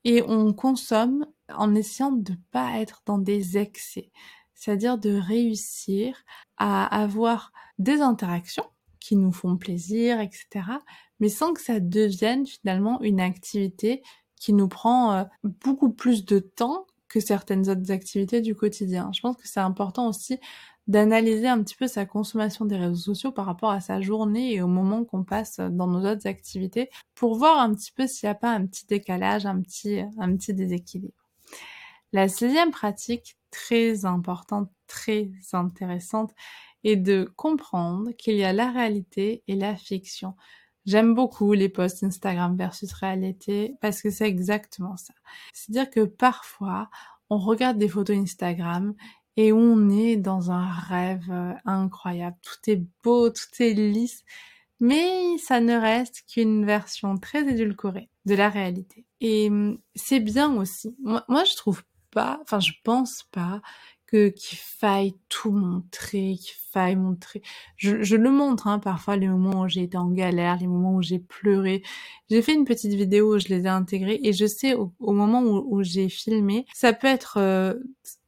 et 0.04 0.24
on 0.24 0.54
consomme 0.54 1.26
en 1.50 1.76
essayant 1.76 2.12
de 2.12 2.34
pas 2.52 2.80
être 2.80 3.02
dans 3.06 3.18
des 3.18 3.58
excès, 3.58 4.12
c'est-à-dire 4.54 4.98
de 4.98 5.14
réussir 5.14 6.24
à 6.58 6.86
avoir 6.86 7.52
des 7.78 8.02
interactions 8.02 8.66
qui 9.00 9.16
nous 9.16 9.34
font 9.34 9.58
plaisir, 9.58 10.22
etc., 10.22 10.48
mais 11.20 11.30
sans 11.30 11.54
que 11.54 11.62
ça 11.62 11.80
devienne 11.80 12.46
finalement 12.46 13.02
une 13.02 13.20
activité 13.20 14.02
qui 14.42 14.54
nous 14.54 14.68
prend 14.68 15.14
euh, 15.14 15.24
beaucoup 15.44 15.92
plus 15.92 16.26
de 16.26 16.40
temps 16.40 16.88
que 17.08 17.20
certaines 17.20 17.70
autres 17.70 17.92
activités 17.92 18.42
du 18.42 18.56
quotidien. 18.56 19.12
Je 19.14 19.22
pense 19.22 19.38
que 19.38 19.48
c'est 19.48 19.60
important 19.60 20.10
aussi 20.10 20.40
d'analyser 20.88 21.48
un 21.48 21.62
petit 21.62 21.76
peu 21.76 21.88
sa 21.88 22.08
consommation 22.08 22.66
des 22.66 22.76
réseaux 22.76 23.14
sociaux 23.14 23.32
par 23.32 23.46
rapport 23.46 23.70
à 23.70 23.82
sa 23.82 24.02
journée 24.02 24.54
et 24.54 24.62
au 24.64 24.68
moment 24.68 25.06
qu'on 25.06 25.24
passe 25.24 25.60
dans 25.60 25.86
nos 25.86 26.10
autres 26.10 26.26
activités 26.26 26.90
pour 27.14 27.36
voir 27.36 27.60
un 27.60 27.72
petit 27.76 27.92
peu 27.92 28.08
s'il 28.08 28.28
n'y 28.28 28.32
a 28.32 28.36
pas 28.36 28.52
un 28.52 28.66
petit 28.66 28.88
décalage, 28.88 29.46
un 29.46 29.62
petit, 29.62 30.02
un 30.18 30.36
petit 30.36 30.56
déséquilibre. 30.56 31.14
La 32.12 32.28
sixième 32.28 32.72
pratique, 32.72 33.38
très 33.52 34.06
importante, 34.06 34.72
très 34.88 35.30
intéressante, 35.54 36.32
est 36.84 36.96
de 36.96 37.32
comprendre 37.36 38.12
qu'il 38.18 38.38
y 38.38 38.44
a 38.44 38.54
la 38.54 38.72
réalité 38.72 39.44
et 39.48 39.56
la 39.56 39.76
fiction. 39.76 40.34
J'aime 40.86 41.14
beaucoup 41.14 41.54
les 41.54 41.70
posts 41.70 42.04
Instagram 42.04 42.58
versus 42.58 42.92
réalité 42.94 43.76
parce 43.82 44.02
que 44.02 44.10
c'est 44.10 44.28
exactement 44.28 44.98
ça. 44.98 45.14
C'est-à-dire 45.54 45.90
que 45.90 46.06
parfois, 46.06 46.90
on 47.30 47.38
regarde 47.38 47.78
des 47.78 47.88
photos 47.88 48.18
Instagram 48.18 48.94
et 49.38 49.54
on 49.54 49.90
est 49.90 50.18
dans 50.18 50.52
un 50.52 50.70
rêve 50.70 51.30
euh, 51.32 51.54
incroyable. 51.66 52.38
Tout 52.42 52.70
est 52.70 52.84
beau, 53.04 53.30
tout 53.30 53.62
est 53.62 53.74
lisse, 53.74 54.24
mais 54.80 55.38
ça 55.38 55.60
ne 55.62 55.80
reste 55.80 56.24
qu'une 56.28 56.66
version 56.66 57.18
très 57.18 57.48
édulcorée 57.48 58.10
de 58.26 58.36
la 58.36 58.50
réalité. 58.50 59.06
Et 59.22 59.50
hum, 59.50 59.80
c'est 59.96 60.20
bien 60.20 60.54
aussi. 60.56 60.96
Moi, 61.02 61.24
moi, 61.28 61.44
je 61.46 61.56
trouve 61.56 61.84
pas, 62.12 62.40
enfin, 62.42 62.60
je 62.60 62.74
pense 62.84 63.24
pas 63.32 63.62
que 64.12 64.30
qu'il 64.30 64.58
faille 64.58 65.16
tout 65.30 65.52
montrer, 65.52 66.36
qu'il 66.40 66.56
faille 66.72 66.96
montrer. 66.96 67.42
Je, 67.78 68.04
je 68.04 68.16
le 68.16 68.30
montre 68.30 68.68
hein, 68.68 68.80
parfois 68.80 69.16
les 69.16 69.28
moments 69.28 69.62
où 69.62 69.68
j'ai 69.70 69.84
été 69.84 69.98
en 69.98 70.10
galère, 70.10 70.58
les 70.58 70.68
moments 70.68 70.96
où 70.96 71.02
j'ai 71.02 71.20
pleuré. 71.20 71.82
J'ai 72.30 72.42
fait 72.42 72.54
une 72.54 72.66
petite 72.66 72.94
vidéo 72.94 73.36
où 73.36 73.40
je 73.40 73.48
les 73.48 73.64
ai 73.64 73.68
intégrés 73.68 74.20
et 74.24 74.34
je 74.34 74.46
sais 74.46 74.74
au, 74.76 74.92
moment 75.00 75.42
où, 75.42 75.78
où 75.78 75.84
j'ai 75.84 76.10
filmé, 76.10 76.66
ça 76.74 76.94
peut 76.94 77.08
être, 77.08 77.38
euh, 77.38 77.74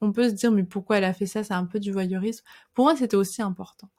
on 0.02 0.12
peut 0.12 0.30
se 0.30 0.34
dire 0.34 0.52
mais 0.52 0.64
pourquoi 0.64 0.98
elle 0.98 1.04
a 1.04 1.14
fait 1.14 1.26
ça, 1.26 1.44
c'est 1.44 1.54
un 1.54 1.66
peu 1.66 1.80
du 1.80 1.92
voyeurisme. 1.92 2.46
Pour 2.74 2.86
moi 2.86 2.96
c'était 2.96 3.18
aussi 3.18 3.42
important 3.42 3.90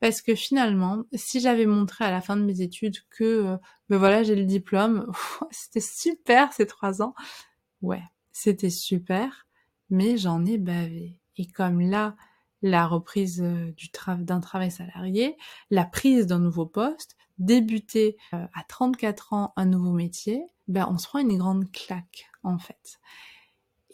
parce 0.00 0.22
que 0.22 0.34
finalement, 0.34 1.04
si 1.12 1.40
j'avais 1.40 1.66
montré 1.66 2.04
à 2.04 2.10
la 2.10 2.20
fin 2.20 2.36
de 2.36 2.42
mes 2.44 2.62
études 2.62 2.96
que 3.10 3.24
euh, 3.24 3.56
ben 3.88 3.98
voilà 3.98 4.22
j'ai 4.22 4.36
le 4.36 4.44
diplôme, 4.44 5.10
c'était 5.50 5.80
super 5.80 6.52
ces 6.52 6.66
trois 6.66 7.02
ans, 7.02 7.14
ouais 7.82 8.02
c'était 8.34 8.70
super, 8.70 9.46
mais 9.88 10.18
j'en 10.18 10.44
ai 10.44 10.58
bavé 10.58 11.18
et 11.36 11.46
comme 11.46 11.80
là, 11.80 12.16
la 12.62 12.86
reprise 12.86 13.42
euh, 13.42 13.72
du 13.72 13.90
d'un 14.18 14.40
travail 14.40 14.70
salarié, 14.70 15.36
la 15.70 15.84
prise 15.84 16.26
d'un 16.26 16.38
nouveau 16.38 16.66
poste, 16.66 17.16
débuter 17.38 18.16
euh, 18.32 18.46
à 18.54 18.64
34 18.68 19.32
ans 19.32 19.52
un 19.56 19.66
nouveau 19.66 19.92
métier, 19.92 20.42
ben 20.66 20.88
on 20.90 20.98
se 20.98 21.06
prend 21.06 21.18
une 21.18 21.36
grande 21.36 21.70
claque 21.72 22.26
en 22.42 22.58
fait. 22.58 23.00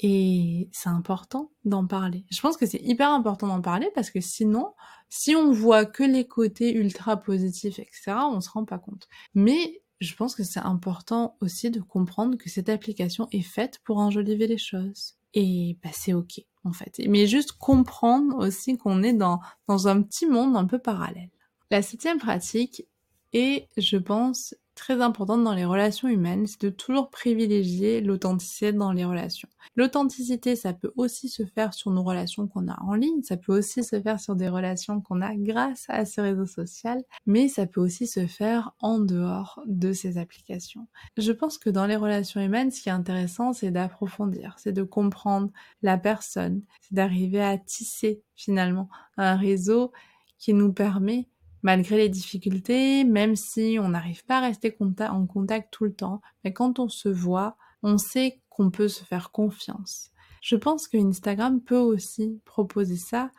Et 0.03 0.70
c'est 0.72 0.88
important 0.88 1.51
d'en 1.64 1.86
parler. 1.86 2.24
Je 2.30 2.41
pense 2.41 2.57
que 2.57 2.64
c'est 2.64 2.80
hyper 2.80 3.11
important 3.11 3.49
d'en 3.49 3.61
parler 3.61 3.91
parce 3.95 4.11
que 4.11 4.20
sinon, 4.20 4.72
si 5.11 5.34
on 5.34 5.53
voit 5.53 5.84
que 5.84 6.03
les 6.05 6.26
côtés 6.26 6.72
ultra 6.72 7.18
positifs, 7.18 7.78
etc., 7.78 8.12
on 8.30 8.41
se 8.41 8.49
rend 8.49 8.64
pas 8.64 8.78
compte. 8.78 9.09
Mais 9.34 9.82
je 10.01 10.14
pense 10.14 10.34
que 10.34 10.45
c'est 10.45 10.61
important 10.61 11.36
aussi 11.41 11.70
de 11.70 11.80
comprendre 11.80 12.38
que 12.38 12.49
cette 12.49 12.70
application 12.70 13.28
est 13.32 13.43
faite 13.43 13.80
pour 13.84 13.99
enjoliver 13.99 14.47
les 14.47 14.59
choses. 14.59 15.20
Et 15.35 15.78
bah, 15.83 15.91
c'est 15.93 16.12
ok 16.12 16.43
en 16.64 16.72
fait. 16.72 17.01
Mais 17.09 17.26
juste 17.26 17.53
comprendre 17.53 18.37
aussi 18.39 18.76
qu'on 18.76 19.03
est 19.03 19.12
dans, 19.12 19.41
dans 19.66 19.89
un 19.89 20.03
petit 20.03 20.26
monde 20.26 20.57
un 20.57 20.66
peu 20.66 20.78
parallèle. 20.78 21.31
La 21.70 21.83
septième 21.83 22.18
pratique 22.18 22.87
est, 23.33 23.68
je 23.76 23.97
pense, 23.97 24.55
très 24.75 25.01
importante 25.03 25.45
dans 25.45 25.55
les 25.55 25.64
relations 25.64 26.09
humaines, 26.09 26.47
c'est 26.47 26.61
de 26.62 26.71
toujours 26.71 27.11
privilégier 27.11 28.01
l'authenticité 28.01 28.73
dans 28.73 28.93
les 28.93 29.05
relations. 29.05 29.49
L'authenticité, 29.77 30.57
ça 30.57 30.73
peut 30.73 30.93
aussi 30.97 31.29
se 31.29 31.45
faire 31.45 31.75
sur 31.75 31.91
nos 31.91 32.03
relations 32.03 32.47
qu'on 32.49 32.68
a 32.68 32.81
en 32.83 32.95
ligne, 32.95 33.23
ça 33.23 33.37
peut 33.37 33.57
aussi 33.57 33.85
se 33.85 34.01
faire 34.01 34.18
sur 34.18 34.37
des 34.37 34.49
relations 34.49 35.01
qu'on 35.01 35.21
a 35.21 35.35
grâce 35.35 35.85
à 35.89 36.05
ces 36.05 36.21
réseaux 36.23 36.47
sociaux, 36.47 37.05
mais 37.27 37.49
ça 37.49 37.66
peut 37.66 37.81
aussi 37.81 38.07
se 38.07 38.27
faire 38.27 38.73
en 38.81 38.99
dehors 38.99 39.62
de 39.66 39.93
ces 39.93 40.18
applications. 40.18 40.87
Je 41.16 41.33
pense 41.33 41.59
que 41.59 41.71
dans 41.71 41.87
les 41.87 41.97
relations 41.97 42.41
humaines, 42.41 42.71
ce 42.71 42.81
qui 42.81 42.89
est 42.89 42.93
intéressant, 42.93 43.53
c'est 43.53 43.71
d'approfondir, 43.71 44.57
c'est 44.59 44.73
de 44.73 44.83
comprendre 44.83 45.51
la 45.83 45.99
personne, 45.99 46.62
c'est 46.81 46.95
d'arriver 46.95 47.43
à 47.43 47.59
tisser 47.59 48.23
finalement 48.35 48.89
un 49.16 49.37
réseau 49.37 49.93
qui 50.39 50.55
nous 50.55 50.73
permet 50.73 51.29
malgré 51.62 51.96
les 51.96 52.08
difficultés, 52.08 53.04
même 53.04 53.36
si 53.36 53.78
on 53.80 53.90
n'arrive 53.90 54.24
pas 54.24 54.38
à 54.38 54.40
rester 54.40 54.76
en 54.80 55.26
contact 55.26 55.72
tout 55.72 55.84
le 55.84 55.92
temps, 55.92 56.20
mais 56.44 56.52
quand 56.52 56.78
on 56.78 56.88
se 56.88 57.08
voit, 57.08 57.56
on 57.82 57.98
sait 57.98 58.40
qu'on 58.48 58.70
peut 58.70 58.88
se 58.88 59.04
faire 59.04 59.30
confiance. 59.30 60.11
Je 60.42 60.56
pense 60.56 60.88
que 60.88 60.96
Instagram 60.96 61.61
peut 61.61 61.78
aussi 61.78 62.40
proposer 62.44 62.96
ça, 62.96 63.30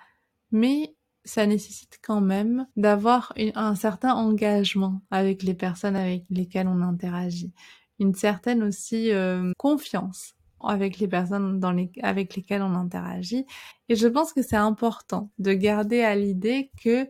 mais 0.52 0.96
ça 1.24 1.46
nécessite 1.46 2.00
quand 2.02 2.22
même 2.22 2.68
d'avoir 2.76 3.34
un 3.56 3.76
certain 3.76 4.14
engagement 4.14 5.02
avec 5.12 5.44
les 5.44 5.54
personnes 5.54 5.96
avec 5.96 6.26
lesquelles 6.30 6.68
on 6.68 6.82
interagit, 6.82 7.54
une 8.00 8.16
certaine 8.16 8.64
aussi 8.64 9.12
euh, 9.12 9.52
confiance 9.58 10.34
avec 10.64 11.00
les 11.00 11.08
personnes 11.08 11.60
avec 12.04 12.36
lesquelles 12.36 12.62
on 12.62 12.76
interagit. 12.76 13.46
Et 13.90 13.96
je 13.96 14.08
pense 14.08 14.34
que 14.34 14.42
c'est 14.42 14.56
important 14.56 15.32
de 15.40 15.54
garder 15.54 16.02
à 16.02 16.16
l'idée 16.16 16.72
que 16.84 17.08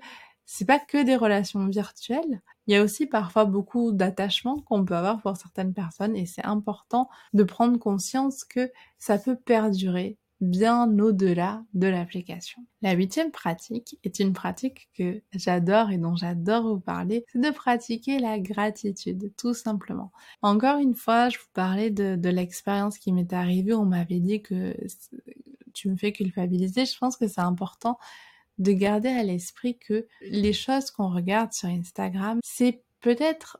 c'est 0.54 0.66
pas 0.66 0.80
que 0.80 1.02
des 1.02 1.16
relations 1.16 1.66
virtuelles. 1.68 2.42
Il 2.68 2.74
y 2.74 2.76
a 2.76 2.84
aussi 2.84 3.06
parfois 3.06 3.46
beaucoup 3.46 3.94
d'attachement 3.94 4.60
qu'on 4.60 4.84
peut 4.84 4.98
avoir 4.98 5.22
pour 5.22 5.38
certaines 5.38 5.74
personnes 5.74 6.14
et 6.14 6.26
c'est 6.26 6.44
important 6.44 7.10
de 7.32 7.44
prendre 7.44 7.80
conscience 7.80 8.44
que 8.44 8.70
ça 9.00 9.18
peut 9.18 9.38
perdurer 9.38 10.18
bien 10.42 10.92
au-delà 11.00 11.64
de 11.74 11.88
l'application. 11.88 12.62
La 12.82 12.92
huitième 12.92 13.32
pratique 13.32 13.98
est 14.04 14.20
une 14.20 14.34
pratique 14.34 14.90
que 14.94 15.22
j'adore 15.32 15.90
et 15.90 15.98
dont 15.98 16.18
j'adore 16.18 16.68
vous 16.68 16.82
parler, 16.82 17.24
c'est 17.32 17.40
de 17.40 17.52
pratiquer 17.52 18.20
la 18.20 18.38
gratitude, 18.38 19.32
tout 19.38 19.54
simplement. 19.54 20.12
Encore 20.42 20.80
une 20.80 20.96
fois, 20.96 21.30
je 21.30 21.38
vous 21.38 21.46
parlais 21.54 21.92
de, 21.92 22.18
de 22.18 22.30
l'expérience 22.30 22.98
qui 22.98 23.14
m'est 23.14 23.32
arrivée, 23.32 23.74
on 23.74 23.86
m'avait 23.86 24.20
dit 24.20 24.42
que 24.42 24.76
tu 25.74 25.90
me 25.90 25.96
fais 25.96 26.12
culpabiliser, 26.12 26.86
je 26.86 26.98
pense 26.98 27.16
que 27.16 27.30
c'est 27.30 27.40
important 27.40 27.98
de 28.62 28.72
garder 28.72 29.10
à 29.10 29.24
l'esprit 29.24 29.78
que 29.78 30.08
les 30.22 30.54
choses 30.54 30.92
qu'on 30.92 31.10
regarde 31.10 31.54
sur 31.54 31.70
Instagram, 31.70 32.40
c'est 32.44 32.84
peut-être 33.02 33.58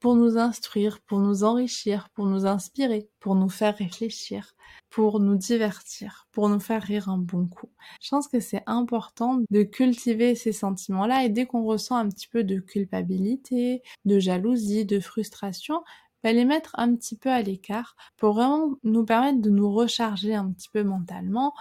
pour 0.00 0.16
nous 0.16 0.38
instruire, 0.38 1.00
pour 1.00 1.20
nous 1.20 1.44
enrichir, 1.44 2.08
pour 2.14 2.26
nous 2.26 2.46
inspirer, 2.46 3.08
pour 3.20 3.34
nous 3.34 3.50
faire 3.50 3.76
réfléchir, 3.76 4.54
pour 4.88 5.20
nous 5.20 5.36
divertir, 5.36 6.26
pour 6.32 6.48
nous 6.48 6.60
faire 6.60 6.82
rire 6.82 7.10
un 7.10 7.18
bon 7.18 7.46
coup. 7.46 7.70
Je 8.00 8.08
pense 8.08 8.28
que 8.28 8.40
c'est 8.40 8.62
important 8.66 9.40
de 9.50 9.62
cultiver 9.62 10.34
ces 10.34 10.52
sentiments-là 10.52 11.24
et 11.24 11.28
dès 11.28 11.44
qu'on 11.44 11.64
ressent 11.64 11.96
un 11.96 12.08
petit 12.08 12.28
peu 12.28 12.44
de 12.44 12.58
culpabilité, 12.58 13.82
de 14.06 14.18
jalousie, 14.18 14.86
de 14.86 15.00
frustration, 15.00 15.82
bah, 16.22 16.32
les 16.32 16.44
mettre 16.44 16.70
un 16.78 16.94
petit 16.94 17.16
peu 17.16 17.30
à 17.30 17.42
l'écart 17.42 17.96
pour 18.16 18.34
vraiment 18.34 18.76
nous 18.84 19.04
permettre 19.04 19.40
de 19.40 19.50
nous 19.50 19.72
recharger 19.72 20.34
un 20.34 20.50
petit 20.52 20.68
peu 20.68 20.84
mentalement 20.84 21.52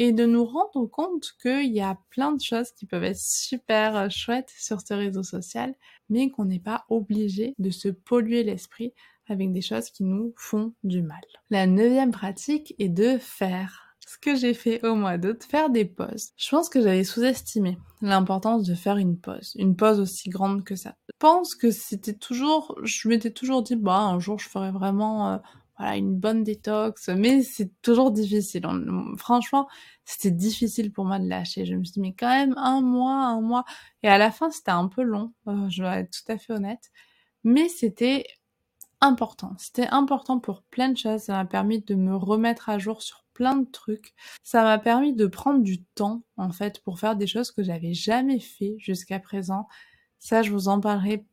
et 0.00 0.12
de 0.12 0.24
nous 0.24 0.46
rendre 0.46 0.86
compte 0.86 1.34
qu'il 1.42 1.72
y 1.72 1.82
a 1.82 1.98
plein 2.08 2.32
de 2.32 2.40
choses 2.40 2.72
qui 2.72 2.86
peuvent 2.86 3.04
être 3.04 3.20
super 3.20 3.94
euh, 3.96 4.08
chouettes 4.08 4.50
sur 4.58 4.80
ce 4.80 4.94
réseau 4.94 5.22
social, 5.22 5.74
mais 6.08 6.30
qu'on 6.30 6.46
n'est 6.46 6.58
pas 6.58 6.86
obligé 6.88 7.54
de 7.58 7.68
se 7.68 7.88
polluer 7.88 8.42
l'esprit 8.42 8.94
avec 9.28 9.52
des 9.52 9.60
choses 9.60 9.90
qui 9.90 10.04
nous 10.04 10.32
font 10.38 10.72
du 10.84 11.02
mal. 11.02 11.20
La 11.50 11.66
neuvième 11.66 12.12
pratique 12.12 12.74
est 12.78 12.88
de 12.88 13.18
faire 13.18 13.94
ce 14.06 14.16
que 14.16 14.34
j'ai 14.34 14.54
fait 14.54 14.82
au 14.86 14.94
mois 14.94 15.18
d'août, 15.18 15.44
faire 15.44 15.68
des 15.68 15.84
pauses. 15.84 16.30
Je 16.38 16.48
pense 16.48 16.70
que 16.70 16.80
j'avais 16.80 17.04
sous-estimé 17.04 17.76
l'importance 18.00 18.64
de 18.64 18.74
faire 18.74 18.96
une 18.96 19.18
pause, 19.18 19.52
une 19.56 19.76
pause 19.76 20.00
aussi 20.00 20.30
grande 20.30 20.64
que 20.64 20.76
ça. 20.76 20.94
Je 21.08 21.16
pense 21.18 21.54
que 21.54 21.70
c'était 21.70 22.14
toujours, 22.14 22.74
je 22.82 23.06
m'étais 23.06 23.30
toujours 23.30 23.62
dit, 23.62 23.76
bah 23.76 23.98
un 23.98 24.18
jour 24.18 24.38
je 24.38 24.48
ferai 24.48 24.70
vraiment 24.70 25.34
euh, 25.34 25.38
une 25.80 26.16
bonne 26.18 26.44
détox, 26.44 27.08
mais 27.08 27.42
c'est 27.42 27.70
toujours 27.82 28.10
difficile. 28.10 28.66
franchement, 29.16 29.68
c'était 30.04 30.30
difficile 30.30 30.92
pour 30.92 31.04
moi 31.04 31.18
de 31.18 31.28
lâcher. 31.28 31.64
Je 31.64 31.74
me 31.74 31.84
suis 31.84 31.94
dit, 31.94 32.00
mais 32.00 32.14
quand 32.14 32.28
même, 32.28 32.54
un 32.56 32.80
mois, 32.80 33.24
un 33.26 33.40
mois. 33.40 33.64
Et 34.02 34.08
à 34.08 34.18
la 34.18 34.30
fin, 34.30 34.50
c'était 34.50 34.70
un 34.70 34.88
peu 34.88 35.02
long, 35.02 35.32
euh, 35.48 35.68
je 35.70 35.82
dois 35.82 35.98
être 35.98 36.10
tout 36.10 36.32
à 36.32 36.38
fait 36.38 36.52
honnête. 36.52 36.90
Mais 37.44 37.68
c'était 37.68 38.26
important. 39.00 39.54
C'était 39.58 39.88
important 39.88 40.38
pour 40.40 40.62
plein 40.64 40.90
de 40.90 40.98
choses. 40.98 41.22
Ça 41.22 41.34
m'a 41.34 41.44
permis 41.46 41.80
de 41.80 41.94
me 41.94 42.14
remettre 42.16 42.68
à 42.68 42.78
jour 42.78 43.02
sur 43.02 43.24
plein 43.34 43.56
de 43.56 43.70
trucs. 43.70 44.14
Ça 44.42 44.62
m'a 44.62 44.78
permis 44.78 45.14
de 45.14 45.26
prendre 45.26 45.62
du 45.62 45.82
temps, 45.82 46.22
en 46.36 46.52
fait, 46.52 46.82
pour 46.82 46.98
faire 46.98 47.16
des 47.16 47.26
choses 47.26 47.50
que 47.50 47.62
j'avais 47.62 47.94
jamais 47.94 48.40
fait 48.40 48.76
jusqu'à 48.78 49.18
présent. 49.18 49.66
Ça, 50.18 50.42
je 50.42 50.50
vous 50.52 50.68
en 50.68 50.80
parlerai 50.80 51.24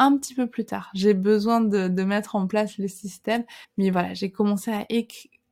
un 0.00 0.16
petit 0.16 0.34
peu 0.34 0.48
plus 0.48 0.64
tard. 0.64 0.90
J'ai 0.94 1.14
besoin 1.14 1.60
de, 1.60 1.88
mettre 2.02 2.34
en 2.34 2.46
place 2.46 2.78
le 2.78 2.88
système, 2.88 3.44
mais 3.76 3.90
voilà, 3.90 4.14
j'ai 4.14 4.32
commencé 4.32 4.72
à 4.72 4.86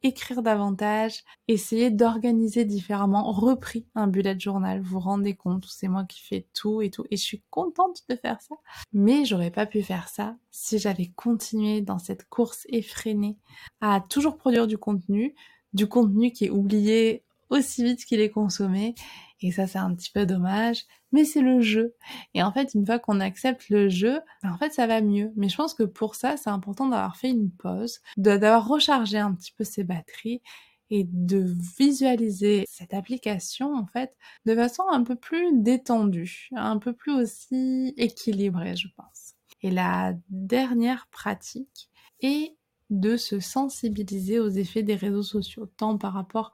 écrire 0.03 0.43
davantage, 0.43 1.23
essayer 1.49 1.91
d'organiser 1.91 2.65
différemment, 2.65 3.31
repris 3.31 3.87
un 3.95 4.07
bullet 4.07 4.41
journal, 4.41 4.81
vous 4.81 4.93
vous 4.93 5.01
rendez 5.01 5.37
compte, 5.37 5.67
c'est 5.69 5.87
moi 5.87 6.05
qui 6.05 6.23
fais 6.23 6.49
tout 6.55 6.81
et 6.81 6.91
tout, 6.91 7.05
et 7.11 7.17
je 7.19 7.23
suis 7.23 7.43
contente 7.51 8.05
de 8.09 8.17
faire 8.17 8.41
ça. 8.41 8.55
Mais 8.95 9.27
j'aurais 9.27 9.51
pas 9.51 9.67
pu 9.67 9.83
faire 9.83 10.09
ça 10.09 10.35
si 10.51 10.79
j'avais 10.79 11.13
continué 11.15 11.83
dans 11.83 11.99
cette 11.99 12.27
course 12.29 12.67
effrénée 12.71 13.37
à 13.83 14.01
toujours 14.01 14.39
produire 14.39 14.67
du 14.67 14.79
contenu, 14.79 15.35
du 15.75 15.87
contenu 15.87 16.33
qui 16.33 16.47
est 16.47 16.51
oublié 16.51 17.23
aussi 17.51 17.85
vite 17.85 18.05
qu'il 18.05 18.21
est 18.21 18.31
consommé 18.31 18.95
et 19.41 19.53
ça, 19.53 19.67
c'est 19.67 19.79
un 19.79 19.95
petit 19.95 20.11
peu 20.11 20.27
dommage, 20.27 20.85
mais 21.13 21.25
c'est 21.25 21.41
le 21.41 21.61
jeu. 21.61 21.95
Et 22.35 22.43
en 22.43 22.53
fait, 22.53 22.75
une 22.75 22.85
fois 22.85 22.99
qu'on 22.99 23.21
accepte 23.21 23.69
le 23.71 23.89
jeu, 23.89 24.21
ben, 24.43 24.53
en 24.53 24.59
fait, 24.59 24.73
ça 24.73 24.87
va 24.87 25.01
mieux. 25.01 25.33
Mais 25.37 25.49
je 25.49 25.57
pense 25.57 25.75
que 25.75 25.85
pour 25.85 26.15
ça, 26.15 26.37
c'est 26.37 26.51
important 26.51 26.89
d'avoir 26.89 27.17
fait 27.17 27.31
une 27.31 27.51
pause, 27.51 28.01
d'avoir 28.17 28.67
rechargé 28.67 29.19
un 29.19 29.33
petit 29.35 29.53
peu 29.53 29.65
ses 29.65 29.85
batteries 29.85 30.43
et 30.91 31.05
de 31.05 31.45
visualiser 31.79 32.65
cette 32.67 32.95
application 32.95 33.75
en 33.75 33.87
fait 33.87 34.17
de 34.47 34.55
façon 34.55 34.85
un 34.91 35.03
peu 35.03 35.17
plus 35.17 35.61
détendue, 35.61 36.49
un 36.57 36.79
peu 36.79 36.95
plus 36.95 37.13
aussi 37.13 37.93
équilibrée, 37.97 38.75
je 38.75 38.89
pense. 38.97 39.35
Et 39.63 39.71
la 39.71 40.15
dernière 40.31 41.07
pratique 41.11 41.91
est 42.21 42.57
de 42.91 43.17
se 43.17 43.39
sensibiliser 43.39 44.41
aux 44.41 44.49
effets 44.49 44.83
des 44.83 44.95
réseaux 44.95 45.23
sociaux, 45.23 45.67
tant 45.77 45.99
par 45.99 46.15
rapport 46.15 46.53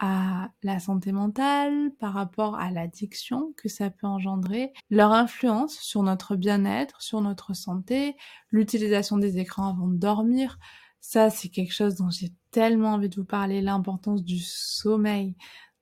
à 0.00 0.50
la 0.62 0.78
santé 0.78 1.12
mentale, 1.12 1.90
par 1.98 2.14
rapport 2.14 2.56
à 2.56 2.70
l'addiction 2.70 3.52
que 3.56 3.68
ça 3.68 3.90
peut 3.90 4.06
engendrer, 4.06 4.72
leur 4.90 5.12
influence 5.12 5.78
sur 5.78 6.02
notre 6.02 6.36
bien-être, 6.36 7.02
sur 7.02 7.20
notre 7.20 7.54
santé, 7.54 8.16
l'utilisation 8.50 9.18
des 9.18 9.38
écrans 9.38 9.68
avant 9.68 9.88
de 9.88 9.96
dormir. 9.96 10.58
Ça, 11.00 11.30
c'est 11.30 11.48
quelque 11.48 11.72
chose 11.74 11.96
dont 11.96 12.10
j'ai 12.10 12.32
tellement 12.50 12.94
envie 12.94 13.08
de 13.08 13.16
vous 13.16 13.24
parler, 13.24 13.60
l'importance 13.60 14.22
du 14.22 14.38
sommeil, 14.38 15.36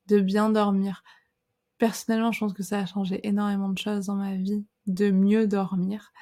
de 0.06 0.20
bien 0.20 0.50
dormir. 0.50 1.02
Personnellement, 1.78 2.32
je 2.32 2.40
pense 2.40 2.52
que 2.52 2.62
ça 2.62 2.78
a 2.78 2.86
changé 2.86 3.26
énormément 3.26 3.68
de 3.68 3.78
choses 3.78 4.06
dans 4.06 4.14
ma 4.14 4.34
vie, 4.36 4.64
de 4.86 5.10
mieux 5.10 5.46
dormir. 5.46 6.12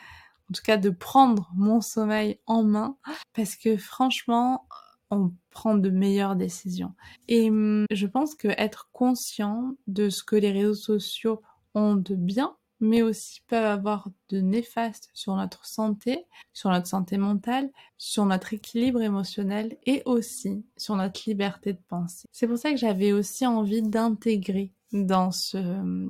En 0.50 0.52
tout 0.52 0.62
cas, 0.62 0.76
de 0.76 0.90
prendre 0.90 1.50
mon 1.54 1.80
sommeil 1.80 2.40
en 2.46 2.64
main, 2.64 2.96
parce 3.34 3.56
que 3.56 3.76
franchement, 3.76 4.66
on 5.14 5.32
prend 5.50 5.74
de 5.76 5.90
meilleures 5.90 6.36
décisions. 6.36 6.92
Et 7.28 7.50
hum, 7.50 7.86
je 7.90 8.06
pense 8.06 8.34
que 8.34 8.48
être 8.48 8.88
conscient 8.92 9.74
de 9.86 10.10
ce 10.10 10.22
que 10.22 10.36
les 10.36 10.52
réseaux 10.52 10.74
sociaux 10.74 11.42
ont 11.74 11.94
de 11.94 12.14
bien, 12.14 12.56
mais 12.80 13.02
aussi 13.02 13.40
peuvent 13.46 13.64
avoir 13.64 14.08
de 14.28 14.40
néfaste 14.40 15.08
sur 15.14 15.34
notre 15.36 15.64
santé, 15.66 16.26
sur 16.52 16.70
notre 16.70 16.86
santé 16.86 17.16
mentale, 17.16 17.70
sur 17.98 18.26
notre 18.26 18.52
équilibre 18.52 19.00
émotionnel 19.00 19.76
et 19.86 20.02
aussi 20.04 20.64
sur 20.76 20.96
notre 20.96 21.22
liberté 21.26 21.72
de 21.72 21.80
penser. 21.88 22.28
C'est 22.32 22.46
pour 22.46 22.58
ça 22.58 22.70
que 22.70 22.76
j'avais 22.76 23.12
aussi 23.12 23.46
envie 23.46 23.82
d'intégrer 23.82 24.72
dans 24.92 25.30
ce, 25.30 25.58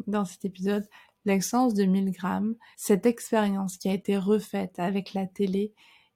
dans 0.06 0.24
cet 0.24 0.44
épisode 0.44 0.86
l'excellence 1.24 1.74
de 1.74 1.84
1000 1.84 2.10
grammes, 2.12 2.54
cette 2.76 3.06
expérience 3.06 3.78
qui 3.78 3.88
a 3.88 3.94
été 3.94 4.18
refaite 4.18 4.78
avec 4.78 5.14
la 5.14 5.26
télé 5.26 5.72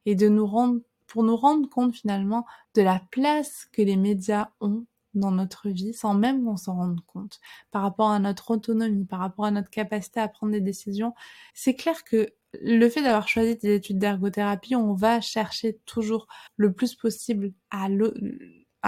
et 0.06 0.14
de 0.14 0.28
nous 0.28 0.46
rendre 0.46 0.80
pour 1.08 1.24
nous 1.24 1.36
rendre 1.36 1.68
compte 1.68 1.94
finalement 1.94 2.46
de 2.74 2.82
la 2.82 3.02
place 3.10 3.66
que 3.72 3.82
les 3.82 3.96
médias 3.96 4.50
ont 4.60 4.86
dans 5.14 5.30
notre 5.30 5.68
vie 5.68 5.92
sans 5.92 6.14
même 6.14 6.44
qu'on 6.44 6.56
s'en 6.56 6.76
rende 6.76 7.00
compte 7.06 7.40
par 7.70 7.82
rapport 7.82 8.10
à 8.10 8.18
notre 8.18 8.52
autonomie, 8.52 9.04
par 9.04 9.18
rapport 9.18 9.46
à 9.46 9.50
notre 9.50 9.70
capacité 9.70 10.20
à 10.20 10.28
prendre 10.28 10.52
des 10.52 10.60
décisions. 10.60 11.14
C'est 11.54 11.74
clair 11.74 12.04
que 12.04 12.28
le 12.54 12.88
fait 12.88 13.02
d'avoir 13.02 13.28
choisi 13.28 13.56
des 13.56 13.74
études 13.74 13.98
d'ergothérapie, 13.98 14.76
on 14.76 14.94
va 14.94 15.20
chercher 15.20 15.78
toujours 15.84 16.28
le 16.56 16.72
plus 16.72 16.94
possible 16.94 17.52
à, 17.70 17.88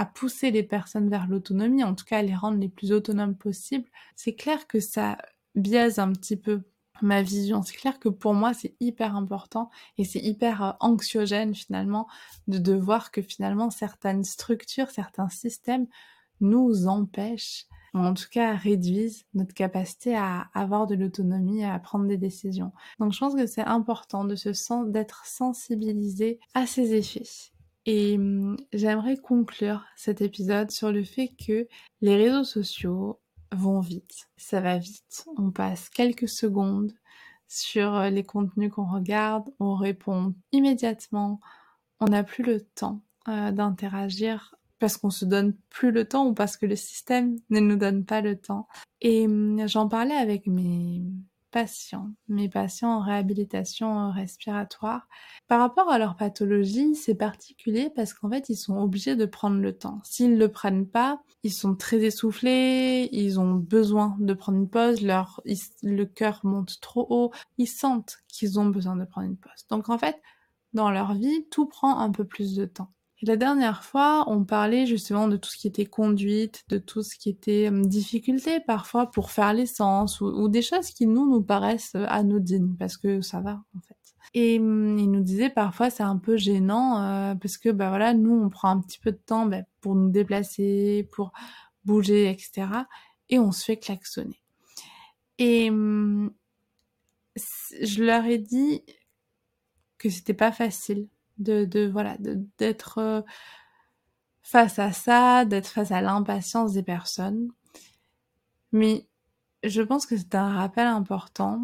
pousser 0.05 0.51
les 0.51 0.63
personnes 0.63 1.09
vers 1.09 1.27
l'autonomie, 1.27 1.83
en 1.83 1.93
tout 1.93 2.05
cas 2.05 2.19
à 2.19 2.21
les 2.23 2.35
rendre 2.35 2.59
les 2.59 2.69
plus 2.69 2.91
autonomes 2.91 3.35
possibles. 3.35 3.89
C'est 4.15 4.33
clair 4.33 4.67
que 4.67 4.79
ça 4.79 5.17
biaise 5.53 5.99
un 5.99 6.11
petit 6.11 6.37
peu 6.37 6.61
ma 7.01 7.21
vision. 7.21 7.61
C'est 7.63 7.75
clair 7.75 7.99
que 7.99 8.09
pour 8.09 8.33
moi, 8.33 8.53
c'est 8.53 8.75
hyper 8.79 9.15
important 9.15 9.69
et 9.97 10.03
c'est 10.03 10.19
hyper 10.19 10.63
euh, 10.63 10.71
anxiogène 10.79 11.55
finalement 11.55 12.07
de, 12.47 12.57
de 12.57 12.73
voir 12.73 13.11
que 13.11 13.21
finalement 13.21 13.69
certaines 13.69 14.23
structures, 14.23 14.89
certains 14.89 15.29
systèmes 15.29 15.87
nous 16.41 16.87
empêchent, 16.87 17.67
en 17.93 18.13
tout 18.13 18.27
cas 18.31 18.55
réduisent 18.55 19.25
notre 19.33 19.53
capacité 19.53 20.15
à 20.15 20.49
avoir 20.53 20.87
de 20.87 20.95
l'autonomie 20.95 21.61
et 21.61 21.65
à 21.65 21.79
prendre 21.79 22.07
des 22.07 22.17
décisions. 22.17 22.71
Donc 22.99 23.13
je 23.13 23.19
pense 23.19 23.35
que 23.35 23.45
c'est 23.45 23.61
important 23.61 24.25
de 24.25 24.35
se 24.35 24.89
d'être 24.89 25.25
sensibilisé 25.25 26.39
à 26.53 26.65
ces 26.65 26.93
effets. 26.93 27.51
Et 27.85 28.15
hum, 28.15 28.57
j'aimerais 28.73 29.17
conclure 29.17 29.83
cet 29.95 30.21
épisode 30.21 30.71
sur 30.71 30.91
le 30.91 31.03
fait 31.03 31.29
que 31.29 31.67
les 32.01 32.15
réseaux 32.15 32.43
sociaux 32.43 33.19
vont 33.51 33.79
vite. 33.79 34.29
Ça 34.37 34.61
va 34.61 34.77
vite. 34.77 35.25
On 35.37 35.51
passe 35.51 35.89
quelques 35.89 36.29
secondes 36.29 36.93
sur 37.47 37.95
euh, 37.95 38.09
les 38.09 38.23
contenus 38.23 38.71
qu'on 38.71 38.89
regarde, 38.89 39.49
on 39.59 39.75
répond 39.75 40.33
immédiatement. 40.51 41.41
On 41.99 42.05
n'a 42.05 42.23
plus 42.23 42.43
le 42.43 42.61
temps 42.61 43.01
euh, 43.27 43.51
d'interagir 43.51 44.55
parce 44.79 44.97
qu'on 44.97 45.09
se 45.09 45.25
donne 45.25 45.55
plus 45.69 45.91
le 45.91 46.07
temps 46.07 46.25
ou 46.27 46.33
parce 46.33 46.57
que 46.57 46.65
le 46.65 46.75
système 46.75 47.35
ne 47.49 47.59
nous 47.59 47.75
donne 47.75 48.05
pas 48.05 48.21
le 48.21 48.39
temps. 48.39 48.67
Et 49.01 49.25
hum, 49.25 49.67
j'en 49.67 49.87
parlais 49.87 50.15
avec 50.15 50.47
mes 50.47 51.03
patients, 51.51 52.09
mes 52.27 52.49
patients 52.49 52.97
en 52.97 53.01
réhabilitation 53.01 54.11
respiratoire. 54.11 55.07
Par 55.47 55.59
rapport 55.59 55.89
à 55.89 55.99
leur 55.99 56.15
pathologie, 56.15 56.95
c'est 56.95 57.15
particulier 57.15 57.91
parce 57.93 58.13
qu'en 58.13 58.29
fait, 58.29 58.49
ils 58.49 58.55
sont 58.55 58.77
obligés 58.77 59.15
de 59.15 59.25
prendre 59.25 59.59
le 59.59 59.77
temps. 59.77 59.99
S'ils 60.03 60.33
ne 60.33 60.37
le 60.37 60.47
prennent 60.47 60.87
pas, 60.87 61.21
ils 61.43 61.53
sont 61.53 61.75
très 61.75 61.97
essoufflés, 61.97 63.09
ils 63.11 63.39
ont 63.39 63.55
besoin 63.55 64.15
de 64.19 64.33
prendre 64.33 64.57
une 64.57 64.69
pause, 64.69 65.01
leur, 65.01 65.41
le 65.83 66.05
cœur 66.05 66.39
monte 66.43 66.79
trop 66.81 67.05
haut, 67.09 67.31
ils 67.57 67.67
sentent 67.67 68.17
qu'ils 68.27 68.59
ont 68.59 68.65
besoin 68.65 68.95
de 68.95 69.05
prendre 69.05 69.27
une 69.27 69.37
pause. 69.37 69.67
Donc 69.69 69.89
en 69.89 69.97
fait, 69.97 70.21
dans 70.73 70.89
leur 70.89 71.13
vie, 71.13 71.45
tout 71.51 71.65
prend 71.65 71.99
un 71.99 72.11
peu 72.11 72.23
plus 72.23 72.55
de 72.55 72.65
temps. 72.65 72.91
La 73.23 73.35
dernière 73.35 73.83
fois, 73.83 74.23
on 74.27 74.43
parlait 74.43 74.87
justement 74.87 75.27
de 75.27 75.37
tout 75.37 75.49
ce 75.51 75.57
qui 75.57 75.67
était 75.67 75.85
conduite, 75.85 76.63
de 76.69 76.79
tout 76.79 77.03
ce 77.03 77.15
qui 77.15 77.29
était 77.29 77.67
hum, 77.67 77.85
difficulté 77.85 78.59
parfois 78.59 79.11
pour 79.11 79.29
faire 79.29 79.53
l'essence 79.53 80.21
ou, 80.21 80.25
ou, 80.25 80.49
des 80.49 80.63
choses 80.63 80.89
qui 80.89 81.05
nous 81.05 81.29
nous 81.29 81.43
paraissent 81.43 81.93
euh, 81.95 82.05
anodines 82.07 82.75
parce 82.79 82.97
que 82.97 83.21
ça 83.21 83.39
va 83.39 83.61
en 83.75 83.81
fait. 83.81 83.95
Et 84.33 84.59
hum, 84.59 84.97
il 84.97 85.11
nous 85.11 85.21
disait 85.21 85.51
parfois 85.51 85.91
c'est 85.91 86.01
un 86.01 86.17
peu 86.17 86.35
gênant 86.35 87.03
euh, 87.03 87.35
parce 87.35 87.57
que 87.59 87.69
bah 87.69 87.89
voilà 87.89 88.15
nous 88.15 88.33
on 88.33 88.49
prend 88.49 88.69
un 88.69 88.81
petit 88.81 88.99
peu 88.99 89.11
de 89.11 89.21
temps 89.23 89.45
bah, 89.45 89.61
pour 89.81 89.93
nous 89.93 90.09
déplacer, 90.09 91.07
pour 91.11 91.31
bouger 91.85 92.27
etc. 92.27 92.67
Et 93.29 93.37
on 93.37 93.51
se 93.51 93.65
fait 93.65 93.77
klaxonner. 93.77 94.41
Et 95.37 95.69
hum, 95.69 96.31
je 97.35 98.03
leur 98.03 98.25
ai 98.25 98.39
dit 98.39 98.83
que 99.99 100.09
c'était 100.09 100.33
pas 100.33 100.51
facile 100.51 101.07
de, 101.41 101.65
de 101.65 101.87
voilà, 101.87 102.17
d'être 102.57 102.97
euh, 102.99 103.21
face 104.41 104.79
à 104.79 104.91
ça, 104.91 105.45
d'être 105.45 105.67
face 105.67 105.91
à 105.91 106.01
l'impatience 106.01 106.73
des 106.73 106.83
personnes. 106.83 107.49
Mais 108.71 109.07
je 109.63 109.81
pense 109.81 110.05
que 110.05 110.17
c'est 110.17 110.35
un 110.35 110.53
rappel 110.53 110.87
important. 110.87 111.61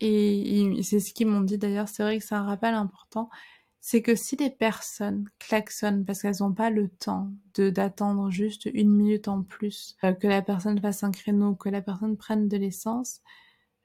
Et 0.00 0.80
c'est 0.82 1.00
ce 1.00 1.12
qu'ils 1.12 1.26
m'ont 1.26 1.42
dit 1.42 1.58
d'ailleurs, 1.58 1.88
c'est 1.88 2.02
vrai 2.02 2.18
que 2.18 2.24
c'est 2.24 2.34
un 2.34 2.44
rappel 2.44 2.74
important. 2.74 3.28
C'est 3.80 4.02
que 4.02 4.14
si 4.14 4.36
les 4.36 4.50
personnes 4.50 5.28
klaxonnent 5.38 6.04
parce 6.04 6.22
qu'elles 6.22 6.36
n'ont 6.40 6.52
pas 6.52 6.70
le 6.70 6.88
temps 6.88 7.30
de 7.54 7.70
d'attendre 7.70 8.30
juste 8.30 8.66
une 8.72 8.90
minute 8.94 9.28
en 9.28 9.42
plus, 9.42 9.96
euh, 10.04 10.12
que 10.12 10.26
la 10.26 10.42
personne 10.42 10.78
fasse 10.80 11.02
un 11.02 11.10
créneau, 11.10 11.54
que 11.54 11.68
la 11.70 11.80
personne 11.82 12.16
prenne 12.16 12.48
de 12.48 12.56
l'essence, 12.58 13.20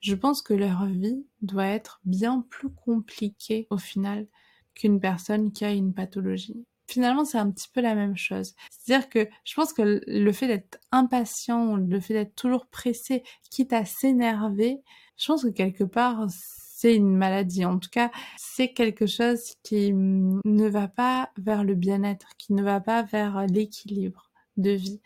je 0.01 0.15
pense 0.15 0.41
que 0.41 0.53
leur 0.53 0.85
vie 0.85 1.25
doit 1.41 1.67
être 1.67 2.01
bien 2.05 2.45
plus 2.49 2.69
compliquée 2.69 3.67
au 3.69 3.77
final 3.77 4.27
qu'une 4.75 4.99
personne 4.99 5.51
qui 5.51 5.65
a 5.65 5.71
une 5.71 5.93
pathologie. 5.93 6.65
Finalement, 6.87 7.25
c'est 7.25 7.39
un 7.39 7.49
petit 7.49 7.69
peu 7.73 7.81
la 7.81 7.95
même 7.95 8.15
chose. 8.15 8.53
C'est-à-dire 8.69 9.09
que 9.09 9.27
je 9.43 9.55
pense 9.55 9.73
que 9.73 10.01
le 10.05 10.31
fait 10.31 10.47
d'être 10.47 10.77
impatient, 10.91 11.77
le 11.77 11.99
fait 11.99 12.13
d'être 12.13 12.35
toujours 12.35 12.67
pressé, 12.67 13.23
quitte 13.49 13.73
à 13.73 13.85
s'énerver, 13.85 14.81
je 15.17 15.27
pense 15.27 15.43
que 15.43 15.49
quelque 15.49 15.83
part, 15.83 16.27
c'est 16.29 16.95
une 16.95 17.15
maladie. 17.15 17.65
En 17.65 17.79
tout 17.79 17.89
cas, 17.89 18.11
c'est 18.37 18.73
quelque 18.73 19.07
chose 19.07 19.53
qui 19.63 19.93
ne 19.93 20.67
va 20.67 20.87
pas 20.87 21.31
vers 21.37 21.63
le 21.63 21.73
bien-être, 21.73 22.27
qui 22.37 22.53
ne 22.53 22.61
va 22.61 22.81
pas 22.81 23.01
vers 23.01 23.47
l'équilibre 23.47 24.29
de 24.57 24.71
vie. 24.71 25.01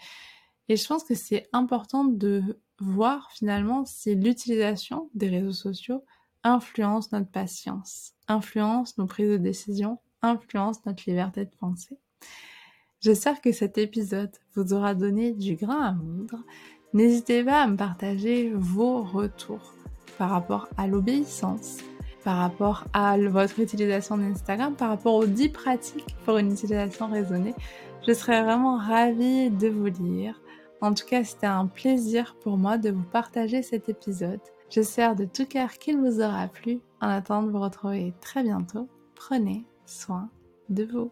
Et 0.67 0.76
je 0.76 0.88
pense 0.88 1.03
que 1.03 1.15
c'est 1.15 1.47
important 1.53 2.03
de 2.03 2.59
voir 2.80 3.32
finalement 3.32 3.86
si 3.86 4.15
l'utilisation 4.15 5.09
des 5.13 5.30
réseaux 5.30 5.51
sociaux 5.51 6.03
influence 6.44 7.12
notre 7.12 7.30
patience, 7.30 8.14
influence 8.28 8.98
nos 8.98 9.06
prises 9.06 9.32
de 9.32 9.38
décision, 9.38 10.00
influence 10.22 10.86
notre 10.86 11.04
liberté 11.08 11.46
de 11.46 11.52
penser. 11.60 11.98
J'espère 13.02 13.40
que 13.42 13.52
cet 13.52 13.78
épisode 13.78 14.32
vous 14.56 14.74
aura 14.74 14.94
donné 14.94 15.32
du 15.34 15.56
grain 15.56 15.82
à 15.82 15.92
moudre. 15.94 16.44
N'hésitez 16.94 17.44
pas 17.44 17.64
à 17.64 17.68
me 17.68 17.78
partager 17.78 18.52
vos 18.54 19.04
retours 19.04 19.74
par 20.18 20.32
rapport 20.32 20.68
à 20.76 20.88
l'obéissance, 20.88 21.78
par 22.24 22.38
rapport 22.38 22.86
à 22.92 23.18
votre 23.18 23.60
utilisation 23.60 24.18
d'Instagram, 24.18 24.76
par 24.76 24.90
rapport 24.90 25.16
aux 25.16 25.26
10 25.26 25.50
pratiques 25.50 26.16
pour 26.26 26.38
une 26.38 26.52
utilisation 26.52 27.08
raisonnée. 27.08 27.56
Je 28.06 28.14
serais 28.14 28.44
vraiment 28.44 28.78
ravie 28.78 29.50
de 29.50 29.70
vous 29.70 29.86
lire. 29.86 30.42
En 30.82 30.94
tout 30.94 31.06
cas, 31.06 31.24
c'était 31.24 31.48
un 31.48 31.68
plaisir 31.68 32.36
pour 32.42 32.58
moi 32.58 32.78
de 32.78 32.90
vous 32.90 33.04
partager 33.04 33.62
cet 33.62 33.88
épisode. 33.88 34.42
J'espère 34.70 35.15
de 35.15 35.26
tout 35.26 35.45
cœur 35.45 35.74
qu'il 35.74 35.97
vous 35.97 36.22
aura 36.22 36.47
plu. 36.47 36.80
En 37.01 37.07
attendant 37.07 37.47
de 37.47 37.51
vous 37.51 37.61
retrouver 37.61 38.13
très 38.22 38.43
bientôt, 38.43 38.88
prenez 39.15 39.65
soin 39.86 40.30
de 40.70 40.84
vous. 40.84 41.11